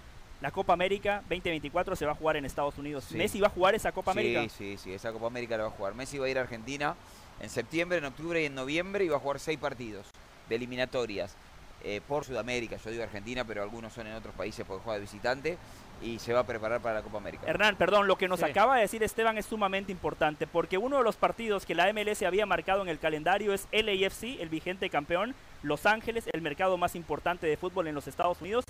[0.41, 3.05] la Copa América 2024 se va a jugar en Estados Unidos.
[3.09, 3.17] Sí.
[3.17, 4.55] ¿Messi va a jugar esa Copa sí, América?
[4.57, 5.95] Sí, sí, esa Copa América la va a jugar.
[5.95, 6.95] Messi va a ir a Argentina
[7.41, 10.07] en septiembre, en octubre y en noviembre y va a jugar seis partidos
[10.49, 11.35] de eliminatorias
[11.83, 12.77] eh, por Sudamérica.
[12.77, 15.59] Yo digo Argentina, pero algunos son en otros países porque juega de visitante
[16.03, 17.45] y se va a preparar para la Copa América.
[17.47, 18.47] Hernán, perdón, lo que nos Sí.
[18.47, 22.23] acaba de decir Esteban es sumamente importante porque uno de los partidos que la MLS
[22.27, 26.95] había marcado en el calendario es LAFC, el vigente campeón, Los Ángeles, el mercado más
[26.95, 28.65] importante de fútbol en los Estados Unidos,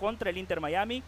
[0.00, 1.02] contra el Inter Miami,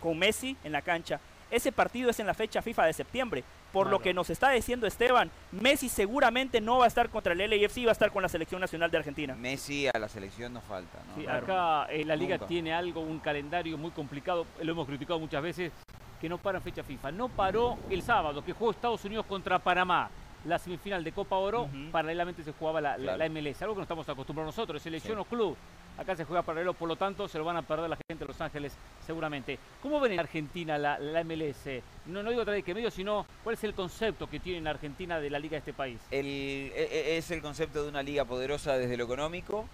[0.00, 1.20] con Messi en la cancha.
[1.50, 3.44] Ese partido es en la fecha FIFA de septiembre.
[3.72, 7.38] Por lo que nos está diciendo Esteban, Messi seguramente no va a estar contra el
[7.38, 9.34] LAFC, va a estar con la selección nacional de Argentina.
[9.34, 10.98] Messi a la selección nos falta.
[11.08, 11.14] ¿no?
[11.16, 11.44] Sí, Claro.
[11.44, 12.46] acá eh, la liga Nunca.
[12.46, 15.72] tiene algo, un calendario muy complicado, lo hemos criticado muchas veces,
[16.20, 17.12] que no para en fecha FIFA.
[17.12, 20.10] No paró el sábado, que jugó Estados Unidos contra Panamá.
[20.48, 23.18] La semifinal de Copa Oro, paralelamente se jugaba la, la- Claro.
[23.18, 25.20] la MLS, algo que no estamos acostumbrados nosotros, selección Sí.
[25.20, 25.56] o club.
[25.98, 28.28] Acá se juega paralelo, por lo tanto se lo van a perder la gente de
[28.28, 28.72] Los Ángeles
[29.04, 29.58] seguramente.
[29.82, 31.82] ¿Cómo ven en Argentina la, la MLS?
[32.06, 35.18] No, no digo de qué medio, sino cuál es el concepto que tiene en Argentina
[35.20, 36.00] de la liga de este país.
[36.12, 39.68] El- e- e- es el concepto de una liga poderosa desde lo económico,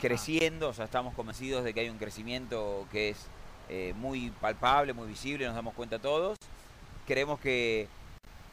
[0.00, 3.28] creciendo, o sea, estamos convencidos de que hay un crecimiento que es
[3.68, 6.38] eh, muy palpable, muy visible, nos damos cuenta todos.
[7.06, 7.86] Creemos que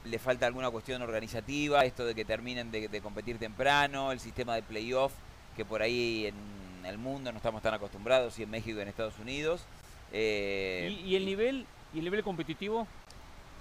[0.06, 4.56] le falta alguna cuestión organizativa, esto de que terminen de, de competir temprano, el sistema
[4.56, 5.12] de playoff,
[5.56, 8.88] que por ahí en el mundo no estamos tan acostumbrados, y en México y en
[8.88, 9.62] Estados Unidos.
[10.12, 12.88] Eh, ¿Y, y el nivel y el nivel competitivo?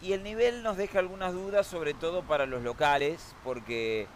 [0.03, 4.07] y el nivel nos deja algunas dudas, sobre todo para los locales, porque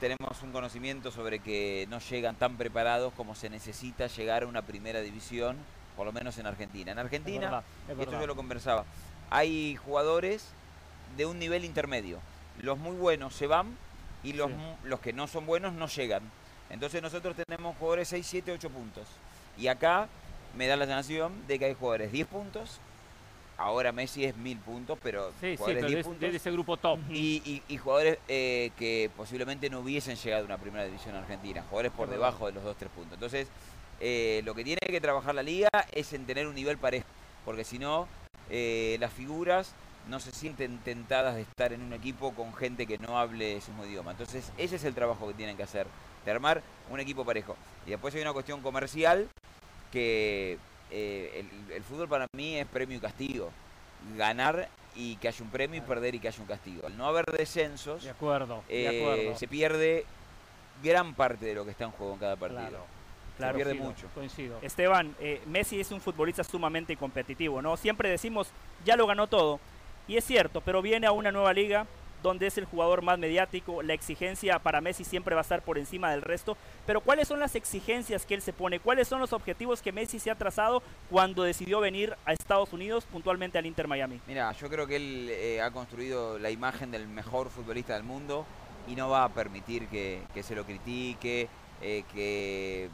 [0.00, 4.62] tenemos un conocimiento sobre que no llegan tan preparados como se necesita llegar a una
[4.62, 5.56] primera división,
[5.96, 6.90] por lo menos en Argentina.
[6.90, 8.84] En Es Argentina, verdad, es y esto yo lo conversaba,
[9.30, 10.48] hay jugadores
[11.16, 12.18] de un nivel intermedio.
[12.60, 13.76] Los muy buenos se van
[14.22, 14.56] y los, Sí.
[14.84, 16.22] los que no son buenos no llegan.
[16.70, 19.06] Entonces nosotros tenemos jugadores 6, 7, 8 puntos.
[19.56, 20.08] Y acá
[20.56, 22.80] me da la sensación de que hay jugadores 10 puntos.
[23.56, 26.30] Ahora Messi es 1000 puntos, pero Sí, sí, jugadores pero 10 de, puntos.
[26.30, 27.00] de ese grupo top.
[27.10, 31.62] Y, y- y jugadores eh, que posiblemente no hubiesen llegado a una primera división argentina,
[31.62, 33.14] jugadores por debajo de los 2-3 puntos.
[33.14, 33.48] Entonces,
[34.00, 37.06] eh, lo que tiene que trabajar la liga es en tener un nivel parejo,
[37.44, 38.06] porque si no,
[38.48, 39.74] eh, las figuras
[40.08, 43.70] no se sienten tentadas de estar en un equipo con gente que no hable su
[43.72, 44.12] mismo idioma.
[44.12, 45.86] Entonces, ese es el trabajo que tienen que hacer,
[46.24, 47.56] de armar un equipo parejo.
[47.86, 49.28] Y después hay una cuestión comercial
[49.92, 50.58] que
[50.90, 53.50] eh, el, el fútbol para mí es premio y castigo.
[54.16, 56.86] Ganar y que haya un premio y perder y que haya un castigo.
[56.86, 59.38] Al no haber descensos, De acuerdo, de eh, acuerdo.
[59.38, 60.06] se pierde
[60.82, 62.84] gran parte de lo que está en juego en cada partido.
[63.36, 64.08] Claro, pierde coincido, mucho.
[64.14, 64.58] Coincido.
[64.62, 67.76] Esteban, eh, Messi es un futbolista sumamente competitivo, ¿no?
[67.76, 68.48] Siempre decimos,
[68.84, 69.60] ya lo ganó todo.
[70.08, 71.86] Y es cierto, pero viene a una nueva liga
[72.22, 75.78] donde es el jugador más mediático, la exigencia para Messi siempre va a estar por
[75.78, 76.56] encima del resto.
[76.86, 78.80] Pero ¿cuáles son las exigencias que él se pone?
[78.80, 83.04] ¿Cuáles son los objetivos que Messi se ha trazado cuando decidió venir a Estados Unidos,
[83.04, 84.20] puntualmente al Inter Miami?
[84.26, 88.46] Mira, yo creo que él eh, ha construido la imagen del mejor futbolista del mundo
[88.88, 91.48] y no va a permitir que, se lo critique,
[91.82, 92.88] eh, que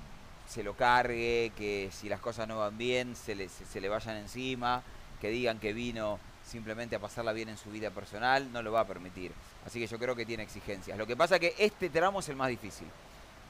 [0.47, 4.83] se lo cargue, que si las cosas no van bien se le vayan encima,
[5.21, 8.81] que digan que vino simplemente a pasarla bien en su vida personal, no lo va
[8.81, 9.33] a permitir.
[9.67, 10.97] Así que yo creo que tiene exigencias.
[10.99, 12.87] Lo que pasa que este tramo es el más difícil,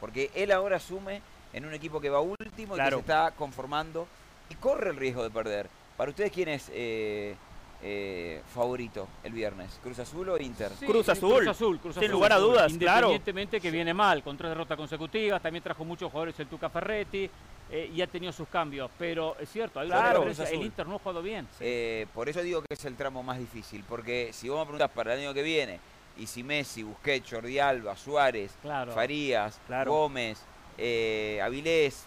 [0.00, 1.20] porque él ahora asume
[1.52, 2.98] en un equipo que va último y Claro.
[2.98, 4.06] que se está conformando
[4.48, 5.68] y corre el riesgo de perder.
[5.96, 7.36] Para ustedes, ¿quién es eh,
[7.82, 9.78] eh, favorito el viernes?
[9.82, 10.72] ¿Cruz Azul o Inter?
[10.78, 11.36] Sí, Cruz Azul.
[11.36, 13.08] Cruz Azul, Cruz Sin lugar a dudas, claro.
[13.08, 17.30] Independientemente que viene mal, con tres derrotas consecutivas, también trajo muchos jugadores el Tuca Ferretti
[17.70, 18.90] eh, y ha tenido sus cambios.
[18.98, 20.66] Pero es cierto, hay una Claro, diferencia, Cruz el.
[20.66, 21.48] Inter no ha jugado bien.
[21.60, 24.90] Eh, por eso digo que es el tramo más difícil, porque si vos me preguntás
[24.90, 25.80] para el año que viene,
[26.16, 28.92] Y si Messi, Busquets, Jordi Alba, Suárez, Claro.
[28.92, 29.90] Farías, Claro.
[29.90, 30.40] Gómez,
[30.78, 32.06] eh, Avilés,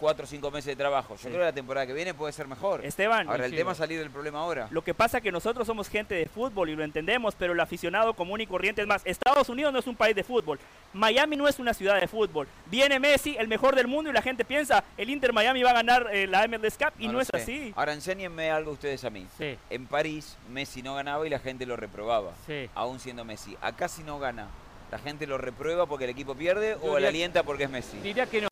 [0.00, 1.14] cuatro o cinco meses de trabajo.
[1.14, 1.28] Yo Sí.
[1.28, 2.84] creo que la temporada que viene puede ser mejor.
[2.84, 4.68] Esteban, Ahora, el tema es salir del problema ahora.
[4.70, 7.60] Lo que pasa es que nosotros somos gente de fútbol y lo entendemos, pero el
[7.60, 9.02] aficionado común y corriente es más.
[9.04, 10.58] Estados Unidos no es un país de fútbol.
[10.92, 12.46] Miami no es una ciudad de fútbol.
[12.66, 15.74] Viene Messi, el mejor del mundo, y la gente piensa, el Inter Miami va a
[15.74, 17.36] ganar eh, la MLS Cup, y no, es sé.
[17.36, 17.72] así.
[17.76, 19.26] Ahora, enséñenme algo ustedes a mí.
[19.36, 22.68] Sí, En París, Messi no ganaba y la gente lo reprobaba, sí.
[22.74, 23.56] aún siendo Messi.
[23.60, 24.48] Acá si no gana,
[24.94, 27.98] ¿la gente lo reprueba porque el equipo pierde Yo o le alienta porque es Messi?
[27.98, 28.48] Diría que no.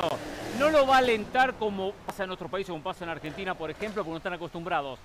[0.59, 3.71] No lo va a alentar como pasa en otros países, como pasa en Argentina, por
[3.71, 4.99] ejemplo, porque no están acostumbrados.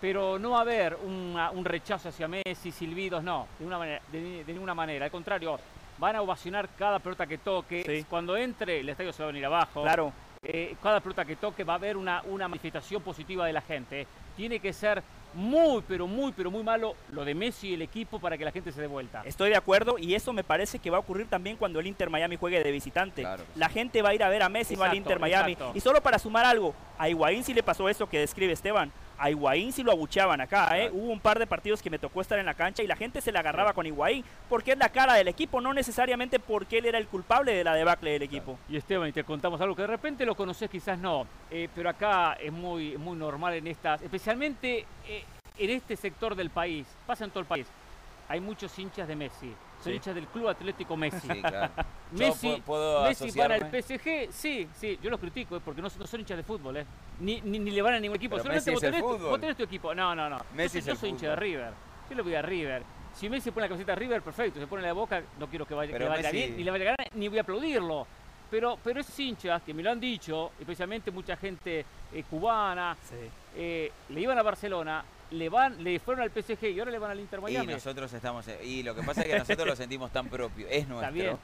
[0.00, 4.00] Pero no va a haber una- un rechazo hacia Messi, silbidos, no, de, una manera,
[4.12, 5.06] de, de ninguna manera.
[5.06, 5.58] Al contrario,
[5.98, 7.82] van a ovacionar cada pelota que toque.
[7.84, 8.06] Sí.
[8.08, 9.82] Cuando entre, el estadio se va a venir abajo.
[9.82, 10.12] Claro.
[10.44, 14.06] Eh, cada pelota que toque va a haber una, una manifestación positiva de la gente.
[14.36, 15.02] Tiene que ser
[15.34, 18.52] muy, pero muy, pero muy malo lo de Messi y el equipo para que la
[18.52, 19.22] gente se dé vuelta.
[19.24, 22.10] Estoy de acuerdo y eso me parece que va a ocurrir también cuando el Inter
[22.10, 23.22] Miami juegue de visitante.
[23.22, 23.44] Claro.
[23.54, 25.52] La gente va a ir a ver a Messi, no al Exacto, Inter Miami.
[25.52, 25.76] exacto.
[25.76, 28.90] Y solo para sumar algo, a Higuaín sí le pasó eso que describe Esteban.
[29.18, 30.90] A Higuaín sí lo abucheaban acá, ¿eh?
[30.92, 33.20] Hubo un par de partidos que me tocó estar en la cancha y la gente
[33.20, 36.86] se la agarraba con Higuaín porque es la cara del equipo, no necesariamente porque él
[36.86, 38.58] era el culpable de la debacle del equipo.
[38.68, 41.88] Y Esteban, y te contamos algo que de repente lo conoces, quizás no, eh, pero
[41.88, 45.24] acá es muy, muy normal en estas, especialmente eh,
[45.58, 47.66] en este sector del país, pasa en todo el país,
[48.28, 49.52] hay muchos hinchas de Messi,
[49.86, 49.96] son Sí.
[49.96, 51.28] hinchas del Club Atlético Messi.
[51.28, 51.70] Claro.
[52.12, 53.64] Messi, pu- puedo Messi para el.
[53.82, 56.76] PSG, sí, sí, yo los critico, eh, porque no, son- no son hinchas de fútbol,
[56.78, 56.86] eh.
[57.20, 59.30] ni, ni, ni le van a ningún equipo, Pero solamente vos es tenés, tu- fútbol.
[59.30, 61.36] vos tenés tu equipo, no, no, no, Messi yo, es soy- yo soy hincha de.
[61.36, 61.72] River,
[62.10, 62.82] yo le voy a River.
[63.14, 64.60] Si Messi pone la camiseta de River, perfecto.
[64.60, 66.56] Se pone la de Boca, no quiero que vaya, que Pero le vaya Messi- bien,
[66.58, 68.06] ni le vaya a ganar, ni voy a aplaudirlo.
[68.50, 72.96] Pero, pero esos hinchas que me lo han dicho, especialmente mucha gente eh, cubana,
[73.56, 77.10] eh, le iban a Barcelona, le van, le fueron al PSG y ahora le van
[77.10, 77.72] al Inter Y Miami.
[77.74, 78.46] nosotros estamos.
[78.48, 81.36] eh, Y lo que pasa es que nosotros lo sentimos tan propio, es bien.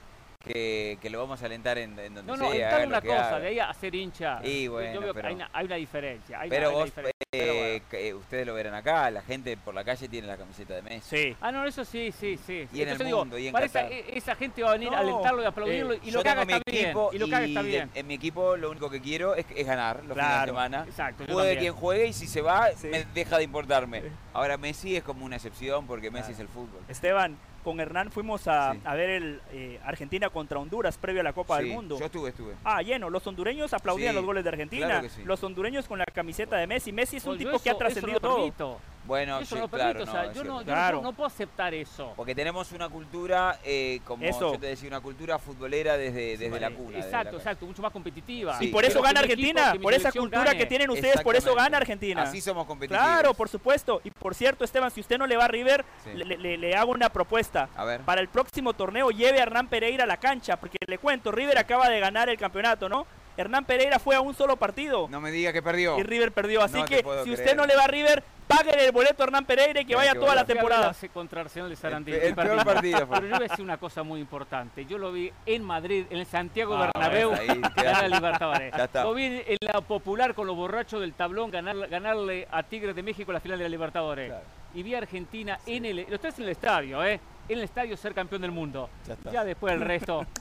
[0.43, 2.65] Que, que lo vamos a alentar en, en donde no, no, sea.
[2.65, 4.41] está haga una cosa, de ahí a ser hincha.
[4.43, 6.39] Y yo bueno, que hay, una, hay una diferencia.
[6.41, 7.13] hay Pero una- vos, diferencia.
[7.31, 7.85] eh, Pero bueno.
[7.89, 11.17] que ustedes lo verán acá, la gente por la calle tiene la camiseta de Messi.
[11.17, 11.37] Sí.
[11.39, 12.67] Ah, no, eso sí, sí, sí.
[12.73, 13.91] Y en el digo, mundo, y en esa, Qatar.
[13.93, 16.23] e- esa gente va a venir a No, alentarlo y aplaudirlo eh, y Yo lo
[16.23, 16.97] que haga mi está bien.
[17.13, 17.89] Y lo que haga está de- bien.
[17.95, 20.83] en mi equipo lo único que quiero es, es ganar los fines de Claro, semana.
[20.85, 22.87] exacto, Juegue quien juegue y si se va, Sí.
[22.87, 24.03] me deja de importarme.
[24.33, 26.33] Ahora Messi es como una excepción porque Messi Claro.
[26.33, 26.81] es el fútbol.
[26.89, 28.79] Esteban, con Hernán fuimos a, Sí.
[28.85, 31.97] a ver el eh, Argentina contra Honduras previo a la Copa Sí, del Mundo.
[31.99, 32.53] Yo estuve, estuve.
[32.63, 33.09] Ah, lleno.
[33.09, 34.85] Los hondureños aplaudían Sí, los goles de Argentina.
[34.87, 35.23] claro que sí.
[35.23, 36.91] Los hondureños con la camiseta de Messi.
[36.91, 38.35] Messi es un tipo que ha trascendido eso no lo todo.
[38.53, 38.79] permito.
[39.05, 40.11] Bueno, Eso sí, no lo claro, permito.
[40.11, 40.97] o no, sea, yo, no, yo no Claro.
[40.99, 42.13] puedo- no puedo aceptar eso.
[42.15, 44.53] Porque tenemos una cultura, eh, como Eso.
[44.53, 46.95] yo te decía, una cultura futbolera desde, desde la cuna.
[46.95, 48.57] desde Exacto, la exacto, mucho más competitiva.
[48.57, 48.65] Sí.
[48.65, 50.57] Y por eso gana equipo- Argentina, por esa cultura gane.
[50.57, 52.21] que tienen ustedes, por eso gana Argentina.
[52.21, 53.03] Así somos competitivos.
[53.05, 53.99] Claro, por supuesto.
[54.05, 56.11] Y por cierto, Esteban, si usted no le va a River, Sí.
[56.13, 57.52] le, le- le hago una propuesta.
[57.75, 58.01] A ver.
[58.01, 61.57] Para el próximo torneo lleve a Hernán Pereira a la cancha, porque le cuento, River
[61.57, 63.05] acaba de ganar el campeonato, ¿no?
[63.35, 65.97] Hernán Pereira fue a un solo partido No me diga que perdió.
[65.97, 66.61] y River perdió.
[66.61, 69.45] Así No que si usted no le va a River, páguele el boleto a Hernán
[69.45, 70.89] Pereira y que Ay, vaya toda la temporada.
[70.89, 72.11] Hace contra Arsenal de Sarandí.
[72.11, 73.15] El el partido fue.
[73.17, 74.85] Pero yo voy a decir una cosa muy importante.
[74.85, 77.31] Yo lo vi en Madrid, en el Santiago Ah, Bernabéu,
[77.75, 78.73] ganar a Libertadores.
[78.93, 83.01] Lo vi en la popular con los borrachos del tablón ganar- ganarle a Tigres de
[83.01, 84.27] México la final de la Libertadores.
[84.27, 84.43] Claro.
[84.75, 86.05] Y vi a Argentina en el...
[86.07, 87.19] Lo estás en el estadio, ¿eh?
[87.49, 88.89] En el estadio ser campeón del mundo.
[89.31, 90.25] Ya, después el resto...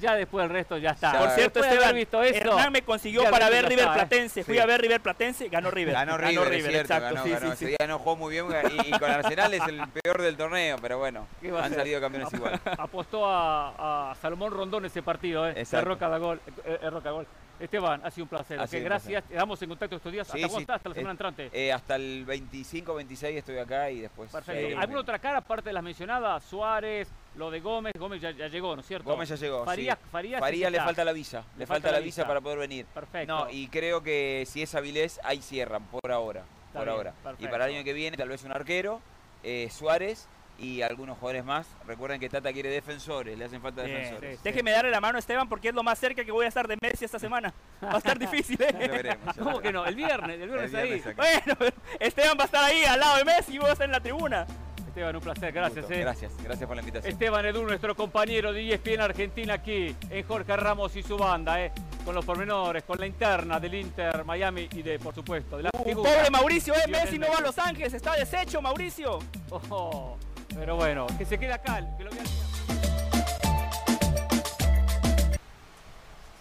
[0.00, 1.12] Ya después el resto ya está.
[1.12, 1.18] Ya.
[1.20, 3.84] Por cierto, Después de haber Esteban, visto eso, Hernán me consiguió ya para ver River
[3.84, 4.06] ya está, ¿eh?
[4.06, 4.42] Platense.
[4.44, 4.60] Fui Sí.
[4.60, 5.94] a ver River Platense, ganó River.
[5.94, 7.14] Ganó River, es cierto, exacto.
[7.14, 7.46] ganó, sí, ganó.
[7.46, 7.76] sí, Ese sí.
[7.78, 8.46] día no jugó muy bien
[8.82, 11.74] y, y con Arsenal es el peor del torneo, pero bueno, ¿Qué va a han
[11.74, 12.58] salido campeones igual.
[12.76, 15.52] Apostó a, a Salomón Rondón ese partido, ¿eh?
[15.56, 15.86] Exacto.
[15.86, 16.40] Roca da gol.
[16.64, 17.26] eh, eh, Roca gol.
[17.60, 18.58] Esteban, ha sido un placer.
[18.58, 19.24] Ha ok, sido un gracias.
[19.24, 20.26] Quedamos en contacto estos días.
[20.26, 20.60] Sí, ¿Hasta sí.
[20.62, 20.74] está?
[20.74, 21.50] Hasta la semana Eh, entrante.
[21.52, 24.30] Eh, hasta el 25, 26 estoy acá y después.
[24.30, 24.78] Perfecto.
[24.78, 26.42] ¿Alguna otra cara aparte de las mencionadas?
[26.44, 27.92] Suárez, lo de Gómez.
[27.98, 29.08] Gómez ya, ya llegó, ¿no es cierto?
[29.08, 29.64] Gómez ya llegó.
[29.64, 30.08] Farías, sí.
[30.10, 31.44] Farías, le falta la visa.
[31.56, 32.86] Le, falta, la visa, para poder venir.
[32.86, 33.32] Perfecto.
[33.44, 36.42] No, y creo que si es Avilés, ahí cierran por ahora.
[36.66, 37.14] Está por bien, ahora.
[37.38, 39.00] Y para el año que viene, tal vez un arquero,
[39.42, 40.28] eh, Suárez
[40.58, 41.66] y algunos jugadores más.
[41.86, 44.36] Recuerden que Tata quiere defensores, le hacen falta Bien, defensores.
[44.36, 44.40] sí.
[44.44, 46.66] Déjeme darle la mano a Esteban porque es lo más cerca que voy a estar
[46.68, 47.52] de Messi esta semana.
[47.82, 48.72] Va a estar difícil, ¿eh?
[48.72, 49.34] veremos.
[49.36, 49.84] ya ¿Cómo que no?
[49.84, 51.12] El viernes, el viernes, El viernes ahí.
[51.12, 51.22] acá.
[51.56, 53.92] Bueno, Esteban va a estar ahí al lado de Messi y voy a estar en
[53.92, 54.46] la tribuna.
[54.86, 55.52] Esteban, un placer.
[55.52, 55.98] Gracias, eh.
[55.98, 57.12] Gracias, gracias por la invitación.
[57.12, 61.72] Esteban Edu, nuestro compañero de ESPN Argentina aquí en Jorge Ramos y su banda, eh,
[62.04, 65.70] con los pormenores, con la interna del Inter Miami y de, por supuesto, de la
[65.76, 66.10] Un figura.
[66.12, 66.86] pobre Mauricio, ¿eh?
[66.88, 69.18] Messi no va a Los Ángeles, está deshecho, Mauricio.
[69.50, 70.16] Oh,
[70.54, 72.22] pero bueno, que se quede acá, que lo vea.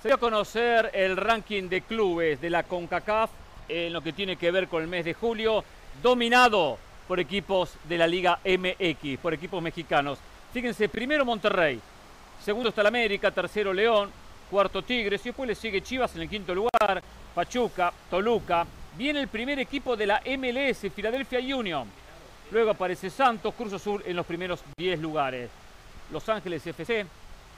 [0.02, 3.30] Se dio a conocer el ranking de clubes de la CONCACAF
[3.70, 5.64] en lo que tiene que ver con el mes de julio,
[6.02, 6.78] dominado
[7.08, 10.20] por equipos de la Liga MX, por equipos mexicanos.
[10.52, 11.80] Fíjense, primero Monterrey,
[12.44, 14.12] segundo está el América, tercero León,
[14.52, 17.02] cuarto Tigres, y después le sigue Chivas en el quinto lugar,
[17.34, 18.66] Pachuca, Toluca.
[18.98, 22.03] Viene el primer equipo de la MLS, Philadelphia Union.
[22.52, 25.50] Luego aparece Santos, Cruz Azul en los primeros 10 lugares.
[26.12, 27.06] Los Ángeles FC,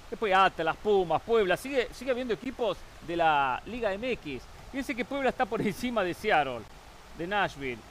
[0.09, 1.57] después Atlas, Pumas, Puebla.
[1.57, 4.43] Sigue, sigue habiendo equipos de la Liga MX.
[4.71, 6.61] Fíjense que Puebla está por encima de Seattle,
[7.17, 7.81] de Nashville.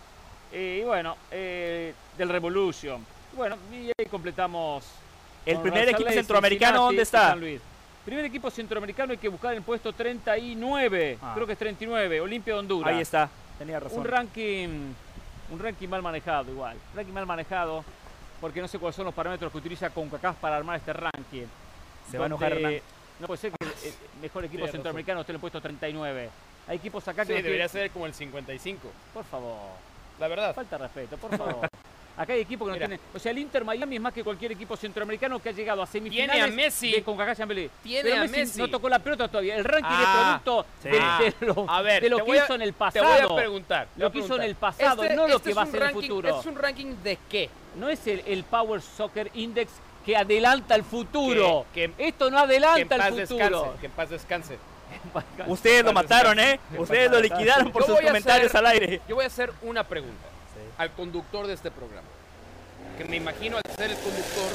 [0.52, 3.04] Eh, y bueno, eh, del Revolution.
[3.36, 4.84] Bueno, y ahí completamos.
[5.44, 7.30] El primer equipo centroamericano, ¿dónde está?
[7.30, 7.60] San Luis.
[8.04, 11.18] Primer equipo centroamericano hay que buscar en el puesto 39.
[11.20, 11.32] Ah.
[11.34, 12.20] Creo que es 39.
[12.20, 12.94] Olimpia de Honduras.
[12.94, 14.00] Ahí está, tenía razón.
[14.00, 14.92] Un ranking,
[15.50, 16.76] un ranking mal manejado igual.
[16.92, 17.84] Un ranking mal manejado
[18.40, 21.46] porque no sé cuáles son los parámetros que utiliza CONCACAF para armar este ranking.
[22.10, 22.82] Se va a enojar donde Hernán.
[23.20, 26.30] No puede ser que el, el mejor equipo centroamericano esté en el puesto 39.
[26.66, 28.88] Hay equipos acá que Sí, no debería tienen- ser como el 55.
[29.12, 29.56] Por favor.
[30.18, 30.54] La verdad.
[30.54, 31.68] Falta respeto, por favor.
[32.16, 32.86] Acá hay equipos que no Mira.
[32.86, 33.00] tienen.
[33.12, 35.86] O sea, el Inter Miami es más que cualquier equipo centroamericano que ha llegado a
[35.86, 36.92] semifinales Tiene a Messi.
[36.92, 37.70] de CONCACAF Champions League.
[37.82, 38.58] Tiene Pero a Messi, Messi.
[38.60, 39.56] no tocó la pelota todavía.
[39.56, 40.02] El ranking Ah,
[40.38, 40.88] es producto sí.
[40.90, 40.98] de,
[41.40, 43.04] de lo, A ver, de lo te que voy a- hizo en el Te pasado.
[43.28, 43.88] voy a preguntar.
[43.96, 45.66] te Lo que hizo en el pasado, Este- no lo este que es va a
[45.66, 46.40] ser en el futuro.
[46.40, 47.50] ¿Es un ranking de qué?
[47.76, 49.72] No es el, el Power Soccer Index
[50.06, 51.66] que adelanta el futuro.
[51.74, 53.44] Que- que- Esto no Que adelanta el futuro.
[53.48, 53.80] descanse.
[53.80, 54.58] Que en paz descanse.
[55.46, 56.60] Ustedes lo mataron, ¿eh?
[56.78, 59.00] Ustedes lo liquidaron por Yo sus comentarios hacer- al aire.
[59.08, 60.28] Yo voy a hacer una pregunta
[60.78, 62.06] al conductor de este programa.
[62.98, 64.50] Que me imagino al ser el conductor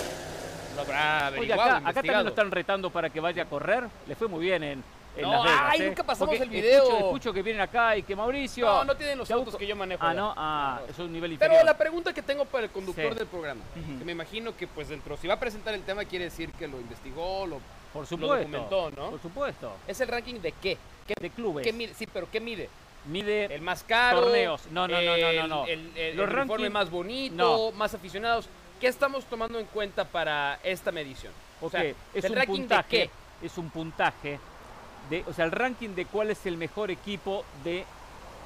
[0.75, 3.83] lo habrá Oye, averiguado, acá, acá también lo están retando para que vaya a correr.
[4.07, 4.83] Le fue muy bien en,
[5.17, 5.61] en No, Las Vegas.
[5.65, 5.87] ay, ¿eh?
[5.87, 6.83] nunca pasamos Porque el video.
[6.83, 8.65] Escucho, escucho que vienen acá y que Mauricio.
[8.65, 10.05] No, no tienen los autos auto- que yo manejo.
[10.05, 10.91] Ah, no, ah, No.
[10.91, 11.57] es un nivel inferior.
[11.57, 13.17] Pero la pregunta que tengo para el conductor Sí.
[13.19, 13.99] del programa, Ujú.
[13.99, 16.67] que me imagino que pues dentro, si va a presentar el tema quiere decir que
[16.67, 17.59] lo investigó, lo,
[17.91, 18.35] Por lo supuesto.
[18.37, 19.09] documentó, ¿no?
[19.09, 19.73] Por supuesto.
[19.87, 20.77] Es el ranking de qué?
[21.07, 21.65] ¿Qué, De clubes.
[21.65, 21.93] qué mide?
[21.95, 22.69] Sí, pero ¿qué mide?
[23.09, 24.21] Mide El más caro.
[24.21, 24.61] Torneos.
[24.71, 25.65] No, no, no, no, no, no.
[25.65, 27.77] El, el, el, Los el uniforme más bonito, No.
[27.77, 28.47] más aficionados.
[28.79, 31.33] ¿Qué estamos tomando en cuenta para esta medición?
[31.61, 31.83] Ok, sea,
[32.13, 32.97] es ¿el un ranking puntaje.
[32.97, 33.45] de qué?
[33.45, 34.39] Es un puntaje.
[35.09, 37.83] De, o sea, el ranking de cuál es el mejor equipo de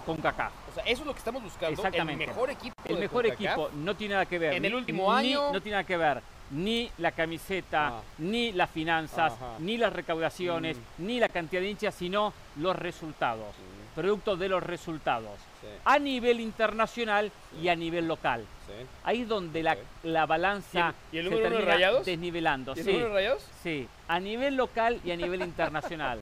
[0.05, 0.51] CONCACAF.
[0.71, 1.73] O sea, eso es lo que estamos buscando.
[1.75, 2.23] Exactamente.
[2.23, 2.75] El mejor equipo.
[2.85, 3.41] El de mejor CONCACAF.
[3.57, 4.53] equipo no tiene nada que ver.
[4.53, 6.21] En el ni- último ni- año- No tiene nada que ver
[6.51, 8.01] ni la camiseta, Ah.
[8.19, 9.55] ni las finanzas, Ajá.
[9.59, 13.55] ni las recaudaciones, ni la cantidad de hinchas, sino los resultados.
[13.95, 15.39] Producto de los resultados.
[15.61, 18.43] Sí, A nivel internacional y a nivel local.
[18.65, 18.73] sí.
[19.03, 22.05] Ahí es donde la, la balanza ¿Y el- y el se termina Rayados?
[22.05, 22.73] desnivelando.
[22.75, 22.91] ¿Y el sí.
[22.91, 23.45] número de rayados?
[23.61, 26.19] Sí, a nivel local y a nivel internacional.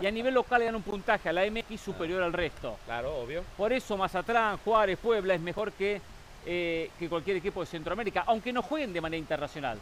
[0.00, 2.78] Y a nivel local le dan un puntaje a la MX superior al resto.
[2.86, 3.42] Claro, obvio.
[3.56, 6.00] Por eso Mazatlán, Juárez, Puebla es mejor que,
[6.46, 9.76] eh, que cualquier equipo de Centroamérica, aunque no jueguen de manera internacional.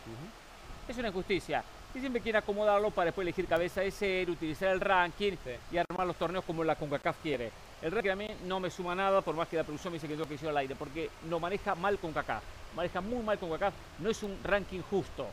[0.88, 1.62] Es una injusticia.
[1.96, 5.52] Y siempre quieren acomodarlo para después elegir cabeza de ser, utilizar el ranking Sí.
[5.72, 7.50] y armar los torneos como la CONCACAF quiere.
[7.80, 10.06] El ranking a mí no me suma nada, por más que la producción me dice
[10.06, 12.42] que tengo que decirlo al aire, porque lo maneja mal CONCACAF.
[12.74, 13.72] Maneja muy mal CONCACAF.
[14.00, 15.26] No es un ranking justo.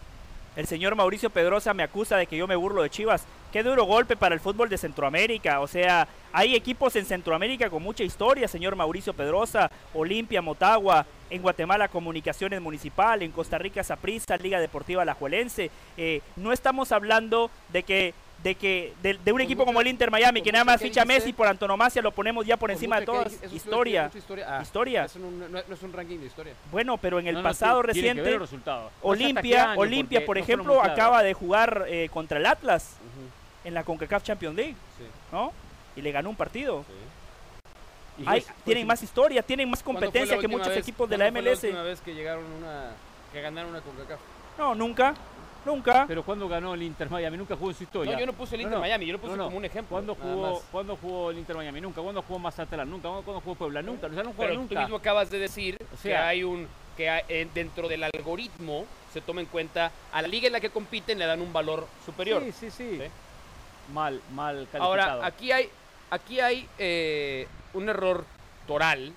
[0.55, 3.25] El señor Mauricio Pedrosa me acusa de que yo me burlo de Chivas.
[3.51, 5.61] Qué duro golpe para el fútbol de Centroamérica.
[5.61, 9.71] O sea, hay equipos en Centroamérica con mucha historia, señor Mauricio Pedrosa.
[9.93, 11.05] Olimpia, Motagua.
[11.31, 13.23] En Guatemala, Comunicaciones Municipal.
[13.23, 15.71] En Costa Rica, Saprissa, Liga Deportiva Alajuelense.
[15.97, 18.13] Eh, no estamos hablando de que
[18.43, 21.05] de que de, de un equipo como el Inter Miami que nada más que ficha
[21.05, 24.57] Messi por antonomasia lo ponemos ya por encima de que todas historia historia.
[24.57, 26.53] Ah, historia no, no- no es un ranking de historia.
[26.71, 28.07] bueno pero en el No, no, pasado tiene- tiene
[28.39, 32.97] reciente el qué Olimpia, año, Olimpia, por ejemplo, acaba de jugar eh, contra el Atlas
[33.63, 35.53] en la CONCACAF Champions League, sí, ¿no?
[35.95, 36.83] Y le ganó un partido.
[36.87, 38.23] sí.
[38.27, 41.09] Hay- fue- fue tienen más historia, tienen más ¿Cuándo fue competencia que muchos vez- equipos
[41.09, 41.63] de la cuándo fue MLS.
[41.63, 42.91] la última vez que llegaron una
[43.31, 44.19] que ganaron una CONCACAF?
[44.57, 45.15] No, nunca,
[45.65, 46.05] nunca.
[46.07, 48.13] Pero cuando ganó el Inter Miami, nunca jugó en su historia.
[48.13, 50.61] No, yo no puse el Inter Miami, yo lo puse como un ejemplo, ¿Cuándo jugó.
[50.71, 51.81] ¿Cuándo jugó el Inter Miami?
[51.81, 52.01] Nunca.
[52.01, 52.89] ¿Cuándo jugó Mazatlán?
[52.89, 53.09] Nunca.
[53.09, 53.81] ¿Cuándo, cuándo jugó Puebla?
[53.81, 54.07] Nunca.
[54.07, 54.75] O sea, no jugó Pero nunca.
[54.75, 56.67] tú mismo acabas de decir O que hay un
[56.97, 60.59] que hay- eh, dentro del algoritmo se toma en cuenta a la liga en la
[60.59, 62.41] que compiten le dan un valor superior.
[62.43, 62.97] Sí, sí, sí.
[62.99, 63.03] Sí.
[63.93, 64.83] Mal, mal calificado.
[64.83, 65.69] Ahora, aquí hay,
[66.09, 68.25] aquí hay eh, un error
[68.67, 69.13] toral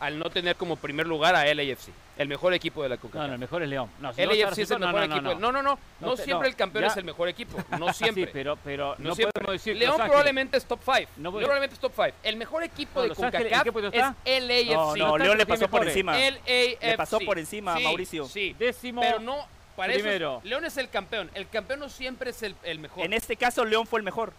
[0.00, 3.26] al no tener como primer lugar a LAFC, el mejor equipo de la No, CONCACAF.
[3.28, 3.90] no, el mejor es León.
[4.00, 5.34] No, si no vas a LAFC es el no, mejor no, equipo.
[5.34, 5.78] No, No, no, no.
[6.00, 7.58] No, No siempre no, el campeón ya- es el mejor equipo.
[7.78, 8.24] No siempre.
[8.24, 9.32] Sí, pero, pero no, no, siempre.
[9.32, 11.10] podemos decir León probablemente es top 5.
[11.16, 12.08] No probablemente es top 5.
[12.22, 14.42] El mejor equipo No, de Los Ángeles, ¿en CONCACAF es?
[14.42, 14.72] LAFC.
[14.74, 16.16] No, no, León le pasó por encima.
[16.16, 18.24] Le pasó por encima, Sí, Mauricio.
[18.26, 19.00] Sí, Décimo.
[19.00, 19.46] pero no,
[19.76, 20.38] para primero.
[20.38, 21.30] eso León es el campeón.
[21.34, 23.04] El campeón no siempre es el, el mejor.
[23.04, 24.32] En este caso, León fue el mejor.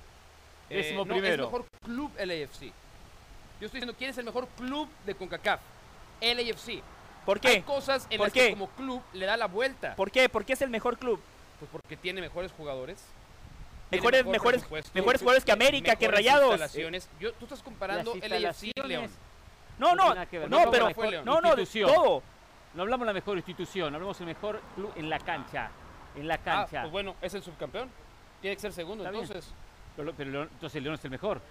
[0.70, 1.46] Eh, Décimo no, primero.
[1.46, 2.74] es mejor club LAFC.
[3.60, 5.60] Yo estoy diciendo quién es el mejor club de CONCACAF.
[6.22, 6.82] LAFC.
[7.26, 7.48] ¿Por qué?
[7.50, 9.96] Hay cosas en las que como club le da la vuelta.
[9.96, 10.30] ¿Por qué?
[10.30, 11.20] ¿Por qué es el mejor club?
[11.60, 13.04] Pues porque tiene mejores jugadores.
[13.92, 16.52] Mejores, mejores, mejores jugadores que América, que Rayados.
[16.52, 17.10] Instalaciones.
[17.20, 19.10] Eh, tú estás comparando LAFC y León.
[19.78, 21.56] No, no, no, pero no, no,
[21.86, 22.24] todo.
[22.74, 25.72] No hablamos de la mejor institución, hablamos del mejor club en la cancha.
[26.16, 26.82] En la ah, cancha.
[26.82, 27.90] Pues bueno, es el subcampeón.
[28.42, 29.52] Tiene que ser segundo, entonces.
[29.96, 31.42] Pero, pero, entonces León es el mejor.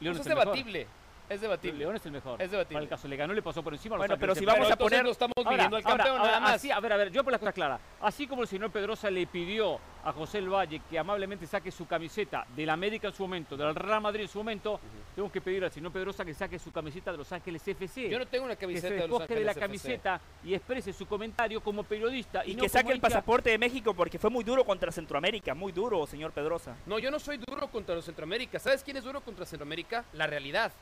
[0.00, 0.86] León pues es, debatible.
[1.28, 1.78] Es debatible.
[1.78, 2.40] León es el mejor.
[2.40, 2.74] Es debatible.
[2.74, 3.96] Para el caso, le ganó, le pasó por encima.
[3.96, 5.04] A los Bueno, pero si vamos a poner.
[5.04, 6.64] No estamos midiendo al campeón, nada más.
[6.64, 7.80] A ver, a ver, yo por las cosas claras.
[8.00, 11.86] Así como el señor Pedrosa le pidió a José el Valle que amablemente saque su
[11.86, 15.40] camiseta del América en su momento, del Real Madrid en su momento, uh tengo que
[15.40, 18.10] pedir al señor Pedrosa que saque su camiseta de Los Ángeles FC.
[18.10, 19.66] Yo no tengo una camiseta de Los Ángeles de la FC.
[19.66, 22.44] camiseta y exprese su comentario como periodista.
[22.44, 26.04] Y, que saque el pasaporte de México porque fue muy duro contra Centroamérica, muy duro,
[26.06, 26.76] señor Pedrosa.
[26.86, 28.58] No, yo no soy duro contra los Centroamérica.
[28.58, 30.04] ¿Sabes quién es duro contra Centroamérica?
[30.14, 30.72] La realidad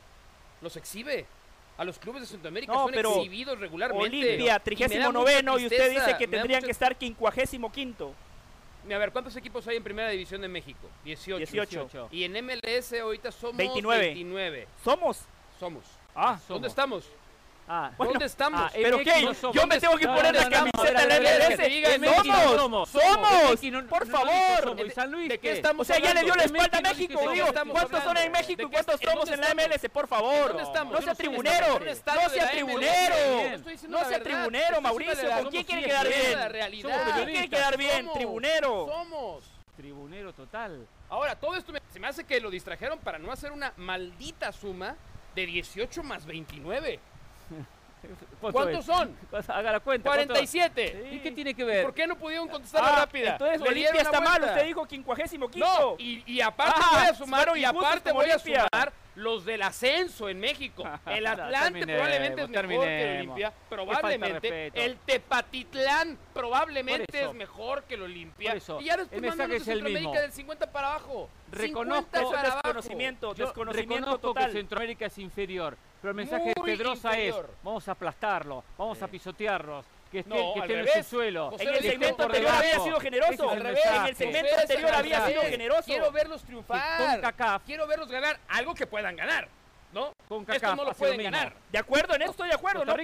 [0.63, 1.25] los exhibe.
[1.75, 4.07] A los clubes de Centroamérica no, son exhibidos regularmente.
[4.07, 8.13] Olimpia, 39 noveno y, usted dice que tendrían que estar 55.
[8.85, 10.87] A ver, ¿cuántos equipos hay en Primera División de México?
[11.03, 11.37] 18.
[11.37, 11.69] 18.
[11.69, 12.07] 18.
[12.11, 14.05] Y en MLS ahorita somos 29.
[14.05, 14.67] 29.
[14.83, 15.21] ¿Somos?
[15.59, 15.83] Somos.
[16.15, 17.09] Ah, ¿Dónde estamos?
[17.67, 18.61] Ah, bueno, ¿Dónde estamos?
[18.61, 19.33] Ah, ¿Pero qué?
[19.53, 22.15] Yo me tengo que poner la camiseta de la MLS.
[22.15, 24.75] Somos, somos, por favor.
[25.77, 27.31] O sea, ya le dio la espalda a México.
[27.31, 29.89] Digo, ¿cuántos son en México y cuántos somos en la MLS?
[29.91, 30.55] Por favor.
[30.55, 31.79] No sea tribunero.
[31.79, 33.15] No sea tribunero.
[33.87, 35.29] No sea tribunero, Mauricio.
[35.31, 36.73] ¿Con quién quiere quedar bien?
[36.81, 38.09] Quién quiere quedar bien?
[38.13, 38.87] Tribunero.
[38.87, 39.43] Somos.
[39.77, 40.85] Tribunero total.
[41.09, 44.95] Ahora, todo esto se me hace que lo distrajeron para no hacer una maldita suma
[45.33, 46.99] de 18 más 29.
[48.51, 49.15] ¿Cuántos eh, son?
[49.47, 50.09] Haga la cuenta.
[50.09, 51.07] 47.
[51.09, 51.15] Sí.
[51.15, 51.83] ¿Y qué tiene que ver?
[51.83, 53.33] ¿Por qué no pudieron contestar ah, rápida?
[53.33, 54.43] Entonces Olimpia está mal.
[54.43, 55.51] Usted dijo 55.
[55.55, 60.39] No, y, aparte voy a sumar, y aparte voy a sumar los del ascenso en
[60.39, 60.83] México.
[61.05, 63.53] El Atlante probablemente es mejor que el Olimpia.
[63.69, 64.71] Probablemente.
[64.73, 68.55] El Tepatitlán probablemente es mejor que el Olimpia.
[68.55, 70.11] Y ya después el mensaje es el mismo.
[70.13, 71.29] del 50 para abajo.
[71.51, 72.61] Reconozco 50 para abajo.
[72.63, 77.93] desconocimiento, desconocimiento reconozco que Centroamérica es inferior pero el mensaje de Pedrosa es, vamos a
[77.93, 81.55] aplastarlo, vamos a pisotearlos, que estén, en su suelo.
[81.57, 83.53] En el segmento anterior había sido generoso.
[83.53, 83.65] En
[84.07, 85.83] el segmento anterior había sido generoso.
[85.85, 87.21] Quiero verlos triunfar.
[87.65, 89.47] Quiero verlos ganar algo que puedan ganar.
[89.93, 90.13] ¿no?
[90.27, 91.53] Con Kaká, no lo pueden ganar.
[91.71, 92.79] De acuerdo, en esto estoy de acuerdo.
[92.79, 92.97] Costa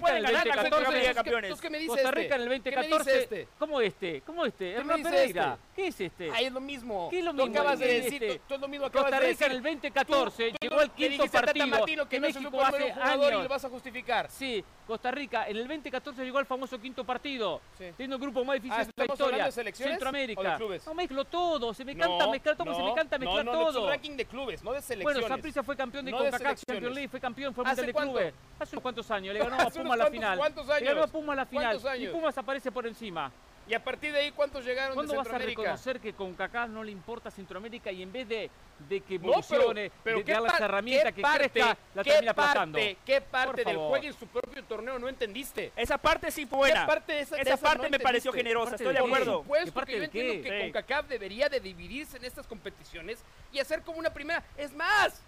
[2.11, 2.71] Rica en el este?
[2.71, 3.47] 2014 este?
[3.57, 4.21] ¿Cómo este?
[4.21, 4.73] ¿Cómo este?
[4.73, 5.03] ¿Qué este?
[5.03, 5.57] Pereira.
[5.75, 6.31] ¿Qué es este?
[6.31, 7.07] Ahí es lo mismo.
[7.09, 7.51] ¿Qué es lo mismo?
[7.51, 12.07] Acabas de decir, lo mismo Costa Rica en el 2014 llegó al quinto partido.
[12.09, 13.31] Que, hace años.
[13.31, 14.29] Y lo vas a justificar.
[14.29, 17.61] Sí, Costa Rica en el 2014 llegó al famoso quinto partido.
[17.77, 17.85] Sí.
[17.95, 19.51] Teniendo un grupo más difícil ah, de la historia.
[19.51, 20.41] Centroamérica.
[20.41, 20.85] O de clubes?
[20.85, 23.89] No mezclo todo, se me canta mezclar todo, se me canta mezclar todo.
[23.89, 25.21] Ranking de clubes, no de selecciones.
[25.21, 28.33] Bueno, Saprissa fue campeón de CONCACAF Champions League, fue campeón, fue mundial de clubes.
[28.59, 30.37] Hace unos cuantos años, le ganó a Puma a la final.
[30.37, 30.81] ¿Cuántos años?
[30.81, 31.79] Le ganó a Puma la final.
[31.97, 33.31] Y Pumas aparece por encima.
[33.67, 35.61] Y a partir de ahí, ¿cuántos llegaron ¿Cuándo de Centroamérica?
[35.61, 38.49] vas a reconocer que con Kaká no le importa Centroamérica y en vez de,
[38.89, 42.31] de que evolucione, no, pero, pero de dar las herramientas que parte, crezca, la termina
[42.31, 42.79] aplastando?
[43.05, 45.71] ¿Qué parte del juego en su propio torneo no entendiste?
[45.75, 46.87] Esa parte sí fue buena.
[46.87, 49.43] Parte esa, esa parte no me pareció generosa, estoy de, acuerdo.
[49.43, 50.71] Por supuesto que yo entiendo que sí.
[50.71, 53.19] CONCACAF debería de dividirse en estas competiciones
[53.51, 54.43] y hacer como una primera.
[54.57, 55.21] Es más,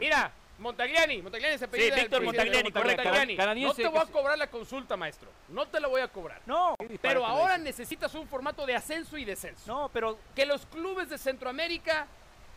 [0.00, 0.32] Mira,
[0.62, 1.94] Montagliani, Montagliani se apellida.
[1.94, 3.10] Sí, Víctor Montagliani, correcto.
[3.56, 5.28] no te voy a cobrar la consulta, maestro.
[5.48, 6.40] No te la voy a cobrar.
[6.46, 6.76] No.
[7.00, 9.64] Pero ahora necesitas un formato de ascenso y descenso.
[9.66, 10.18] No, pero...
[10.34, 12.06] Que los clubes de Centroamérica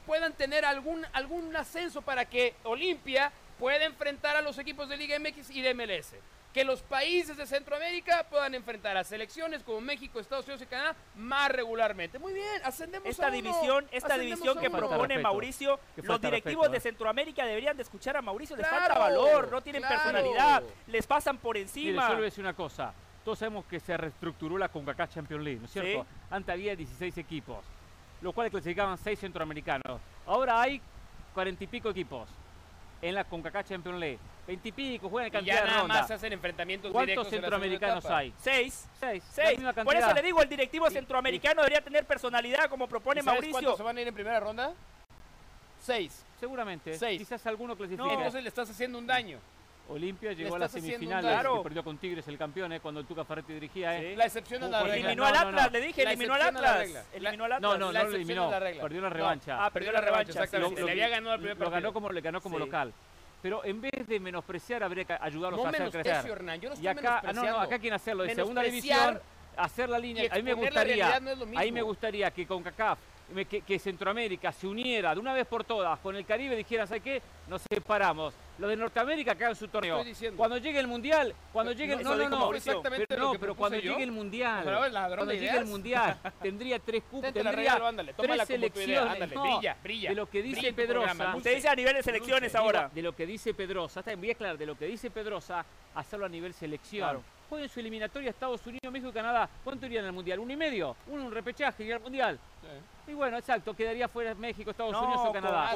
[0.05, 5.17] puedan tener algún, algún ascenso para que Olimpia pueda enfrentar a los equipos de Liga
[5.19, 6.13] MX y de MLS
[6.55, 10.95] que los países de Centroamérica puedan enfrentar a selecciones como México, Estados Unidos y Canadá
[11.17, 12.17] más regularmente.
[12.17, 16.77] Muy bien, ascendemos esta a uno, división, esta división que propone Mauricio, los directivos de
[16.77, 16.79] ¿eh?
[16.79, 21.57] Centroamérica deberían de escuchar a Mauricio, les falta valor, no tienen personalidad, les pasan por
[21.57, 22.03] encima.
[22.03, 22.93] Mire, solo decir una cosa,
[23.25, 26.03] todos sabemos que se reestructuró la CONCACAF Champions League, ¿no es cierto?
[26.03, 26.09] Sí.
[26.29, 27.65] Antes había 16 equipos,
[28.21, 29.99] los cuales clasificaban 6 centroamericanos.
[30.25, 30.81] Ahora hay
[31.33, 32.29] 40 y pico equipos
[33.01, 34.19] en la CONCACAF Champions League.
[34.47, 36.15] Veintipico, juegan en cantidad y ya nada de ronda.
[36.15, 38.33] hacen enfrentamientos ¿Cuántos centroamericanos hay?
[38.37, 38.87] Seis.
[38.99, 39.23] Seis.
[39.31, 39.59] Seis.
[39.83, 43.51] Por eso le digo, el directivo centroamericano debería tener personalidad como propone Mauricio.
[43.51, 44.73] ¿Cuántos se van a ir en primera ronda?
[45.81, 46.23] Seis.
[46.39, 46.97] Seguramente.
[46.97, 47.19] Seis.
[47.19, 48.03] Quizás alguno clasifique.
[48.03, 49.39] No, entonces le estás haciendo un daño.
[49.87, 51.61] Olimpia llegó a la semifinal, claro.
[51.61, 52.79] perdió con Tigres el campeón, ¿eh?
[52.79, 53.97] cuando el Tuca Ferretti dirigía.
[53.97, 54.11] ¿eh?
[54.11, 54.15] Sí.
[54.15, 54.95] La excepción a la regla.
[54.95, 57.05] Eliminó al Atlas, le dije, eliminó al Atlas.
[57.13, 57.61] Eliminó al Atlas.
[57.61, 59.55] No, no, no lo eliminó, ah, perdió la revancha.
[59.55, 59.63] No.
[59.63, 60.83] Ah, perdió la revancha, exactamente.
[60.83, 61.69] le había ganado al primer partido.
[61.69, 62.65] Lo ganó como, le ganó como sí.
[62.65, 62.93] local.
[63.41, 66.31] Pero en vez de menospreciar, habría que ayudarlos no a hacer crecer.
[66.31, 69.19] Hernán, yo no estoy y acá, ah, no, no, acá quien hacerlo, de segunda división,
[69.55, 70.31] hacer la línea.
[70.31, 72.97] A mí me gustaría que con CACAF
[73.43, 77.03] que, Centroamérica se uniera de una vez por todas con el Caribe y dijera, ¿sabes
[77.03, 77.21] qué?
[77.47, 78.33] Nos separamos.
[78.57, 80.01] Los de Norteamérica que hagan su torneo.
[80.37, 82.03] Cuando llegue el Mundial, cuando llegue el...
[82.03, 83.91] No, no, no, exactamente pero, no, pero cuando yo.
[83.91, 87.81] llegue el Mundial, cuando llegue el Mundial, tendría tres cupos, tendría
[88.15, 89.29] tres selecciones.
[89.29, 91.35] Brilla, brilla, de lo que dice Pedrosa...
[91.35, 92.89] Usted dice a nivel de selecciones ahora.
[92.93, 96.29] De lo que dice Pedrosa, está bien claro, de lo que dice Pedrosa, hacerlo a
[96.29, 97.09] nivel selección.
[97.09, 99.49] Claro jueguen su eliminatoria Estados Unidos, México y Canadá.
[99.63, 100.39] ¿Cuánto irían al Mundial?
[100.39, 100.95] ¿Un y medio?
[101.07, 102.39] ¿Un, un repechaje y al Mundial?
[103.07, 105.73] Y bueno, exacto, quedaría fuera México, Estados No, Unidos o Canadá.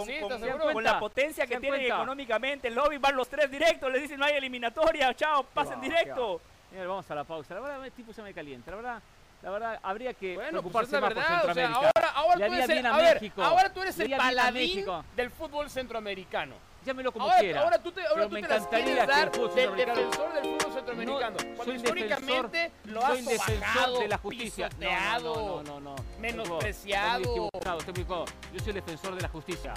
[0.73, 4.19] con, la potencia ¿Se que tienen económicamente, el lobby van los tres directos, les dicen
[4.19, 6.41] no hay eliminatoria, chao, pasen directo.
[6.71, 7.53] Señor, vamos a la pausa.
[7.53, 8.71] La verdad, el tipo se me calienta.
[8.71, 9.01] La verdad,
[9.41, 11.39] la verdad habría que Bueno, pues preocuparse es la más por verdad.
[11.39, 12.09] O sea, Centroamérica.
[12.15, 13.43] ahora, tú eres el, a, a ver, México.
[13.43, 14.85] ahora tú eres el paladín
[15.15, 16.55] del fútbol centroamericano.
[16.85, 17.61] Llámelo como ahora, quiera.
[17.61, 20.33] ahora tú te, ahora Pero tú me te las encantaría quieres dar del centroamericano- defensor
[20.33, 21.37] del fútbol centroamericano.
[21.49, 24.69] No, cuando históricamente defensor- lo has sobajado, de la justicia.
[24.69, 25.95] pisoteado, no, no, no, no, no.
[26.19, 27.17] menospreciado.
[27.19, 28.25] Estoy equivocado, estoy equivocado.
[28.53, 29.73] Yo soy el defensor de la justicia.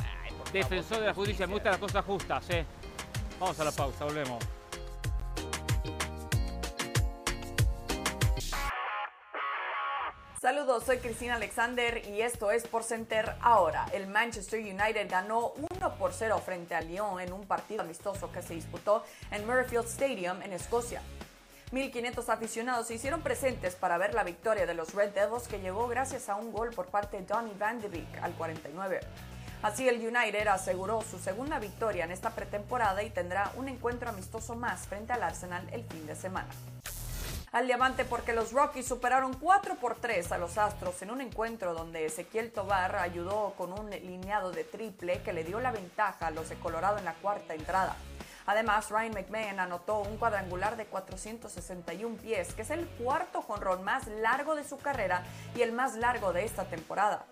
[0.53, 1.47] defensor de la justicia.
[1.47, 2.65] Me gustan las cosas justas, ¿eh?
[3.41, 4.39] Vamos a la pausa, volvemos.
[10.43, 13.87] Saludos, soy Cristina Alexander y esto es Por Center ahora.
[13.93, 18.43] El Manchester United ganó 1 por 0 frente a Lyon en un partido amistoso que
[18.43, 21.01] se disputó en Murrayfield Stadium en Escocia.
[21.71, 25.87] 1.500 aficionados se hicieron presentes para ver la victoria de los Red Devils que llegó
[25.87, 28.99] gracias a un gol por parte de Donny Van de Beek al 49.
[29.63, 34.57] Así el United aseguró su segunda victoria en esta pretemporada y tendrá un encuentro amistoso
[34.57, 36.51] más frente al Arsenal el fin de semana
[37.53, 41.75] al diamante porque los Rockies superaron 4 por 3 a los Astros en un encuentro
[41.75, 46.31] donde Ezequiel Tobar ayudó con un lineado de triple que le dio la ventaja a
[46.31, 47.95] los de Colorado en la cuarta entrada.
[48.47, 54.07] Además, Ryan McMahon anotó un cuadrangular de 461 pies, que es el cuarto jonrón más
[54.09, 55.23] largo de su carrera
[55.55, 57.25] y el más largo de esta temporada.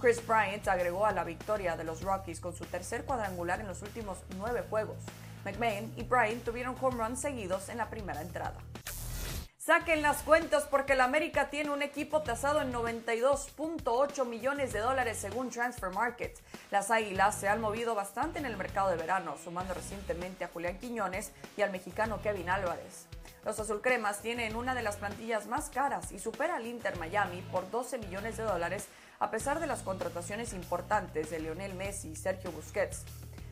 [0.00, 3.82] Chris Bryant agregó a la victoria de los Rockies con su tercer cuadrangular en los
[3.82, 4.98] últimos nueve juegos.
[5.44, 8.58] McMahon y Bryant tuvieron home runs seguidos en la primera entrada.
[9.70, 15.18] Saquen las cuentas porque el América tiene un equipo tasado en 92.8 millones de dólares
[15.18, 16.36] según Transfer Market.
[16.72, 20.76] Las Águilas se han movido bastante en el mercado de verano, sumando recientemente a Julián
[20.78, 23.06] Quiñones y al mexicano Kevin Álvarez.
[23.44, 27.70] Los azulcremas tienen una de las plantillas más caras y supera al Inter Miami por
[27.70, 28.88] 12 millones de dólares
[29.20, 33.04] a pesar de las contrataciones importantes de Lionel Messi y Sergio Busquets.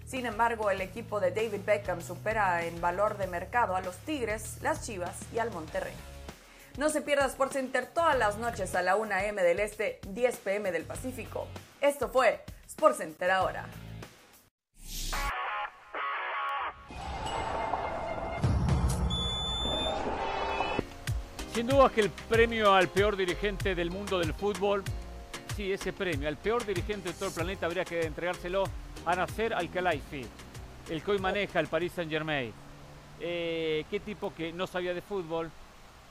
[0.05, 4.57] Sin embargo, el equipo de David Beckham supera en valor de mercado a los Tigres,
[4.62, 5.95] las Chivas y al Monterrey.
[6.78, 9.42] No se pierda SportsCenter todas las noches a la 1 a.m.
[9.42, 10.70] del Este, 10 p.m.
[10.70, 11.48] del Pacífico.
[11.80, 13.66] Esto fue SportsCenter ahora.
[21.52, 24.84] Sin duda que el premio al peor dirigente del mundo del fútbol,
[25.56, 28.62] sí, ese premio, al peor dirigente de todo el planeta habría que entregárselo
[29.05, 30.24] a Nasser Al-Khelaifi,
[30.90, 32.52] el que hoy maneja el Paris Saint-Germain.
[33.18, 35.50] Eh, qué tipo que no sabía de fútbol,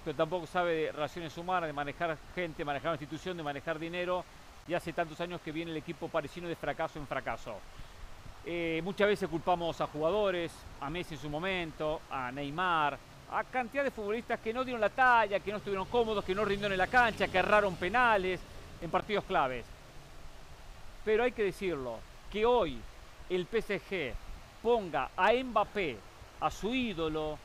[0.07, 4.23] pero tampoco sabe de relaciones humanas, de manejar gente, manejar una institución, de manejar dinero,
[4.65, 7.57] y hace tantos años que viene el equipo parisino de fracaso en fracaso.
[8.45, 12.97] Eh, muchas veces culpamos a jugadores, a Messi en su momento, a Neymar,
[13.33, 16.45] a cantidad de futbolistas que no dieron la talla, que no estuvieron cómodos, que no
[16.45, 18.39] rindieron en la cancha, que erraron penales
[18.79, 19.65] en partidos claves.
[21.03, 21.99] Pero hay que decirlo,
[22.31, 22.79] que hoy
[23.29, 24.13] el PSG
[24.63, 25.97] ponga a Mbappé,
[26.39, 27.37] a su ídolo,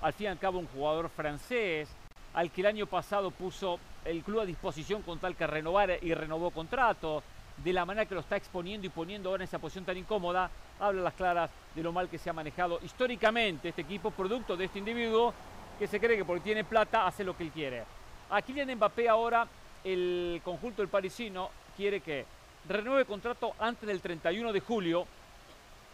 [0.00, 1.88] al fin y al cabo un jugador francés,
[2.34, 6.14] al que el año pasado puso el club a disposición con tal que renovara y
[6.14, 7.22] renovó contrato,
[7.64, 10.50] de la manera que lo está exponiendo y poniendo ahora en esa posición tan incómoda,
[10.78, 14.66] habla las claras de lo mal que se ha manejado históricamente este equipo, producto de
[14.66, 15.34] este individuo
[15.78, 17.84] que se cree que porque tiene plata hace lo que él quiere.
[18.30, 19.46] A Kylian Mbappé ahora
[19.84, 22.24] el conjunto del parisino quiere que
[22.68, 25.06] renueve contrato antes del 31 de julio,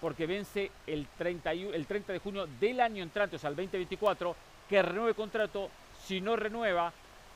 [0.05, 4.37] porque vence el, 31, el 30 de junio del año entrante, o sea, el 2024,
[4.69, 5.71] que renueve contrato,
[6.05, 6.93] si no renueva,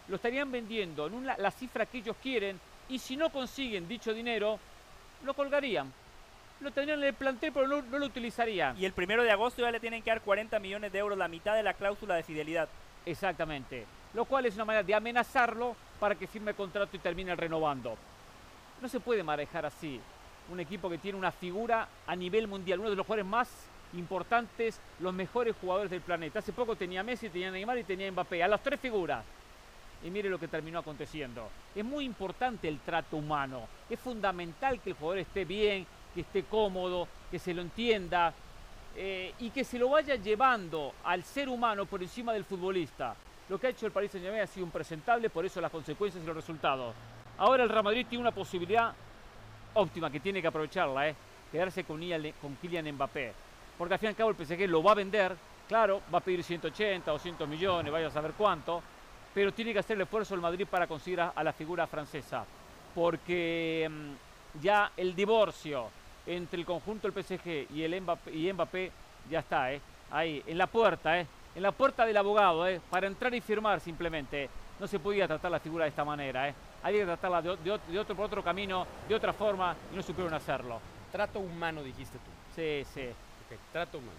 [0.07, 4.13] lo estarían vendiendo en una, la cifra que ellos quieren y si no consiguen dicho
[4.13, 4.59] dinero,
[5.25, 5.91] lo colgarían.
[6.61, 8.79] Lo tendrían en el plantel, pero no, no lo utilizarían.
[8.79, 11.27] Y el primero de agosto ya le tienen que dar 40 millones de euros, la
[11.27, 12.69] mitad de la cláusula de fidelidad.
[13.07, 13.87] Exactamente.
[14.13, 17.97] Lo cual es una manera de amenazarlo para que firme contrato y termine renovando.
[18.83, 19.99] No se puede manejar así.
[20.51, 23.49] Un equipo que tiene una figura a nivel mundial, uno de los jugadores más
[23.95, 26.39] importantes, los mejores jugadores del planeta.
[26.39, 28.43] Hace poco tenía Messi, tenía Neymar y tenía Mbappé.
[28.43, 29.25] A las tres figuras.
[30.05, 31.49] Y mire lo que terminó aconteciendo.
[31.75, 33.67] Es muy importante el trato humano.
[33.91, 38.33] Es fundamental que el jugador esté bien, que esté cómodo, que se lo entienda
[38.97, 43.15] eh, y que se lo vaya llevando al ser humano por encima del futbolista.
[43.49, 46.27] Lo que ha hecho el Paris Saint-Germain ha sido impresentable, por eso las consecuencias y
[46.27, 46.95] los resultados.
[47.39, 48.95] Ahora el Real Madrid tiene una posibilidad
[49.79, 51.15] óptima que tiene que aprovecharla, ¿eh?
[51.51, 52.01] quedarse con,
[52.41, 53.33] con Kylian Mbappé.
[53.77, 55.37] Porque al fin y al cabo el PSG lo va a vender,
[55.69, 58.83] claro, va a pedir 180 o 200 millones, vaya a saber cuánto,
[59.33, 62.45] pero tiene que hacer el esfuerzo el Madrid para conseguir a, la figura francesa.
[62.95, 65.89] Porque mm, ya el divorcio
[66.27, 68.93] entre el conjunto del PSG y el Mbappé, Mbappé
[69.31, 69.81] ya está, ¿eh?
[70.11, 71.27] ahí, en la puerta, ¿eh?
[71.55, 72.81] en la puerta del abogado, ¿eh?
[72.91, 74.49] para entrar y firmar simplemente.
[74.79, 76.49] No se podía tratar la figura de esta manera.
[76.49, 76.55] ¿eh?
[76.83, 79.97] Había que tratarla de, de ot- de otro, por otro camino, de otra forma, y
[79.97, 80.81] no supieron hacerlo.
[81.11, 82.31] Trato humano, dijiste tú.
[82.55, 83.09] Sí, sí.
[83.09, 84.19] Ok, trato humano.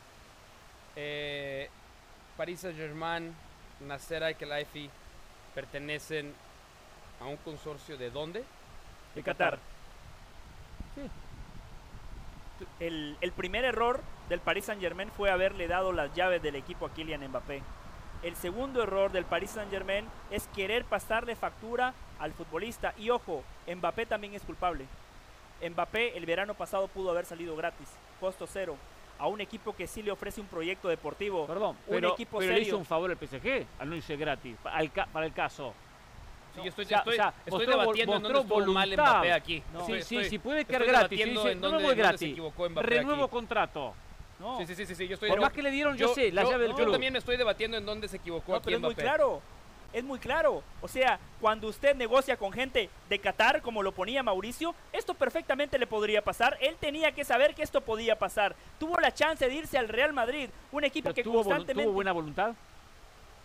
[0.95, 1.69] Eh,
[2.35, 3.33] Paris Saint-Germain,
[3.81, 4.89] Nasser Al-Khelaifi
[5.55, 6.33] pertenecen
[7.21, 8.43] a un consorcio de dónde?
[9.15, 9.57] De Qatar.
[12.81, 16.85] El, el primer error del Paris Saint Germain fue haberle dado las llaves del equipo
[16.85, 17.61] a Kylian Mbappé.
[18.23, 22.93] El segundo error del Paris Saint Germain es querer pasarle factura al futbolista.
[22.97, 23.43] Y ojo,
[23.73, 24.85] Mbappé también es culpable.
[25.67, 27.87] Mbappé el verano pasado pudo haber salido gratis,
[28.19, 28.75] costo cero,
[29.17, 31.45] a un equipo que sí le ofrece un proyecto deportivo.
[31.47, 32.67] Perdón, un pero, equipo pero le serio.
[32.69, 35.73] hizo un favor al PSG al no irse gratis, pa- al ca- para el caso.
[36.55, 38.93] Sí, yo estoy, O sea, estoy- o sea, estoy debatiendo en dónde estuvo mal.
[38.93, 39.63] Mbappé aquí.
[39.73, 39.79] No.
[39.81, 41.09] Estoy- Sí, sí, estoy- sí, puede estoy quedar gratis.
[41.19, 42.19] debatiendo sí, sí, no me voy gratis.
[42.19, 43.31] se equivocó Mbappé Renuevo aquí.
[43.31, 43.93] contrato.
[44.39, 44.57] No.
[44.57, 46.43] Sí, sí, sí, sí, sí, yo estoy Por más que le dieron, yo, sé, la
[46.43, 48.95] llave del yo también me estoy debatiendo en dónde se equivocó No, pero es muy
[48.95, 49.41] claro.
[49.91, 50.61] Es muy claro.
[50.81, 55.79] O sea, cuando usted negocia con gente de Qatar, como lo ponía Mauricio, esto perfectamente
[55.79, 56.57] le podría pasar.
[56.61, 58.55] Él tenía que saber que esto podía pasar.
[58.79, 61.83] Tuvo la chance de irse al Real Madrid, un equipo Pero que tuvo, constantemente...
[61.83, 62.53] tuvo buena voluntad.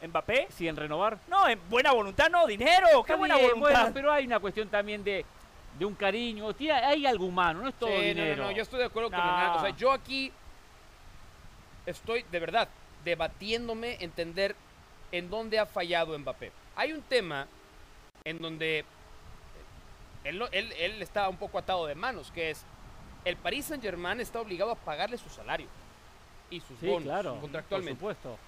[0.06, 0.48] ¿Mbappé?
[0.50, 1.16] Sí, en renovar.
[1.28, 2.88] No, en buena voluntad no, dinero.
[2.92, 3.80] ¡Qué Está buena bien, voluntad!
[3.80, 5.24] bueno, pero hay una cuestión también de,
[5.78, 6.52] de un cariño.
[6.52, 8.44] Tiene- hay algo humano, no es todo Sí, no, no, dinero.
[8.44, 9.24] no, yo estoy de acuerdo con No.
[9.24, 9.50] Hernán.
[9.56, 10.30] O sea, yo aquí
[11.86, 12.68] estoy, de verdad,
[13.04, 14.56] debatiéndome, entender
[15.12, 16.52] en dónde ha fallado Mbappé.
[16.76, 17.46] Hay un tema
[18.24, 18.84] en donde
[20.24, 22.64] él, no- él, él está un poco atado de manos, que es
[23.24, 25.66] el Paris Saint Germain está obligado a pagarle su salario
[26.50, 28.00] y sus Sí, bonos claro, contractualmente.
[28.00, 28.38] por supuesto.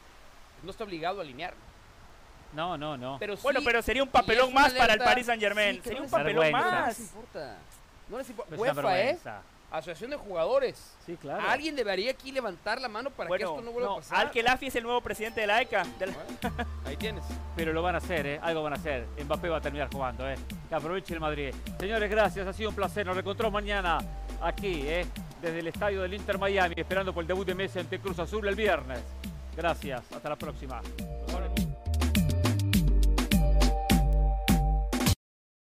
[0.62, 1.58] No está obligado a alinearlo.
[2.52, 3.16] No, no, no.
[3.18, 5.74] Pero Bueno, sí- pero sería un papelón más para el Paris Saint-Germain.
[5.76, 6.70] Sí, que sería no un papelón vergüenza.
[6.70, 6.98] No más.
[6.98, 7.56] les importa.
[8.08, 8.54] No les importa.
[8.54, 9.18] Es una UEFA, ¿eh?
[9.78, 10.96] Asociación de Jugadores.
[11.04, 11.48] Sí, claro.
[11.48, 14.26] Alguien debería aquí levantar la mano para que esto no vuelva no, a pasar.
[14.26, 15.84] Al-Khelafi es el nuevo presidente de la ECA.
[16.84, 17.24] Ahí tienes.
[17.56, 18.40] Pero lo van a hacer, ¿eh?
[18.42, 19.06] Algo van a hacer.
[19.24, 20.36] Mbappé va a terminar jugando, ¿eh?
[20.68, 21.54] Que aproveche el Madrid.
[21.78, 22.46] Señores, gracias.
[22.46, 23.06] Ha sido un placer.
[23.06, 23.98] Nos reencontramos mañana
[24.40, 25.06] aquí, ¿eh?
[25.40, 28.46] Desde el estadio del Inter Miami, esperando por el debut de Messi ante Cruz Azul
[28.46, 29.00] el viernes.
[29.56, 30.02] Gracias.
[30.12, 30.80] Hasta la próxima.